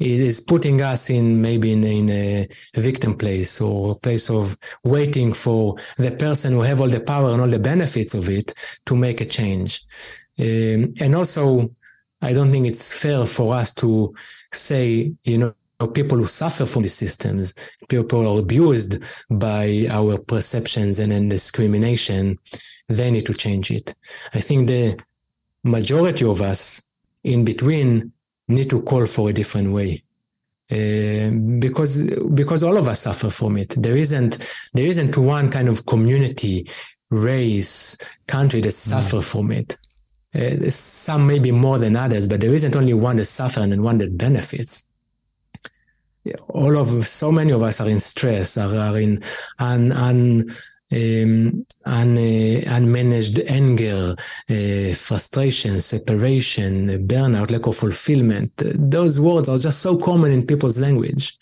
is 0.03 0.41
putting 0.41 0.83
us 0.83 1.11
in 1.11 1.41
maybe 1.41 1.73
in, 1.73 1.85
in 1.85 2.11
a 2.11 2.49
victim 2.75 3.17
place 3.17 3.61
or 3.61 3.93
a 3.93 3.95
place 3.95 4.31
of 4.31 4.57
waiting 4.85 5.33
for 5.33 5.77
the 5.97 6.11
person 6.11 6.53
who 6.53 6.63
have 6.63 6.81
all 6.81 6.89
the 6.89 7.01
power 7.01 7.31
and 7.31 7.41
all 7.41 7.49
the 7.49 7.59
benefits 7.59 8.15
of 8.15 8.29
it 8.29 8.53
to 8.87 8.97
make 8.97 9.21
a 9.21 9.25
change. 9.25 9.85
Um, 10.39 10.95
and 10.99 11.15
also, 11.15 11.75
I 12.21 12.33
don't 12.33 12.53
think 12.53 12.67
it's 12.67 12.93
fair 12.93 13.27
for 13.27 13.55
us 13.55 13.73
to 13.75 14.15
say, 14.53 15.13
you 15.25 15.39
know, 15.39 15.55
people 15.89 16.19
who 16.19 16.27
suffer 16.27 16.65
from 16.65 16.83
these 16.83 16.95
systems, 16.95 17.55
people 17.89 18.27
are 18.27 18.39
abused 18.39 18.99
by 19.31 19.87
our 19.91 20.19
perceptions 20.19 20.99
and 20.99 21.13
then 21.13 21.29
discrimination, 21.29 22.39
they 22.89 23.11
need 23.11 23.27
to 23.27 23.35
change 23.35 23.71
it. 23.71 23.95
I 24.35 24.41
think 24.41 24.69
the 24.69 24.99
majority 25.65 26.25
of 26.25 26.41
us 26.43 26.85
in 27.25 27.45
between 27.45 28.13
need 28.53 28.71
to 28.71 28.83
call 28.83 29.07
for 29.07 29.31
a 29.31 29.33
different 29.33 29.73
way. 29.73 30.03
Uh, 30.71 31.31
because 31.59 32.03
because 32.35 32.63
all 32.63 32.79
of 32.79 32.89
us 32.89 33.01
suffer 33.01 33.29
from 33.31 33.57
it. 33.59 33.75
There 33.77 33.97
isn't 33.97 34.39
there 34.73 34.87
isn't 34.87 35.17
one 35.19 35.51
kind 35.51 35.69
of 35.69 35.85
community, 35.85 36.69
race, 37.11 37.97
country 38.27 38.61
that 38.63 38.69
mm. 38.69 38.73
suffer 38.73 39.19
mm. 39.19 39.25
from 39.25 39.53
it. 39.53 39.77
Uh, 40.35 40.71
some 40.71 41.27
maybe 41.27 41.51
more 41.51 41.79
than 41.79 41.95
others, 41.95 42.27
but 42.27 42.41
there 42.41 42.55
isn't 42.55 42.75
only 42.75 42.95
one 42.95 43.17
that 43.17 43.27
suffers 43.27 43.65
and 43.65 43.83
one 43.83 43.99
that 43.99 44.17
benefits. 44.17 44.85
All 46.49 46.79
of 46.79 47.07
so 47.07 47.31
many 47.31 47.53
of 47.53 47.63
us 47.63 47.81
are 47.81 47.89
in 47.89 48.01
stress, 48.01 48.57
are, 48.57 48.75
are 48.75 48.99
in 48.99 49.23
un, 49.59 49.93
un, 49.93 50.57
um, 50.93 51.67
un, 51.85 52.17
uh, 52.17 52.77
unmanaged 52.77 53.43
anger, 53.49 54.15
uh, 54.49 54.95
frustration, 54.95 55.81
separation, 55.81 57.07
burnout, 57.07 57.51
lack 57.51 57.67
of 57.67 57.77
fulfillment. 57.77 58.53
Those 58.57 59.21
words 59.21 59.49
are 59.49 59.59
just 59.59 59.81
so 59.81 59.97
common 59.97 60.33
in 60.33 60.47
people's 60.47 60.79
language. 60.79 61.37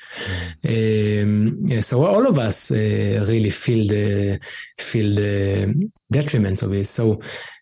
Mm. 0.65 1.73
Um, 1.73 1.83
so 1.83 2.05
all 2.05 2.27
of 2.27 2.39
us 2.39 2.71
uh, 2.71 3.25
really 3.29 3.51
feel 3.51 3.89
the 3.89 4.41
feel 4.79 5.15
the 5.15 5.91
detriments 6.13 6.63
of 6.63 6.73
it. 6.73 6.89
So 6.89 7.21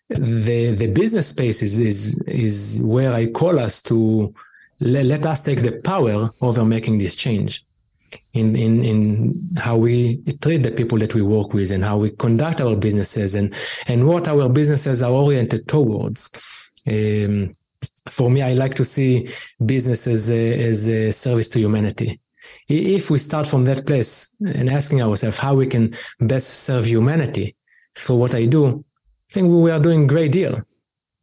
the 0.09 0.71
the 0.71 0.87
business 0.87 1.27
space 1.27 1.61
is 1.61 1.77
is 1.77 2.19
is 2.27 2.81
where 2.83 3.13
I 3.13 3.27
call 3.27 3.59
us 3.59 3.81
to 3.83 4.33
let, 4.79 5.05
let 5.05 5.25
us 5.25 5.41
take 5.41 5.61
the 5.61 5.73
power 5.83 6.31
over 6.41 6.65
making 6.65 6.97
this 6.99 7.15
change 7.15 7.65
in, 8.33 8.55
in, 8.55 8.83
in 8.83 9.49
how 9.57 9.75
we 9.77 10.21
treat 10.41 10.63
the 10.63 10.71
people 10.71 10.97
that 10.99 11.13
we 11.13 11.21
work 11.21 11.53
with 11.53 11.71
and 11.71 11.83
how 11.83 11.97
we 11.97 12.11
conduct 12.11 12.61
our 12.61 12.75
businesses 12.75 13.35
and, 13.35 13.53
and 13.87 14.07
what 14.07 14.27
our 14.27 14.49
businesses 14.49 15.01
are 15.01 15.11
oriented 15.11 15.67
towards. 15.67 16.29
Um, 16.87 17.55
for 18.09 18.29
me, 18.29 18.41
I 18.41 18.53
like 18.53 18.75
to 18.75 18.85
see 18.85 19.29
business 19.65 20.07
as 20.07 20.29
a, 20.29 20.69
as 20.69 20.87
a 20.87 21.11
service 21.11 21.49
to 21.49 21.59
humanity. 21.59 22.19
If 22.67 23.09
we 23.09 23.19
start 23.19 23.47
from 23.47 23.65
that 23.65 23.85
place 23.85 24.35
and 24.45 24.69
asking 24.69 25.01
ourselves 25.01 25.37
how 25.37 25.55
we 25.55 25.67
can 25.67 25.95
best 26.19 26.47
serve 26.47 26.85
humanity 26.85 27.55
for 27.95 28.17
what 28.17 28.33
I 28.33 28.45
do, 28.45 28.83
I 29.29 29.33
think 29.33 29.49
we 29.49 29.71
are 29.71 29.79
doing 29.79 30.03
a 30.03 30.07
great 30.07 30.31
deal 30.31 30.61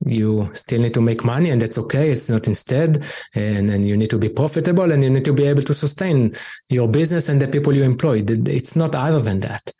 you 0.05 0.51
still 0.53 0.81
need 0.81 0.95
to 0.95 1.01
make 1.01 1.25
money 1.25 1.51
and 1.51 1.63
that's 1.63 1.79
okay 1.79 2.11
it's 2.11 2.29
not 2.29 2.47
instead 2.47 3.03
and, 3.35 3.71
and 3.71 3.89
you 3.89 3.97
need 3.97 4.11
to 4.11 4.19
be 4.19 4.29
profitable 4.29 4.93
and 4.93 5.03
you 5.03 5.11
need 5.11 5.25
to 5.25 5.33
be 5.33 5.47
able 5.47 5.63
to 5.63 5.75
sustain 5.75 6.35
your 6.69 6.89
business 6.89 7.29
and 7.29 7.41
the 7.41 7.49
people 7.49 7.75
you 7.75 7.83
employ. 7.83 8.23
It's 8.27 8.77
not 8.77 8.95
other 8.95 9.21
than 9.21 9.41
that. 9.41 9.73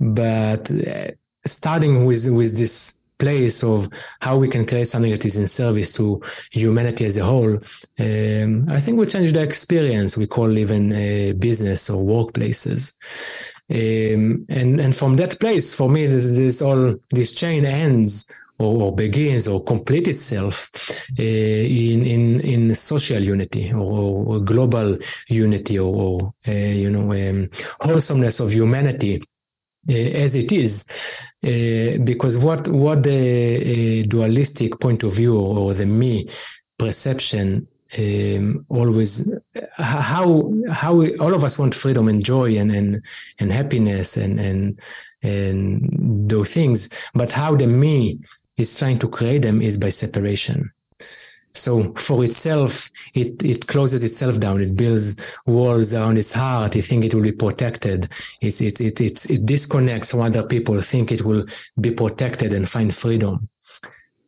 But 0.00 0.70
uh, 0.70 1.10
starting 1.46 2.06
with 2.06 2.28
with 2.28 2.56
this 2.56 2.98
place 3.18 3.62
of 3.62 3.88
how 4.20 4.36
we 4.36 4.48
can 4.48 4.66
create 4.66 4.88
something 4.88 5.12
that 5.12 5.24
is 5.24 5.36
in 5.36 5.46
service 5.46 5.92
to 5.92 6.20
humanity 6.50 7.04
as 7.04 7.16
a 7.16 7.24
whole 7.24 7.56
um, 8.00 8.66
i 8.68 8.80
think 8.80 8.98
we 8.98 9.06
change 9.06 9.32
the 9.32 9.40
experience 9.40 10.16
we 10.16 10.26
call 10.26 10.58
even 10.58 10.92
uh, 10.92 11.32
business 11.34 11.88
or 11.88 12.02
workplaces. 12.02 12.94
Um, 13.70 14.44
and 14.48 14.80
and 14.80 14.94
from 14.94 15.16
that 15.16 15.38
place 15.38 15.72
for 15.72 15.88
me 15.88 16.06
this, 16.06 16.26
this 16.36 16.60
all 16.60 16.96
this 17.12 17.30
chain 17.30 17.64
ends 17.64 18.26
or, 18.62 18.82
or 18.84 18.94
begins 18.94 19.48
or 19.48 19.62
complete 19.62 20.08
itself 20.08 20.70
uh, 21.18 21.22
in 21.22 22.04
in 22.04 22.40
in 22.40 22.74
social 22.74 23.22
unity 23.22 23.72
or, 23.72 24.36
or 24.36 24.40
global 24.40 24.98
unity 25.28 25.78
or, 25.78 25.94
or 25.94 26.34
uh, 26.48 26.52
you 26.52 26.90
know 26.90 27.12
um, 27.12 27.48
wholesomeness 27.80 28.40
of 28.40 28.52
humanity 28.52 29.22
uh, 29.88 29.92
as 29.92 30.34
it 30.34 30.52
is 30.52 30.84
because 31.40 32.38
what 32.38 32.68
what 32.68 33.02
the 33.02 34.04
dualistic 34.06 34.78
point 34.78 35.02
of 35.02 35.12
view 35.12 35.36
or 35.36 35.74
the 35.74 35.86
me 35.86 36.28
perception 36.78 37.66
um, 37.98 38.64
always 38.68 39.28
how 39.76 40.52
how 40.70 40.94
we, 40.94 41.16
all 41.16 41.34
of 41.34 41.44
us 41.44 41.58
want 41.58 41.74
freedom 41.74 42.08
and 42.08 42.24
joy 42.24 42.56
and 42.56 42.70
and, 42.70 43.02
and 43.38 43.52
happiness 43.52 44.16
and 44.16 44.40
and 44.40 44.80
and 45.22 46.28
those 46.28 46.50
things 46.50 46.88
but 47.14 47.30
how 47.30 47.54
the 47.54 47.66
me 47.66 48.18
is 48.56 48.76
trying 48.78 48.98
to 48.98 49.08
create 49.08 49.42
them 49.42 49.62
is 49.62 49.78
by 49.78 49.88
separation. 49.88 50.72
So 51.54 51.92
for 51.94 52.24
itself, 52.24 52.90
it, 53.14 53.42
it 53.42 53.66
closes 53.66 54.02
itself 54.02 54.40
down. 54.40 54.62
It 54.62 54.74
builds 54.74 55.16
walls 55.44 55.92
around 55.92 56.16
its 56.16 56.32
heart. 56.32 56.76
It 56.76 56.82
think 56.82 57.04
it 57.04 57.14
will 57.14 57.22
be 57.22 57.32
protected. 57.32 58.08
It, 58.40 58.60
it, 58.60 58.80
it, 58.80 59.00
it, 59.00 59.30
it 59.30 59.46
disconnects 59.46 60.12
from 60.12 60.22
other 60.22 60.44
people, 60.44 60.80
think 60.80 61.12
it 61.12 61.22
will 61.22 61.46
be 61.78 61.90
protected 61.90 62.52
and 62.54 62.68
find 62.68 62.94
freedom. 62.94 63.48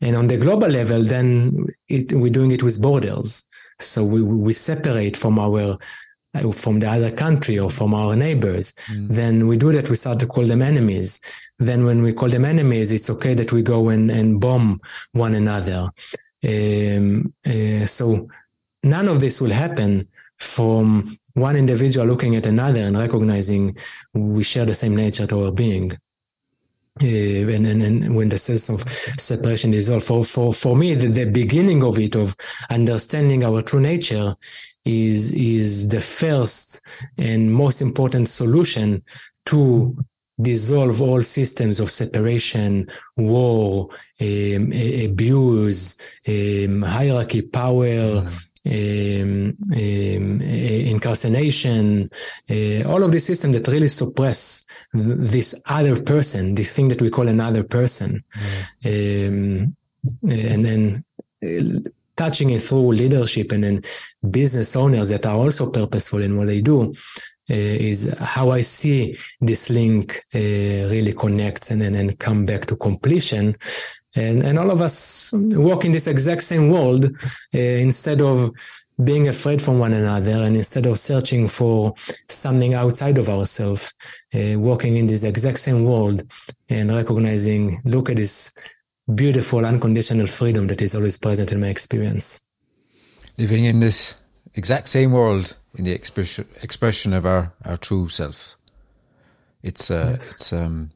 And 0.02 0.16
on 0.16 0.26
the 0.26 0.36
global 0.36 0.68
level, 0.68 1.02
then 1.02 1.66
it, 1.88 2.12
we're 2.12 2.30
doing 2.30 2.52
it 2.52 2.62
with 2.62 2.80
borders. 2.80 3.44
So 3.80 4.04
we, 4.04 4.20
we 4.20 4.52
separate 4.52 5.16
from 5.16 5.38
our 5.38 5.78
from 6.52 6.80
the 6.80 6.90
other 6.90 7.12
country 7.12 7.58
or 7.58 7.70
from 7.70 7.94
our 7.94 8.16
neighbors, 8.16 8.74
mm. 8.86 9.08
then 9.08 9.46
we 9.46 9.56
do 9.56 9.72
that. 9.72 9.88
We 9.88 9.96
start 9.96 10.18
to 10.20 10.26
call 10.26 10.44
them 10.44 10.62
enemies. 10.62 11.20
Then 11.59 11.84
when 11.84 12.02
we 12.02 12.12
call 12.12 12.28
them 12.28 12.44
enemies, 12.44 12.90
it's 12.90 13.11
okay 13.11 13.34
that 13.34 13.52
we 13.52 13.62
go 13.62 13.88
and, 13.88 14.11
and 14.11 14.40
bomb 14.40 14.80
one 15.12 15.34
another. 15.34 15.90
Um, 16.44 17.32
uh, 17.46 17.86
so 17.86 18.28
none 18.82 19.09
of 19.09 19.20
this 19.20 19.40
will 19.40 19.52
happen 19.52 20.09
from 20.38 21.16
one 21.34 21.57
individual 21.57 22.07
looking 22.07 22.36
at 22.36 22.46
another 22.46 22.80
and 22.80 22.98
recognizing 22.98 23.76
we 24.12 24.42
share 24.42 24.66
the 24.66 24.74
same 24.74 24.96
nature 24.96 25.26
to 25.26 25.44
our 25.44 25.52
being. 25.52 25.92
Uh, 27.02 27.07
and, 27.07 27.66
and, 27.66 27.82
and 27.82 28.14
when 28.14 28.28
the 28.28 28.38
sense 28.38 28.68
of 28.68 28.84
separation 29.18 29.74
is 29.74 29.90
all 29.90 29.98
for, 29.98 30.24
for, 30.24 30.52
for 30.52 30.76
me, 30.76 30.94
the, 30.94 31.09
the 31.09 31.24
beginning 31.24 31.82
of 31.82 31.98
it, 31.98 32.14
of 32.14 32.36
understanding 32.70 33.42
our 33.42 33.62
true 33.62 33.80
nature 33.80 34.36
is 34.84 35.30
is 35.32 35.88
the 35.88 36.00
first 36.00 36.82
and 37.16 37.52
most 37.52 37.80
important 37.80 38.28
solution 38.28 39.02
to 39.46 39.96
dissolve 40.41 41.01
all 41.01 41.22
systems 41.22 41.80
of 41.80 41.91
separation, 41.91 42.89
war, 43.16 43.89
um, 44.20 44.72
abuse, 44.72 45.97
um, 46.26 46.82
hierarchy, 46.82 47.43
power, 47.43 48.26
um, 48.66 49.57
um, 49.72 50.41
incarceration, 50.41 52.11
uh, 52.51 52.82
all 52.85 53.03
of 53.03 53.12
these 53.12 53.26
systems 53.26 53.57
that 53.57 53.70
really 53.70 53.89
suppress 53.89 54.64
this 54.93 55.55
other 55.66 56.01
person, 56.01 56.55
this 56.55 56.72
thing 56.72 56.89
that 56.89 57.03
we 57.03 57.11
call 57.11 57.28
another 57.28 57.62
person. 57.62 58.24
Mm. 58.82 59.74
and 60.22 60.64
then 60.66 61.05
uh, 61.43 61.89
touching 62.16 62.51
it 62.51 62.62
through 62.62 62.93
leadership 62.93 63.53
and 63.53 63.64
then 63.64 63.82
business 64.30 64.76
owners 64.76 65.09
that 65.09 65.26
are 65.26 65.37
also 65.37 65.66
purposeful 65.68 66.22
in 66.22 66.37
what 66.37 66.47
they 66.47 66.61
do 66.61 66.95
is 67.53 68.12
how 68.18 68.51
I 68.51 68.62
see 68.62 69.18
this 69.40 69.68
link 69.68 70.24
uh, 70.34 70.38
really 70.38 71.12
connects 71.12 71.70
and 71.70 71.82
then 71.82 72.16
come 72.16 72.47
back 72.47 72.66
to 72.66 72.76
completion. 72.76 73.57
and 74.16 74.42
and 74.45 74.59
all 74.59 74.70
of 74.70 74.80
us 74.80 75.32
walk 75.68 75.84
in 75.84 75.92
this 75.92 76.07
exact 76.07 76.42
same 76.42 76.70
world 76.70 77.05
uh, 77.55 77.59
instead 77.59 78.20
of 78.20 78.53
being 79.03 79.26
afraid 79.28 79.61
from 79.61 79.80
one 79.80 79.92
another 79.92 80.42
and 80.42 80.57
instead 80.57 80.86
of 80.86 81.01
searching 81.01 81.49
for 81.49 81.95
something 82.28 82.74
outside 82.74 83.18
of 83.18 83.28
ourselves 83.28 83.92
uh, 84.34 84.59
walking 84.59 84.97
in 84.97 85.07
this 85.09 85.24
exact 85.24 85.59
same 85.59 85.84
world 85.84 86.22
and 86.68 86.92
recognizing 86.92 87.82
look 87.84 88.09
at 88.09 88.16
this 88.16 88.53
beautiful 89.12 89.66
unconditional 89.66 90.28
freedom 90.28 90.68
that 90.68 90.80
is 90.80 90.95
always 90.95 91.16
present 91.16 91.51
in 91.51 91.61
my 91.61 91.66
experience 91.66 92.47
living 93.36 93.64
in 93.64 93.80
this 93.80 94.14
exact 94.55 94.88
same 94.88 95.11
world 95.11 95.57
in 95.76 95.84
the 95.84 95.92
expression 95.92 96.46
expression 96.62 97.12
of 97.12 97.26
our 97.26 97.52
our 97.64 97.76
true 97.76 98.08
self 98.08 98.56
it's 99.62 99.90
uh 99.90 100.10
yes. 100.14 100.34
it's 100.34 100.52
um 100.52 100.90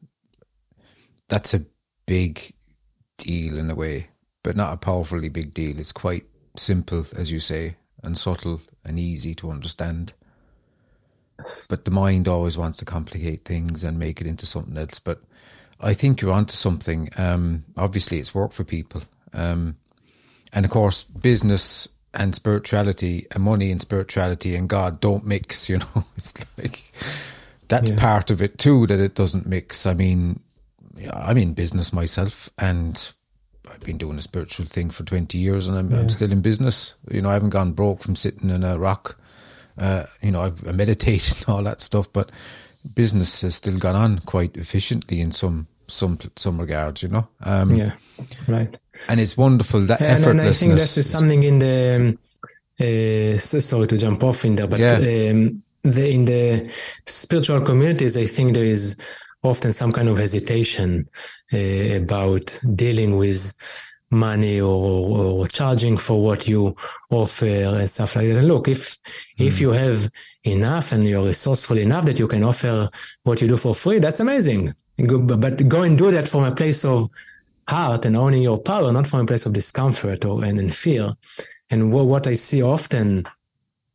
that's 1.28 1.54
a 1.54 1.64
big 2.06 2.54
deal 3.18 3.58
in 3.58 3.70
a 3.70 3.74
way, 3.74 4.08
but 4.42 4.56
not 4.56 4.72
a 4.72 4.78
powerfully 4.78 5.28
big 5.28 5.52
deal. 5.52 5.78
It's 5.78 5.92
quite 5.92 6.24
simple, 6.56 7.06
as 7.14 7.30
you 7.30 7.38
say, 7.38 7.76
and 8.02 8.16
subtle 8.16 8.62
and 8.84 8.98
easy 8.98 9.34
to 9.36 9.50
understand. 9.50 10.14
But 11.68 11.84
the 11.84 11.90
mind 11.90 12.26
always 12.26 12.56
wants 12.56 12.78
to 12.78 12.84
complicate 12.84 13.44
things 13.44 13.84
and 13.84 13.98
make 13.98 14.20
it 14.20 14.26
into 14.26 14.46
something 14.46 14.76
else. 14.76 14.98
But 14.98 15.22
I 15.80 15.94
think 15.94 16.20
you're 16.20 16.32
onto 16.32 16.54
something. 16.54 17.10
Um, 17.16 17.64
obviously, 17.76 18.18
it's 18.18 18.34
work 18.34 18.52
for 18.52 18.64
people. 18.64 19.02
Um, 19.32 19.76
and 20.52 20.64
of 20.64 20.70
course, 20.70 21.04
business 21.04 21.88
and 22.18 22.34
spirituality 22.34 23.26
and 23.30 23.44
money 23.44 23.70
and 23.70 23.80
spirituality 23.80 24.54
and 24.54 24.68
God 24.68 25.00
don't 25.00 25.24
mix, 25.24 25.68
you 25.70 25.78
know. 25.78 26.04
It's 26.16 26.34
like 26.58 26.92
that's 27.68 27.90
yeah. 27.90 27.98
part 27.98 28.30
of 28.30 28.42
it 28.42 28.58
too, 28.58 28.86
that 28.88 29.00
it 29.00 29.14
doesn't 29.14 29.46
mix. 29.46 29.86
I 29.86 29.94
mean, 29.94 30.40
I'm 31.12 31.38
in 31.38 31.54
business 31.54 31.92
myself 31.92 32.50
and 32.58 33.12
I've 33.70 33.80
been 33.80 33.98
doing 33.98 34.18
a 34.18 34.22
spiritual 34.22 34.66
thing 34.66 34.90
for 34.90 35.04
20 35.04 35.38
years 35.38 35.68
and 35.68 35.76
I'm, 35.76 35.90
yeah. 35.90 35.98
I'm 35.98 36.08
still 36.08 36.32
in 36.32 36.42
business. 36.42 36.94
You 37.10 37.22
know, 37.22 37.30
I 37.30 37.34
haven't 37.34 37.50
gone 37.50 37.72
broke 37.72 38.02
from 38.02 38.16
sitting 38.16 38.50
in 38.50 38.64
a 38.64 38.78
rock. 38.78 39.16
Uh, 39.76 40.04
you 40.20 40.32
know, 40.32 40.42
I've 40.42 40.62
meditated 40.74 41.36
and 41.46 41.48
all 41.48 41.62
that 41.62 41.80
stuff, 41.80 42.12
but 42.12 42.32
business 42.94 43.42
has 43.42 43.54
still 43.54 43.78
gone 43.78 43.96
on 43.96 44.18
quite 44.20 44.56
efficiently 44.56 45.20
in 45.20 45.32
some 45.32 45.68
some 45.86 46.18
some 46.36 46.60
regards, 46.60 47.02
you 47.02 47.08
know. 47.08 47.28
Um, 47.42 47.74
yeah, 47.74 47.92
right. 48.46 48.76
And 49.08 49.20
it's 49.20 49.36
wonderful 49.36 49.80
that 49.82 50.00
and, 50.00 50.24
effortlessness. 50.24 50.30
And 50.30 50.40
I 50.40 50.52
think 50.52 50.74
this 50.74 50.96
is 50.98 51.10
something 51.10 51.42
in 51.42 51.58
the. 51.58 51.96
Um, 51.96 52.18
uh, 52.80 53.36
sorry 53.38 53.88
to 53.88 53.98
jump 53.98 54.22
off 54.22 54.44
in 54.44 54.54
there, 54.54 54.68
but 54.68 54.78
yeah. 54.78 54.94
um, 55.30 55.62
the, 55.82 56.08
in 56.08 56.24
the 56.26 56.70
spiritual 57.06 57.60
communities, 57.60 58.16
I 58.16 58.26
think 58.26 58.54
there 58.54 58.64
is 58.64 58.96
often 59.42 59.72
some 59.72 59.90
kind 59.90 60.08
of 60.08 60.18
hesitation 60.18 61.08
uh, 61.52 61.56
about 61.96 62.58
dealing 62.74 63.16
with 63.16 63.52
money 64.10 64.60
or, 64.60 65.40
or 65.40 65.46
charging 65.48 65.98
for 65.98 66.22
what 66.22 66.48
you 66.48 66.74
offer 67.10 67.46
and 67.46 67.90
stuff 67.90 68.16
like 68.16 68.26
that. 68.28 68.38
And 68.38 68.48
look, 68.48 68.68
if 68.68 68.96
mm. 69.38 69.46
if 69.46 69.60
you 69.60 69.70
have 69.70 70.10
enough 70.44 70.92
and 70.92 71.06
you're 71.06 71.24
resourceful 71.24 71.78
enough 71.78 72.04
that 72.06 72.18
you 72.18 72.26
can 72.28 72.42
offer 72.42 72.90
what 73.24 73.40
you 73.40 73.48
do 73.48 73.56
for 73.56 73.74
free, 73.74 73.98
that's 73.98 74.20
amazing. 74.20 74.74
But 74.96 75.68
go 75.68 75.82
and 75.82 75.96
do 75.98 76.10
that 76.10 76.28
from 76.28 76.44
a 76.44 76.52
place 76.52 76.84
of 76.84 77.10
heart 77.68 78.04
and 78.04 78.16
owning 78.16 78.42
your 78.42 78.58
power, 78.58 78.90
not 78.92 79.06
from 79.06 79.20
a 79.20 79.26
place 79.26 79.46
of 79.46 79.52
discomfort 79.52 80.24
or 80.24 80.42
and, 80.44 80.58
and 80.58 80.74
fear. 80.74 81.10
And 81.70 81.92
what, 81.92 82.06
what 82.06 82.26
I 82.26 82.34
see 82.34 82.62
often 82.62 83.26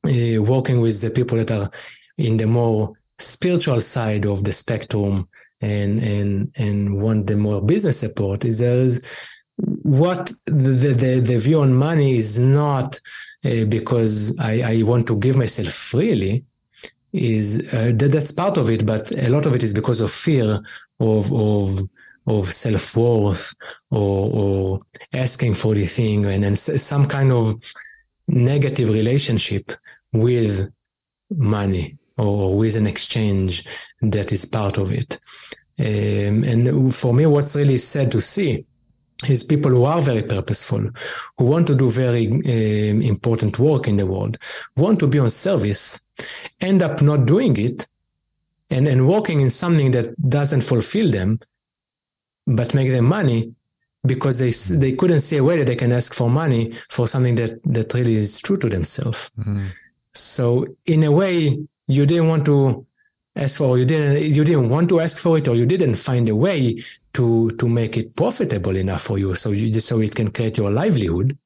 uh, 0.05 0.41
working 0.41 0.80
with 0.80 1.01
the 1.01 1.09
people 1.09 1.38
that 1.38 1.51
are 1.51 1.71
in 2.17 2.38
the 2.38 2.47
more 2.47 2.93
spiritual 3.19 3.82
side 3.82 4.26
of 4.26 4.43
the 4.43 4.53
spectrum 4.53 5.28
and 5.61 6.03
and 6.03 6.51
and 6.55 7.01
want 7.01 7.28
the 7.28 7.38
more 7.38 7.61
business 7.61 7.99
support 7.99 8.43
is 8.43 8.59
there's 8.59 8.99
what 9.84 10.32
the, 10.45 10.93
the, 10.93 11.19
the 11.19 11.38
view 11.38 11.61
on 11.61 11.74
money 11.74 12.17
is 12.17 12.38
not 12.38 12.99
uh, 13.45 13.63
because 13.65 14.38
I, 14.39 14.61
I 14.61 14.82
want 14.82 15.07
to 15.07 15.15
give 15.15 15.36
myself 15.38 15.71
freely 15.71 16.43
is 17.13 17.59
uh, 17.71 17.91
that, 17.95 18.11
that's 18.11 18.32
part 18.32 18.57
of 18.57 18.69
it 18.69 18.86
but 18.86 19.11
a 19.11 19.30
lot 19.30 19.45
of 19.45 19.55
it 19.55 19.63
is 19.63 19.74
because 19.74 20.01
of 20.01 20.11
fear 20.11 20.59
of 20.99 21.32
of 21.32 21.88
of 22.26 22.53
self-worth 22.53 23.53
or, 23.91 24.32
or 24.34 24.80
asking 25.13 25.53
for 25.53 25.76
the 25.76 25.86
thing 25.86 26.26
and 26.26 26.43
then 26.43 26.55
some 26.55 27.07
kind 27.07 27.32
of 27.32 27.59
negative 28.28 28.89
relationship 28.89 29.71
with 30.11 30.71
money 31.30 31.97
or 32.17 32.55
with 32.55 32.76
an 32.76 32.88
exchange 32.88 33.65
that 34.01 34.32
is 34.32 34.45
part 34.45 34.78
of 34.78 34.91
it. 34.91 35.19
Um, 35.80 36.43
and 36.43 36.95
for 36.95 37.13
me, 37.13 37.26
what's 37.26 37.55
really 37.55 37.78
sad 37.78 38.11
to 38.11 38.21
see 38.21 38.65
is 39.28 39.43
people 39.43 39.71
who 39.71 39.86
are 39.86 40.01
very 40.01 40.24
purposeful, 40.24 40.89
who 41.38 41.45
want 41.45 41.67
to 41.67 41.76
do 41.76 41.89
very 41.89 42.28
um, 42.28 43.01
important 43.01 43.57
work 43.59 43.88
in 43.88 43.97
the 43.97 44.05
world, 44.05 44.38
want 44.76 44.99
to 44.99 45.07
be 45.07 45.19
on 45.19 45.30
service, 45.30 46.01
end 46.61 46.82
up 46.82 47.01
not 47.01 47.26
doing 47.26 47.57
it 47.57 47.88
and, 48.69 48.88
and 48.88 49.07
working 49.07 49.41
in 49.41 49.49
something 49.49 49.91
that 49.91 50.13
doesn't 50.30 50.61
fulfill 50.61 51.11
them, 51.11 51.39
but 52.46 52.74
make 52.74 52.89
them 52.89 53.06
money 53.06 53.54
because 54.06 54.39
they 54.39 54.52
they 54.76 54.94
couldn't 54.94 55.22
see 55.22 55.38
a 55.38 55.44
way 55.44 55.58
that 55.58 55.66
they 55.66 55.76
can 55.76 55.94
ask 55.94 56.14
for 56.14 56.30
money 56.30 56.74
for 56.89 57.08
something 57.08 57.36
that 57.36 57.62
that 57.64 57.94
really 57.94 58.16
is 58.16 58.39
true 58.39 58.58
to 58.58 58.70
themselves. 58.70 59.32
Mm-hmm. 59.39 59.68
So 60.14 60.68
in 60.86 61.04
a 61.04 61.12
way, 61.12 61.58
you 61.88 62.06
didn't 62.06 62.28
want 62.28 62.46
to 62.46 62.86
ask 63.36 63.58
for 63.58 63.78
you 63.78 63.86
didn't 63.86 64.34
you 64.34 64.44
didn't 64.44 64.70
want 64.70 64.89
to 64.89 65.00
ask 65.00 65.18
for 65.18 65.38
it 65.38 65.48
or 65.48 65.56
you 65.56 65.66
didn't 65.66 65.96
find 65.96 66.30
a 66.30 66.36
way 66.36 66.84
to 67.14 67.50
to 67.52 67.68
make 67.68 67.98
it 67.98 68.16
profitable 68.16 68.76
enough 68.76 69.02
for 69.02 69.18
you 69.18 69.34
so 69.34 69.52
you 69.52 69.72
just 69.72 69.88
so 69.88 70.00
it 70.00 70.14
can 70.14 70.30
create 70.30 70.58
your 70.58 70.70
livelihood 70.70 71.38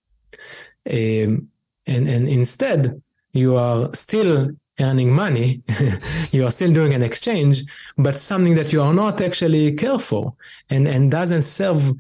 um, 0.89 1.47
and 1.85 2.07
and 2.09 2.27
instead 2.27 3.01
you 3.31 3.55
are 3.55 3.93
still 3.93 4.49
earning 4.79 5.11
money 5.11 5.61
you 6.31 6.45
are 6.45 6.51
still 6.51 6.71
doing 6.71 6.93
an 6.93 7.01
exchange 7.01 7.63
but 7.97 8.19
something 8.19 8.55
that 8.55 8.71
you 8.71 8.81
are 8.81 8.93
not 8.93 9.21
actually 9.21 9.73
care 9.73 9.99
for 9.99 10.33
and 10.69 10.87
and 10.87 11.11
doesn't 11.11 11.43
serve 11.43 11.93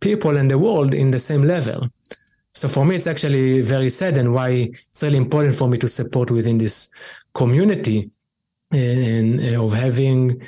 people 0.00 0.36
and 0.36 0.50
the 0.50 0.58
world 0.58 0.94
in 0.94 1.10
the 1.10 1.20
same 1.20 1.44
level 1.44 1.88
so 2.54 2.68
for 2.68 2.84
me 2.84 2.96
it's 2.96 3.06
actually 3.06 3.60
very 3.60 3.90
sad 3.90 4.16
and 4.16 4.34
why 4.34 4.70
it's 4.90 5.02
really 5.02 5.16
important 5.16 5.54
for 5.54 5.68
me 5.68 5.78
to 5.78 5.88
support 5.88 6.30
within 6.30 6.58
this 6.58 6.90
community 7.34 8.10
eh, 8.72 8.78
and, 8.78 9.40
and 9.40 9.56
of 9.56 9.72
having 9.72 10.42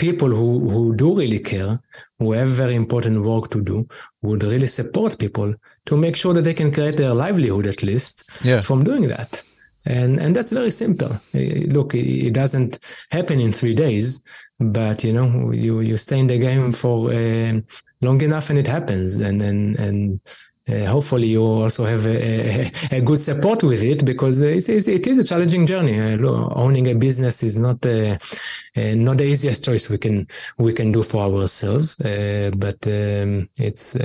people 0.00 0.30
who, 0.30 0.70
who 0.70 0.96
do 0.96 1.14
really 1.14 1.38
care, 1.38 1.78
who 2.18 2.32
have 2.32 2.48
very 2.48 2.74
important 2.74 3.22
work 3.22 3.50
to 3.50 3.60
do, 3.60 3.86
would 4.22 4.42
really 4.42 4.66
support 4.66 5.18
people 5.18 5.54
to 5.84 5.96
make 5.96 6.16
sure 6.16 6.32
that 6.32 6.42
they 6.42 6.54
can 6.54 6.72
create 6.72 6.96
their 6.96 7.12
livelihood 7.12 7.66
at 7.66 7.82
least 7.82 8.24
yeah. 8.42 8.60
from 8.60 8.82
doing 8.82 9.08
that. 9.08 9.42
And 9.90 10.20
and 10.20 10.36
that's 10.36 10.52
very 10.52 10.70
simple. 10.70 11.20
Look, 11.34 11.94
it 11.94 12.32
doesn't 12.32 12.78
happen 13.10 13.40
in 13.40 13.52
three 13.52 13.74
days, 13.74 14.22
but 14.60 15.02
you 15.02 15.12
know, 15.12 15.50
you 15.50 15.80
you 15.80 15.96
stay 15.96 16.18
in 16.20 16.28
the 16.28 16.38
game 16.38 16.72
for 16.72 17.12
uh, 17.12 17.60
long 18.00 18.20
enough, 18.20 18.50
and 18.50 18.58
it 18.58 18.68
happens. 18.68 19.16
And 19.16 19.42
and 19.42 19.76
and 19.78 20.20
uh, 20.68 20.86
hopefully 20.86 21.26
you 21.26 21.42
also 21.42 21.84
have 21.84 22.06
a, 22.06 22.16
a, 22.20 22.72
a, 22.98 23.00
good 23.00 23.20
support 23.20 23.62
with 23.64 23.82
it 23.82 24.04
because 24.04 24.38
it 24.38 24.68
is, 24.68 24.86
it 24.86 25.06
is 25.06 25.18
a 25.18 25.24
challenging 25.24 25.66
journey. 25.66 25.98
Uh, 25.98 26.18
owning 26.54 26.86
a 26.86 26.94
business 26.94 27.42
is 27.42 27.58
not 27.58 27.84
uh, 27.84 28.16
not 28.76 29.16
the 29.16 29.24
easiest 29.24 29.64
choice 29.64 29.90
we 29.90 29.98
can 29.98 30.28
we 30.58 30.72
can 30.72 30.92
do 30.92 31.02
for 31.02 31.22
ourselves, 31.22 31.96
but 31.96 32.78
um, 32.86 33.48
it's 33.58 33.96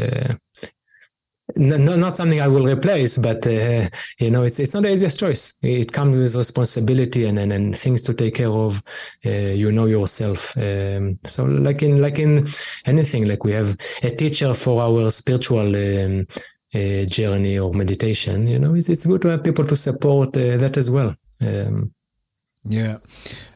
not, 1.56 1.98
not 2.00 2.18
something 2.18 2.42
I 2.42 2.48
will 2.48 2.66
replace, 2.66 3.18
but 3.18 3.46
uh, 3.46 3.90
you 4.20 4.32
know, 4.32 4.44
it's 4.44 4.60
it's 4.60 4.74
not 4.74 4.84
the 4.84 4.94
easiest 4.94 5.20
choice. 5.20 5.54
It 5.62 5.92
comes 5.92 6.18
with 6.18 6.36
responsibility 6.36 7.26
and 7.26 7.38
and, 7.38 7.54
and 7.54 7.78
things 7.78 8.02
to 8.04 8.14
take 8.14 8.36
care 8.36 8.50
of. 8.50 8.82
Uh, 9.26 9.30
you 9.30 9.72
know 9.72 9.86
yourself. 9.86 10.58
Um, 10.58 11.20
so 11.26 11.46
like 11.46 11.84
in 11.84 12.02
like 12.02 12.20
in 12.20 12.48
anything, 12.86 13.28
like 13.28 13.44
we 13.44 13.52
have 13.52 13.78
a 14.02 14.12
teacher 14.12 14.54
for 14.54 14.82
our 14.82 15.12
spiritual. 15.12 15.76
Um, 15.76 16.28
uh, 16.74 17.06
journey 17.06 17.58
or 17.58 17.74
meditation, 17.74 18.48
you 18.48 18.60
know, 18.60 18.76
it's, 18.76 18.90
it's 18.90 19.06
good 19.06 19.22
to 19.22 19.30
have 19.30 19.42
people 19.42 19.66
to 19.66 19.78
support 19.78 20.36
uh, 20.36 20.58
that 20.58 20.76
as 20.76 20.92
well. 20.92 21.16
Um, 21.40 21.94
yeah, 22.66 22.98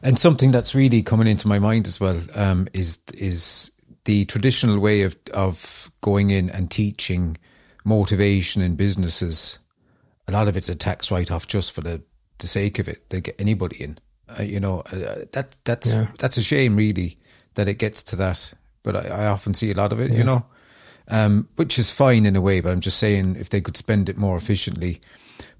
and 0.02 0.18
something 0.18 0.52
that's 0.52 0.74
really 0.74 1.02
coming 1.02 1.26
into 1.26 1.46
my 1.46 1.58
mind 1.58 1.86
as 1.86 2.00
well 2.00 2.18
um, 2.34 2.66
is 2.72 2.98
is 3.12 3.70
the 4.04 4.24
traditional 4.24 4.78
way 4.78 5.02
of 5.02 5.16
of 5.34 5.90
going 6.00 6.30
in 6.30 6.48
and 6.48 6.70
teaching 6.70 7.36
motivation 7.84 8.62
in 8.62 8.76
businesses, 8.76 9.58
a 10.28 10.32
lot 10.32 10.48
of 10.48 10.56
it's 10.56 10.68
a 10.68 10.74
tax 10.74 11.10
write 11.10 11.30
off 11.30 11.46
just 11.46 11.72
for 11.72 11.80
the, 11.80 12.02
the 12.38 12.46
sake 12.46 12.78
of 12.78 12.88
it. 12.88 13.08
They 13.10 13.20
get 13.20 13.40
anybody 13.40 13.82
in. 13.82 13.98
Uh, 14.38 14.42
you 14.42 14.60
know, 14.60 14.80
uh, 14.92 15.24
that 15.32 15.56
that's 15.64 15.92
yeah. 15.92 16.08
that's 16.18 16.36
a 16.36 16.42
shame, 16.42 16.76
really, 16.76 17.18
that 17.54 17.68
it 17.68 17.74
gets 17.74 18.02
to 18.04 18.16
that. 18.16 18.52
But 18.82 18.96
I, 18.96 19.24
I 19.24 19.26
often 19.26 19.54
see 19.54 19.70
a 19.70 19.74
lot 19.74 19.92
of 19.92 20.00
it, 20.00 20.10
yeah. 20.10 20.18
you 20.18 20.24
know, 20.24 20.46
um, 21.08 21.48
which 21.56 21.78
is 21.78 21.90
fine 21.90 22.26
in 22.26 22.36
a 22.36 22.40
way. 22.40 22.60
But 22.60 22.70
I'm 22.70 22.80
just 22.80 22.98
saying, 22.98 23.36
if 23.36 23.50
they 23.50 23.60
could 23.60 23.76
spend 23.76 24.08
it 24.08 24.16
more 24.16 24.36
efficiently. 24.36 25.00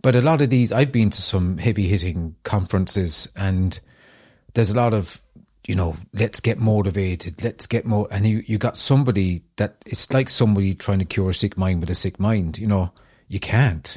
But 0.02 0.14
a 0.14 0.22
lot 0.22 0.40
of 0.40 0.50
these, 0.50 0.72
I've 0.72 0.92
been 0.92 1.10
to 1.10 1.20
some 1.20 1.58
heavy 1.58 1.88
hitting 1.88 2.36
conferences, 2.42 3.28
and 3.36 3.78
there's 4.54 4.70
a 4.70 4.76
lot 4.76 4.94
of 4.94 5.20
you 5.70 5.76
know, 5.76 5.96
let's 6.12 6.40
get 6.40 6.58
motivated, 6.58 7.44
let's 7.44 7.68
get 7.68 7.86
more. 7.86 8.08
And 8.10 8.26
you, 8.26 8.42
you 8.44 8.58
got 8.58 8.76
somebody 8.76 9.42
that 9.54 9.76
it's 9.86 10.12
like 10.12 10.28
somebody 10.28 10.74
trying 10.74 10.98
to 10.98 11.04
cure 11.04 11.30
a 11.30 11.34
sick 11.34 11.56
mind 11.56 11.78
with 11.80 11.90
a 11.90 11.94
sick 11.94 12.18
mind. 12.18 12.58
You 12.58 12.66
know, 12.66 12.92
you 13.28 13.38
can't. 13.38 13.96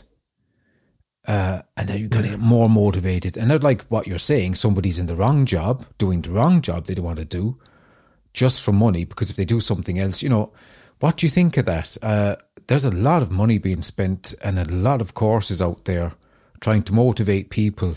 Uh, 1.28 1.64
and 1.76 1.88
then 1.88 1.98
you 1.98 2.08
got 2.08 2.22
to 2.22 2.30
get 2.30 2.40
more 2.40 2.70
motivated. 2.70 3.38
And 3.38 3.48
not 3.48 3.64
like 3.64 3.86
what 3.86 4.06
you're 4.06 4.20
saying, 4.20 4.54
somebody's 4.54 5.00
in 5.00 5.08
the 5.08 5.16
wrong 5.16 5.48
job, 5.48 5.84
doing 5.98 6.22
the 6.22 6.30
wrong 6.30 6.62
job 6.62 6.86
they 6.86 6.94
don't 6.94 7.06
want 7.06 7.18
to 7.18 7.26
do, 7.26 7.58
just 8.34 8.62
for 8.62 8.72
money. 8.72 9.04
Because 9.04 9.32
if 9.32 9.36
they 9.36 9.46
do 9.46 9.60
something 9.60 9.98
else, 9.98 10.22
you 10.22 10.30
know, 10.30 10.54
what 11.00 11.18
do 11.18 11.26
you 11.26 11.30
think 11.32 11.58
of 11.58 11.66
that? 11.66 11.98
Uh, 12.04 12.36
there's 12.68 12.86
a 12.86 12.92
lot 12.92 13.24
of 13.24 13.32
money 13.32 13.58
being 13.58 13.82
spent 13.82 14.36
and 14.44 14.60
a 14.60 14.66
lot 14.66 15.02
of 15.02 15.16
courses 15.16 15.60
out 15.60 15.86
there 15.86 16.12
trying 16.62 16.84
to 16.84 16.94
motivate 16.94 17.50
people 17.50 17.96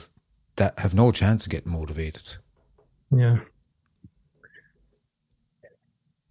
that 0.54 0.78
have 0.78 0.94
no 0.94 1.12
chance 1.12 1.44
of 1.44 1.50
getting 1.50 1.72
motivated. 1.72 2.36
Yeah. 3.10 3.40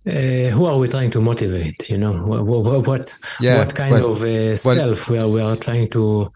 Uh, 0.07 0.51
who 0.51 0.65
are 0.65 0.77
we 0.77 0.87
trying 0.87 1.09
to 1.09 1.19
motivate? 1.19 1.89
You 1.89 1.97
know, 1.97 2.13
what 2.13 2.45
what 2.45 2.87
what, 2.87 3.17
yeah, 3.39 3.57
what 3.57 3.73
kind 3.73 3.93
well, 3.93 4.11
of 4.11 4.23
uh, 4.23 4.55
self 4.55 5.09
well, 5.09 5.31
we 5.31 5.39
are 5.39 5.47
we 5.47 5.51
are 5.53 5.57
trying 5.57 5.89
to 5.89 6.31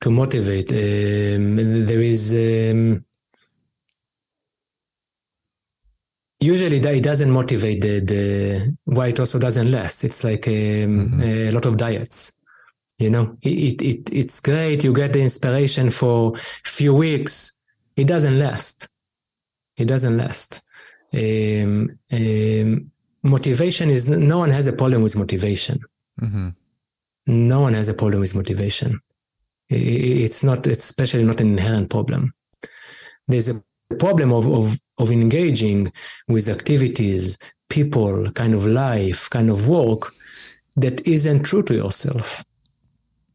to 0.00 0.10
motivate? 0.10 0.70
Um, 0.70 1.86
there 1.86 2.02
is 2.02 2.32
um, 2.32 3.04
usually 6.40 6.78
that 6.78 6.94
it 6.94 7.02
doesn't 7.02 7.30
motivate 7.30 7.80
the, 7.80 8.00
the 8.00 8.76
why 8.84 9.08
it 9.08 9.20
also 9.20 9.38
doesn't 9.38 9.70
last. 9.70 10.04
It's 10.04 10.24
like 10.24 10.48
um, 10.48 10.52
mm-hmm. 10.54 11.22
a 11.22 11.50
lot 11.50 11.66
of 11.66 11.76
diets. 11.76 12.32
You 12.96 13.10
know, 13.10 13.36
it, 13.42 13.80
it 13.80 14.12
it's 14.12 14.40
great. 14.40 14.84
You 14.84 14.92
get 14.92 15.14
the 15.14 15.22
inspiration 15.22 15.90
for 15.90 16.36
a 16.36 16.68
few 16.68 16.94
weeks. 16.94 17.54
It 17.96 18.04
doesn't 18.04 18.38
last. 18.38 18.88
It 19.76 19.86
doesn't 19.86 20.16
last. 20.16 20.62
Um, 21.12 21.98
um, 22.12 22.89
motivation 23.22 23.90
is 23.90 24.08
no 24.08 24.38
one 24.38 24.50
has 24.50 24.66
a 24.66 24.72
problem 24.72 25.02
with 25.02 25.16
motivation. 25.16 25.80
Mm-hmm. 26.20 26.48
No 27.26 27.60
one 27.60 27.74
has 27.74 27.88
a 27.88 27.94
problem 27.94 28.20
with 28.20 28.34
motivation. 28.34 29.00
It's 29.68 30.42
not, 30.42 30.66
it's 30.66 30.84
especially 30.84 31.24
not 31.24 31.40
an 31.40 31.52
inherent 31.52 31.90
problem. 31.90 32.34
There's 33.28 33.48
a 33.48 33.62
problem 33.98 34.32
of, 34.32 34.48
of, 34.48 34.80
of 34.98 35.12
engaging 35.12 35.92
with 36.26 36.48
activities, 36.48 37.38
people, 37.68 38.30
kind 38.32 38.54
of 38.54 38.66
life, 38.66 39.30
kind 39.30 39.48
of 39.48 39.68
work 39.68 40.12
that 40.76 41.06
isn't 41.06 41.42
true 41.42 41.62
to 41.64 41.74
yourself 41.74 42.44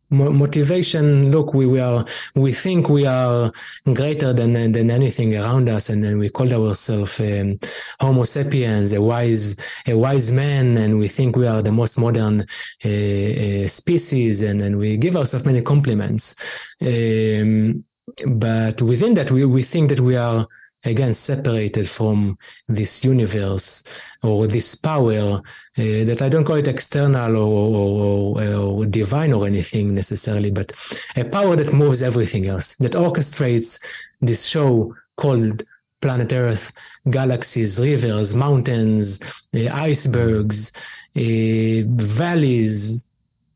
motivation 0.10 1.32
look 1.32 1.54
we, 1.54 1.66
we 1.66 1.80
are 1.80 2.06
we 2.36 2.54
think 2.54 2.90
we 2.90 3.06
are 3.06 3.52
greater 3.94 4.34
than 4.34 4.54
than 4.72 4.92
anything 4.92 5.36
around 5.36 5.68
us 5.70 5.90
and 5.90 6.04
then 6.04 6.18
we 6.18 6.30
call 6.30 6.52
ourselves 6.54 7.20
um, 7.20 7.60
homo 8.00 8.24
sapiens 8.24 8.94
a 8.94 9.02
wise 9.02 9.56
a 9.88 9.96
wise 9.96 10.32
man 10.32 10.78
and 10.78 11.00
we 11.00 11.08
think 11.08 11.36
we 11.36 11.48
are 11.48 11.62
the 11.62 11.72
most 11.72 11.98
modern 11.98 12.46
uh, 12.86 12.88
uh, 12.88 13.68
species 13.68 14.42
and 14.42 14.62
and 14.62 14.78
we 14.78 14.98
give 14.98 15.16
ourselves 15.16 15.46
many 15.46 15.62
compliments. 15.62 16.36
Um, 16.82 17.84
but 18.28 18.82
within 18.82 19.14
that 19.16 19.32
we 19.32 19.46
we 19.46 19.64
think 19.64 19.90
that 19.90 20.00
we 20.00 20.16
are 20.16 20.48
again 20.86 21.14
separated 21.14 21.90
from 21.90 22.38
this 22.68 23.04
universe 23.04 23.84
or 24.24 24.48
this 24.48 24.76
power 24.76 25.42
uh, 25.78 26.04
that 26.06 26.22
I 26.22 26.30
don't 26.30 26.46
call 26.46 26.58
it 26.58 26.68
external 26.68 27.36
or, 27.36 28.40
or, 28.40 28.44
or, 28.44 28.86
divine 28.86 29.34
or 29.34 29.46
anything 29.46 29.94
necessarily, 29.94 30.52
but 30.52 30.72
a 31.16 31.26
power 31.26 31.56
that 31.56 31.74
moves 31.74 32.02
everything 32.02 32.48
else, 32.48 32.76
that 32.78 32.94
orchestrates 32.94 33.80
this 34.22 34.46
show 34.46 34.96
called 35.18 35.64
planet 36.02 36.32
Earth, 36.34 36.72
galaxies, 37.10 37.80
rivers, 37.80 38.36
mountains, 38.36 39.20
uh, 39.56 39.68
icebergs, 39.74 40.72
uh, 41.16 41.82
valleys. 41.86 43.08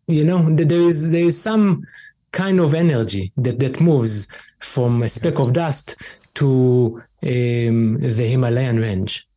You 0.07 0.23
know, 0.23 0.56
there 0.56 0.80
is 0.80 1.11
there 1.11 1.23
is 1.23 1.39
some 1.39 1.85
kind 2.31 2.60
of 2.60 2.73
energy 2.73 3.31
that 3.38 3.60
that 3.60 3.80
moves 3.80 4.27
from 4.60 5.03
a 5.03 5.10
speck 5.10 5.39
of 5.39 5.53
dust 5.53 5.95
to 6.35 7.01
um, 7.24 8.00
the 8.00 8.28
Himalayan 8.28 8.80
range. 8.80 9.28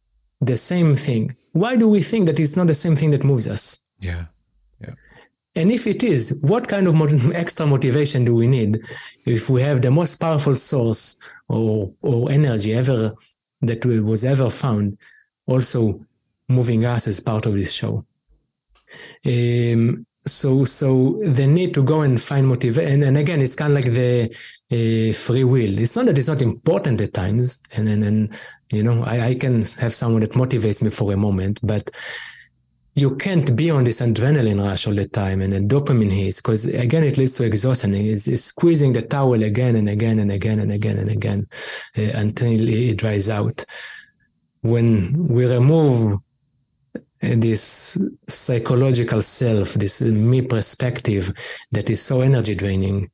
The 0.41 0.57
same 0.57 0.97
thing. 0.97 1.37
Why 1.53 1.77
do 1.77 1.89
we 1.89 2.03
think 2.03 2.27
that 2.27 2.41
it's 2.41 2.57
not 2.57 2.67
the 2.67 2.75
same 2.75 2.97
thing 2.97 3.11
that 3.13 3.25
moves 3.25 3.47
us? 3.47 3.81
Yeah. 4.01 4.27
Yeah. 4.81 4.95
And 5.55 5.71
if 5.71 5.87
it 5.87 6.03
is, 6.03 6.35
what 6.41 6.69
kind 6.69 6.89
of 6.89 7.33
extra 7.35 7.67
motivation 7.67 8.25
do 8.25 8.35
we 8.35 8.47
need 8.47 8.83
if 9.25 9.49
we 9.49 9.63
have 9.63 9.83
the 9.83 9.91
most 9.91 10.17
powerful 10.17 10.57
source 10.57 11.17
or, 11.49 11.93
or 12.03 12.31
energy 12.31 12.75
ever 12.75 13.15
that 13.61 13.85
was 13.85 14.25
ever 14.25 14.51
found 14.51 14.99
also 15.47 16.05
moving 16.49 16.85
us 16.85 17.07
as 17.07 17.21
part 17.21 17.47
of 17.47 17.55
this 17.55 17.73
show? 17.73 18.05
Um, 19.25 20.07
so 20.27 20.65
so 20.65 21.21
the 21.25 21.47
need 21.47 21.75
to 21.75 21.83
go 21.83 22.03
and 22.03 22.23
find 22.23 22.47
motivation 22.47 22.93
and, 22.93 23.05
and, 23.05 23.19
again 23.19 23.41
it's 23.41 23.57
kind 23.57 23.73
of 23.73 23.85
like 23.85 23.93
the 23.93 24.31
uh, 24.71 25.13
free 25.15 25.45
will. 25.45 25.79
It's 25.79 25.97
not 25.97 26.07
that 26.07 26.17
it's 26.17 26.29
not 26.29 26.41
important 26.41 27.01
at 27.01 27.13
times. 27.13 27.61
And 27.73 27.89
and, 27.89 28.05
and 28.05 28.39
you 28.71 28.83
know 28.83 29.03
I, 29.03 29.29
I 29.29 29.35
can 29.35 29.63
have 29.81 29.95
someone 29.95 30.21
that 30.21 30.33
motivates 30.33 30.81
me 30.81 30.91
for 30.91 31.13
a 31.13 31.17
moment 31.17 31.61
but 31.63 31.91
you 32.95 33.17
can't 33.17 33.57
be 33.57 33.71
on 33.71 33.85
this 33.85 34.01
adrenaline 34.01 34.63
rush 34.63 34.87
all 34.87 34.95
the 34.95 35.09
time 35.09 35.41
and 35.41 35.55
a 35.55 35.61
dopamine 35.61 36.11
hits 36.11 36.43
because 36.43 36.67
again 36.67 37.03
it 37.03 37.19
leads 37.19 37.33
to 37.33 37.45
exhaustion. 37.45 37.95
It's, 37.95 38.29
it's, 38.29 38.45
squeezing 38.45 38.93
the 38.93 39.03
towel 39.03 39.43
again 39.43 39.77
and 39.77 39.89
again 39.89 40.19
and 40.19 40.31
again 40.31 40.59
and 40.61 40.71
again 40.71 40.99
and 40.99 41.11
again 41.11 41.49
uh, 41.97 42.03
until 42.03 42.69
it 42.69 42.95
dries 42.97 43.29
out. 43.29 43.65
When 44.61 45.27
we 45.27 45.47
remove 45.47 46.21
this 47.23 47.97
psychological 48.29 49.23
self, 49.23 49.75
this 49.75 50.01
me 50.01 50.43
perspective 50.43 51.33
that 51.71 51.89
is 51.89 52.03
so 52.03 52.21
energy 52.21 52.55
draining. 52.55 53.11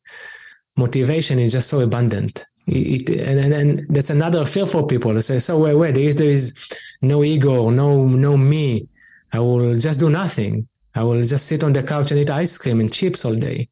Motivation 0.77 1.39
is 1.39 1.53
just 1.53 1.69
so 1.69 1.81
abundant. 1.81 2.45
It, 2.67 3.09
and, 3.11 3.53
and, 3.53 3.87
that's 3.89 4.11
another 4.11 4.45
fear 4.45 4.67
for 4.67 4.87
people. 4.87 5.15
They 5.15 5.21
Say, 5.21 5.39
so 5.39 5.59
wait, 5.59 5.75
wait, 5.75 5.95
there 5.95 6.05
is, 6.05 6.17
there 6.17 6.31
is 6.31 6.55
no 7.03 7.23
ego, 7.25 7.71
no, 7.71 8.07
no 8.07 8.37
me. 8.37 8.89
I 9.33 9.41
will 9.41 9.79
just 9.79 10.01
do 10.01 10.11
nothing. 10.11 10.69
I 10.95 11.03
will 11.03 11.25
just 11.25 11.47
sit 11.47 11.63
on 11.63 11.73
the 11.73 11.83
couch 11.83 12.11
and 12.11 12.21
eat 12.21 12.31
ice 12.31 12.57
cream 12.57 12.81
and 12.81 12.93
chips 12.93 13.25
all 13.25 13.35
day. 13.35 13.69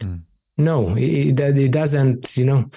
Mm. 0.00 0.22
No, 0.58 0.96
it, 0.96 1.38
it, 1.38 1.70
doesn't, 1.70 2.36
you 2.36 2.44
know, 2.44 2.70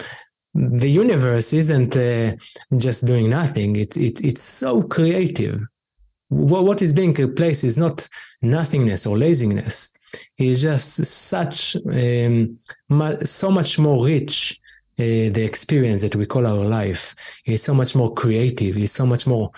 the 0.53 0.89
universe 0.89 1.53
isn't 1.53 1.95
uh, 1.95 2.35
just 2.77 3.05
doing 3.05 3.29
nothing. 3.29 3.75
It's, 3.75 3.97
it, 3.97 4.23
it's 4.23 4.43
so 4.43 4.83
creative 4.83 5.61
what 6.29 6.81
is 6.81 6.93
being 6.93 7.13
replaced 7.13 7.63
is 7.63 7.77
not 7.77 8.07
nothingness 8.41 9.05
or 9.05 9.17
laziness. 9.17 9.91
It's 10.37 10.61
just 10.61 11.05
such 11.05 11.75
um, 11.75 12.59
so 13.23 13.51
much 13.51 13.79
more 13.79 14.05
rich. 14.05 14.59
Uh, 14.97 15.31
the 15.31 15.43
experience 15.43 16.01
that 16.01 16.15
we 16.15 16.25
call 16.25 16.45
our 16.45 16.65
life 16.65 17.15
is 17.45 17.63
so 17.63 17.73
much 17.73 17.95
more 17.95 18.13
creative. 18.13 18.75
It's 18.77 18.91
so 18.91 19.05
much 19.05 19.25
more 19.25 19.51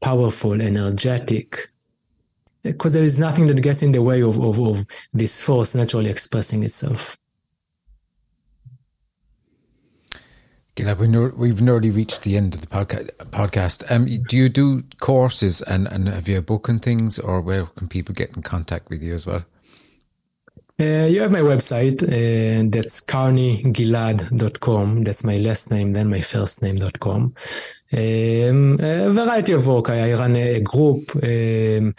powerful, 0.00 0.60
energetic. 0.60 1.68
Because 2.62 2.94
there 2.94 3.04
is 3.04 3.18
nothing 3.18 3.46
that 3.48 3.60
gets 3.60 3.82
in 3.82 3.92
the 3.92 4.02
way 4.02 4.22
of, 4.22 4.40
of, 4.40 4.58
of 4.58 4.86
this 5.12 5.42
force 5.42 5.74
naturally 5.74 6.08
expressing 6.08 6.64
itself. 6.64 7.18
Gilad, 10.76 11.36
we've 11.36 11.62
nearly 11.62 11.90
reached 11.90 12.22
the 12.22 12.36
end 12.36 12.54
of 12.54 12.60
the 12.60 12.66
podcast. 12.66 13.90
Um, 13.90 14.04
do 14.04 14.36
you 14.36 14.50
do 14.50 14.82
courses 15.00 15.62
and, 15.62 15.88
and 15.88 16.06
have 16.06 16.28
you 16.28 16.38
a 16.38 16.42
book 16.42 16.68
and 16.68 16.82
things, 16.82 17.18
or 17.18 17.40
where 17.40 17.64
can 17.64 17.88
people 17.88 18.14
get 18.14 18.36
in 18.36 18.42
contact 18.42 18.90
with 18.90 19.02
you 19.02 19.14
as 19.14 19.26
well? 19.26 19.46
Uh, 20.78 21.08
you 21.08 21.22
have 21.22 21.30
my 21.30 21.40
website, 21.40 22.02
uh, 22.02 22.68
that's 22.70 23.00
karnigilad.com. 23.00 25.04
That's 25.04 25.24
my 25.24 25.38
last 25.38 25.70
name, 25.70 25.92
then 25.92 26.10
my 26.10 26.20
first 26.20 26.60
name.com. 26.60 27.34
Um, 27.92 28.78
a 28.78 29.10
variety 29.10 29.52
of 29.52 29.66
work. 29.66 29.88
I, 29.88 30.10
I 30.10 30.14
run 30.14 30.36
a 30.36 30.60
group. 30.60 31.16
Um, 31.16 31.94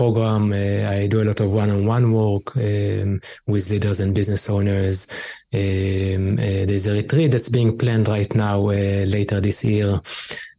program. 0.00 0.50
Uh, 0.50 0.88
I 0.90 1.06
do 1.08 1.20
a 1.20 1.28
lot 1.28 1.40
of 1.40 1.50
one-on-one 1.52 2.12
work 2.12 2.56
um, 2.56 3.20
with 3.46 3.68
leaders 3.68 4.00
and 4.00 4.14
business 4.14 4.48
owners. 4.48 5.06
Um, 5.52 6.38
uh, 6.38 6.64
there's 6.64 6.86
a 6.86 6.92
retreat 6.92 7.32
that's 7.32 7.50
being 7.50 7.76
planned 7.76 8.08
right 8.08 8.34
now 8.34 8.70
uh, 8.70 9.04
later 9.16 9.42
this 9.42 9.62
year. 9.62 10.00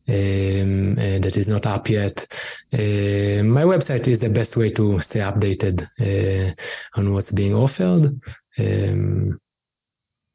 Um, 0.08 0.94
uh, 0.94 1.18
that 1.24 1.36
is 1.36 1.48
not 1.48 1.66
up 1.66 1.90
yet. 1.90 2.28
Uh, 2.72 3.42
my 3.58 3.64
website 3.64 4.08
is 4.08 4.20
the 4.20 4.30
best 4.30 4.58
way 4.58 4.70
to 4.72 5.00
stay 5.00 5.22
updated 5.22 5.88
uh, 6.00 6.54
on 7.00 7.12
what's 7.12 7.32
being 7.32 7.56
offered. 7.56 8.22
Um, 8.60 9.40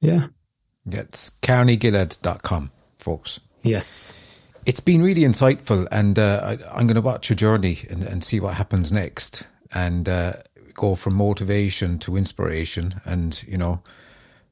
yeah. 0.00 0.26
It's 0.84 1.30
karnigilad.com, 1.42 2.70
folks. 2.98 3.38
Yes 3.62 4.16
it's 4.66 4.80
been 4.80 5.00
really 5.00 5.22
insightful, 5.22 5.86
and 5.92 6.18
uh, 6.18 6.56
I, 6.72 6.80
am 6.80 6.86
going 6.86 6.96
to 6.96 7.00
watch 7.00 7.30
your 7.30 7.36
journey 7.36 7.78
and, 7.88 8.02
and, 8.02 8.22
see 8.22 8.40
what 8.40 8.54
happens 8.54 8.90
next, 8.90 9.46
and 9.72 10.08
uh, 10.08 10.34
go 10.74 10.96
from 10.96 11.14
motivation 11.14 11.98
to 12.00 12.16
inspiration, 12.16 13.00
and 13.04 13.42
you 13.46 13.56
know, 13.56 13.80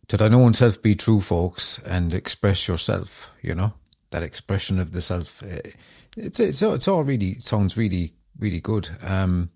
to 0.08 0.16
thy 0.16 0.28
own 0.28 0.54
self 0.54 0.80
be 0.80 0.94
true, 0.94 1.20
folks, 1.20 1.80
and 1.80 2.14
express 2.14 2.68
yourself. 2.68 3.32
You 3.42 3.56
know, 3.56 3.74
that 4.10 4.22
expression 4.22 4.78
of 4.78 4.92
the 4.92 5.02
self. 5.02 5.42
Uh, 5.42 5.70
it's 6.16 6.38
it's 6.38 6.62
it's 6.62 6.88
all 6.88 7.02
really 7.02 7.34
sounds 7.40 7.76
really 7.76 8.14
really 8.38 8.60
good. 8.60 8.90
Um, 9.02 9.50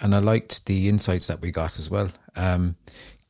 and 0.00 0.14
I 0.14 0.20
liked 0.20 0.66
the 0.66 0.88
insights 0.88 1.26
that 1.26 1.40
we 1.40 1.50
got 1.50 1.76
as 1.76 1.90
well. 1.90 2.10
Um, 2.36 2.76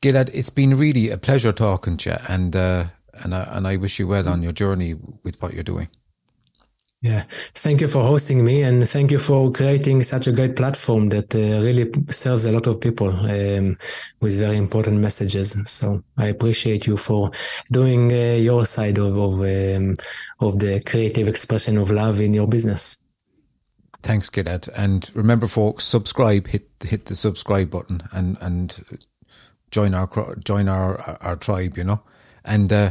Gilad, 0.02 0.30
it's 0.34 0.50
been 0.50 0.76
really 0.76 1.08
a 1.08 1.16
pleasure 1.16 1.52
talking 1.52 1.96
to 1.98 2.10
you, 2.10 2.16
and 2.28 2.54
uh, 2.54 2.84
and 3.14 3.34
I, 3.34 3.42
and 3.44 3.66
I 3.66 3.76
wish 3.76 3.98
you 3.98 4.06
well 4.06 4.28
on 4.28 4.42
your 4.42 4.52
journey 4.52 4.94
with 5.22 5.40
what 5.40 5.54
you're 5.54 5.62
doing. 5.62 5.88
Yeah, 7.00 7.24
thank 7.54 7.80
you 7.80 7.86
for 7.86 8.02
hosting 8.02 8.44
me, 8.44 8.62
and 8.62 8.88
thank 8.88 9.12
you 9.12 9.20
for 9.20 9.52
creating 9.52 10.02
such 10.02 10.26
a 10.26 10.32
great 10.32 10.56
platform 10.56 11.10
that 11.10 11.32
uh, 11.32 11.64
really 11.64 11.92
serves 12.10 12.44
a 12.44 12.50
lot 12.50 12.66
of 12.66 12.80
people 12.80 13.10
um, 13.10 13.78
with 14.20 14.36
very 14.36 14.56
important 14.56 14.98
messages. 14.98 15.56
So 15.64 16.02
I 16.16 16.26
appreciate 16.26 16.88
you 16.88 16.96
for 16.96 17.30
doing 17.70 18.12
uh, 18.12 18.34
your 18.34 18.66
side 18.66 18.98
of 18.98 19.16
of, 19.16 19.40
um, 19.40 19.94
of 20.40 20.58
the 20.58 20.80
creative 20.80 21.28
expression 21.28 21.78
of 21.78 21.92
love 21.92 22.20
in 22.20 22.34
your 22.34 22.48
business. 22.48 22.98
Thanks, 24.02 24.28
Gilad, 24.28 24.68
and 24.74 25.08
remember, 25.14 25.46
folks, 25.46 25.84
subscribe. 25.84 26.48
Hit 26.48 26.68
hit 26.82 27.04
the 27.04 27.14
subscribe 27.14 27.70
button 27.70 28.02
and 28.10 28.36
and 28.40 29.00
join 29.70 29.94
our 29.94 30.34
join 30.44 30.66
our 30.68 31.16
our 31.20 31.36
tribe. 31.36 31.78
You 31.78 31.84
know, 31.84 32.02
and. 32.44 32.72
Uh, 32.72 32.90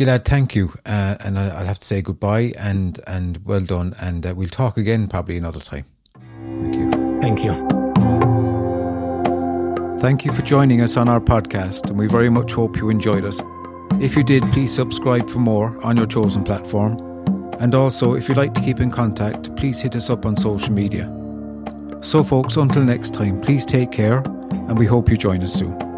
Gilad, 0.00 0.24
thank 0.24 0.54
you, 0.54 0.72
uh, 0.86 1.16
and 1.20 1.38
I, 1.38 1.60
will 1.60 1.66
have 1.66 1.78
to 1.78 1.86
say 1.86 2.00
goodbye 2.00 2.54
and 2.56 2.98
and 3.06 3.44
well 3.44 3.60
done, 3.60 3.94
and 4.00 4.24
uh, 4.24 4.32
we'll 4.34 4.48
talk 4.48 4.78
again 4.78 5.08
probably 5.08 5.36
another 5.36 5.60
time. 5.60 5.84
Thank 6.14 6.74
you. 6.74 6.90
Thank 7.20 7.44
you. 7.44 7.52
Thank 10.00 10.24
you 10.24 10.32
for 10.32 10.40
joining 10.40 10.80
us 10.80 10.96
on 10.96 11.10
our 11.10 11.20
podcast, 11.20 11.90
and 11.90 11.98
we 11.98 12.06
very 12.06 12.30
much 12.30 12.52
hope 12.52 12.78
you 12.78 12.88
enjoyed 12.88 13.26
it. 13.26 13.38
If 14.00 14.16
you 14.16 14.24
did, 14.24 14.42
please 14.44 14.72
subscribe 14.72 15.28
for 15.28 15.40
more 15.40 15.78
on 15.84 15.98
your 15.98 16.06
chosen 16.06 16.44
platform. 16.44 16.98
And 17.60 17.74
also, 17.74 18.14
if 18.14 18.26
you'd 18.26 18.38
like 18.38 18.54
to 18.54 18.62
keep 18.62 18.80
in 18.80 18.90
contact, 18.90 19.54
please 19.54 19.82
hit 19.82 19.94
us 19.96 20.08
up 20.08 20.24
on 20.24 20.34
social 20.34 20.72
media. 20.72 21.14
So, 22.00 22.24
folks, 22.24 22.56
until 22.56 22.84
next 22.84 23.12
time, 23.12 23.38
please 23.38 23.66
take 23.66 23.92
care, 23.92 24.20
and 24.50 24.78
we 24.78 24.86
hope 24.86 25.10
you 25.10 25.18
join 25.18 25.42
us 25.42 25.52
soon. 25.52 25.89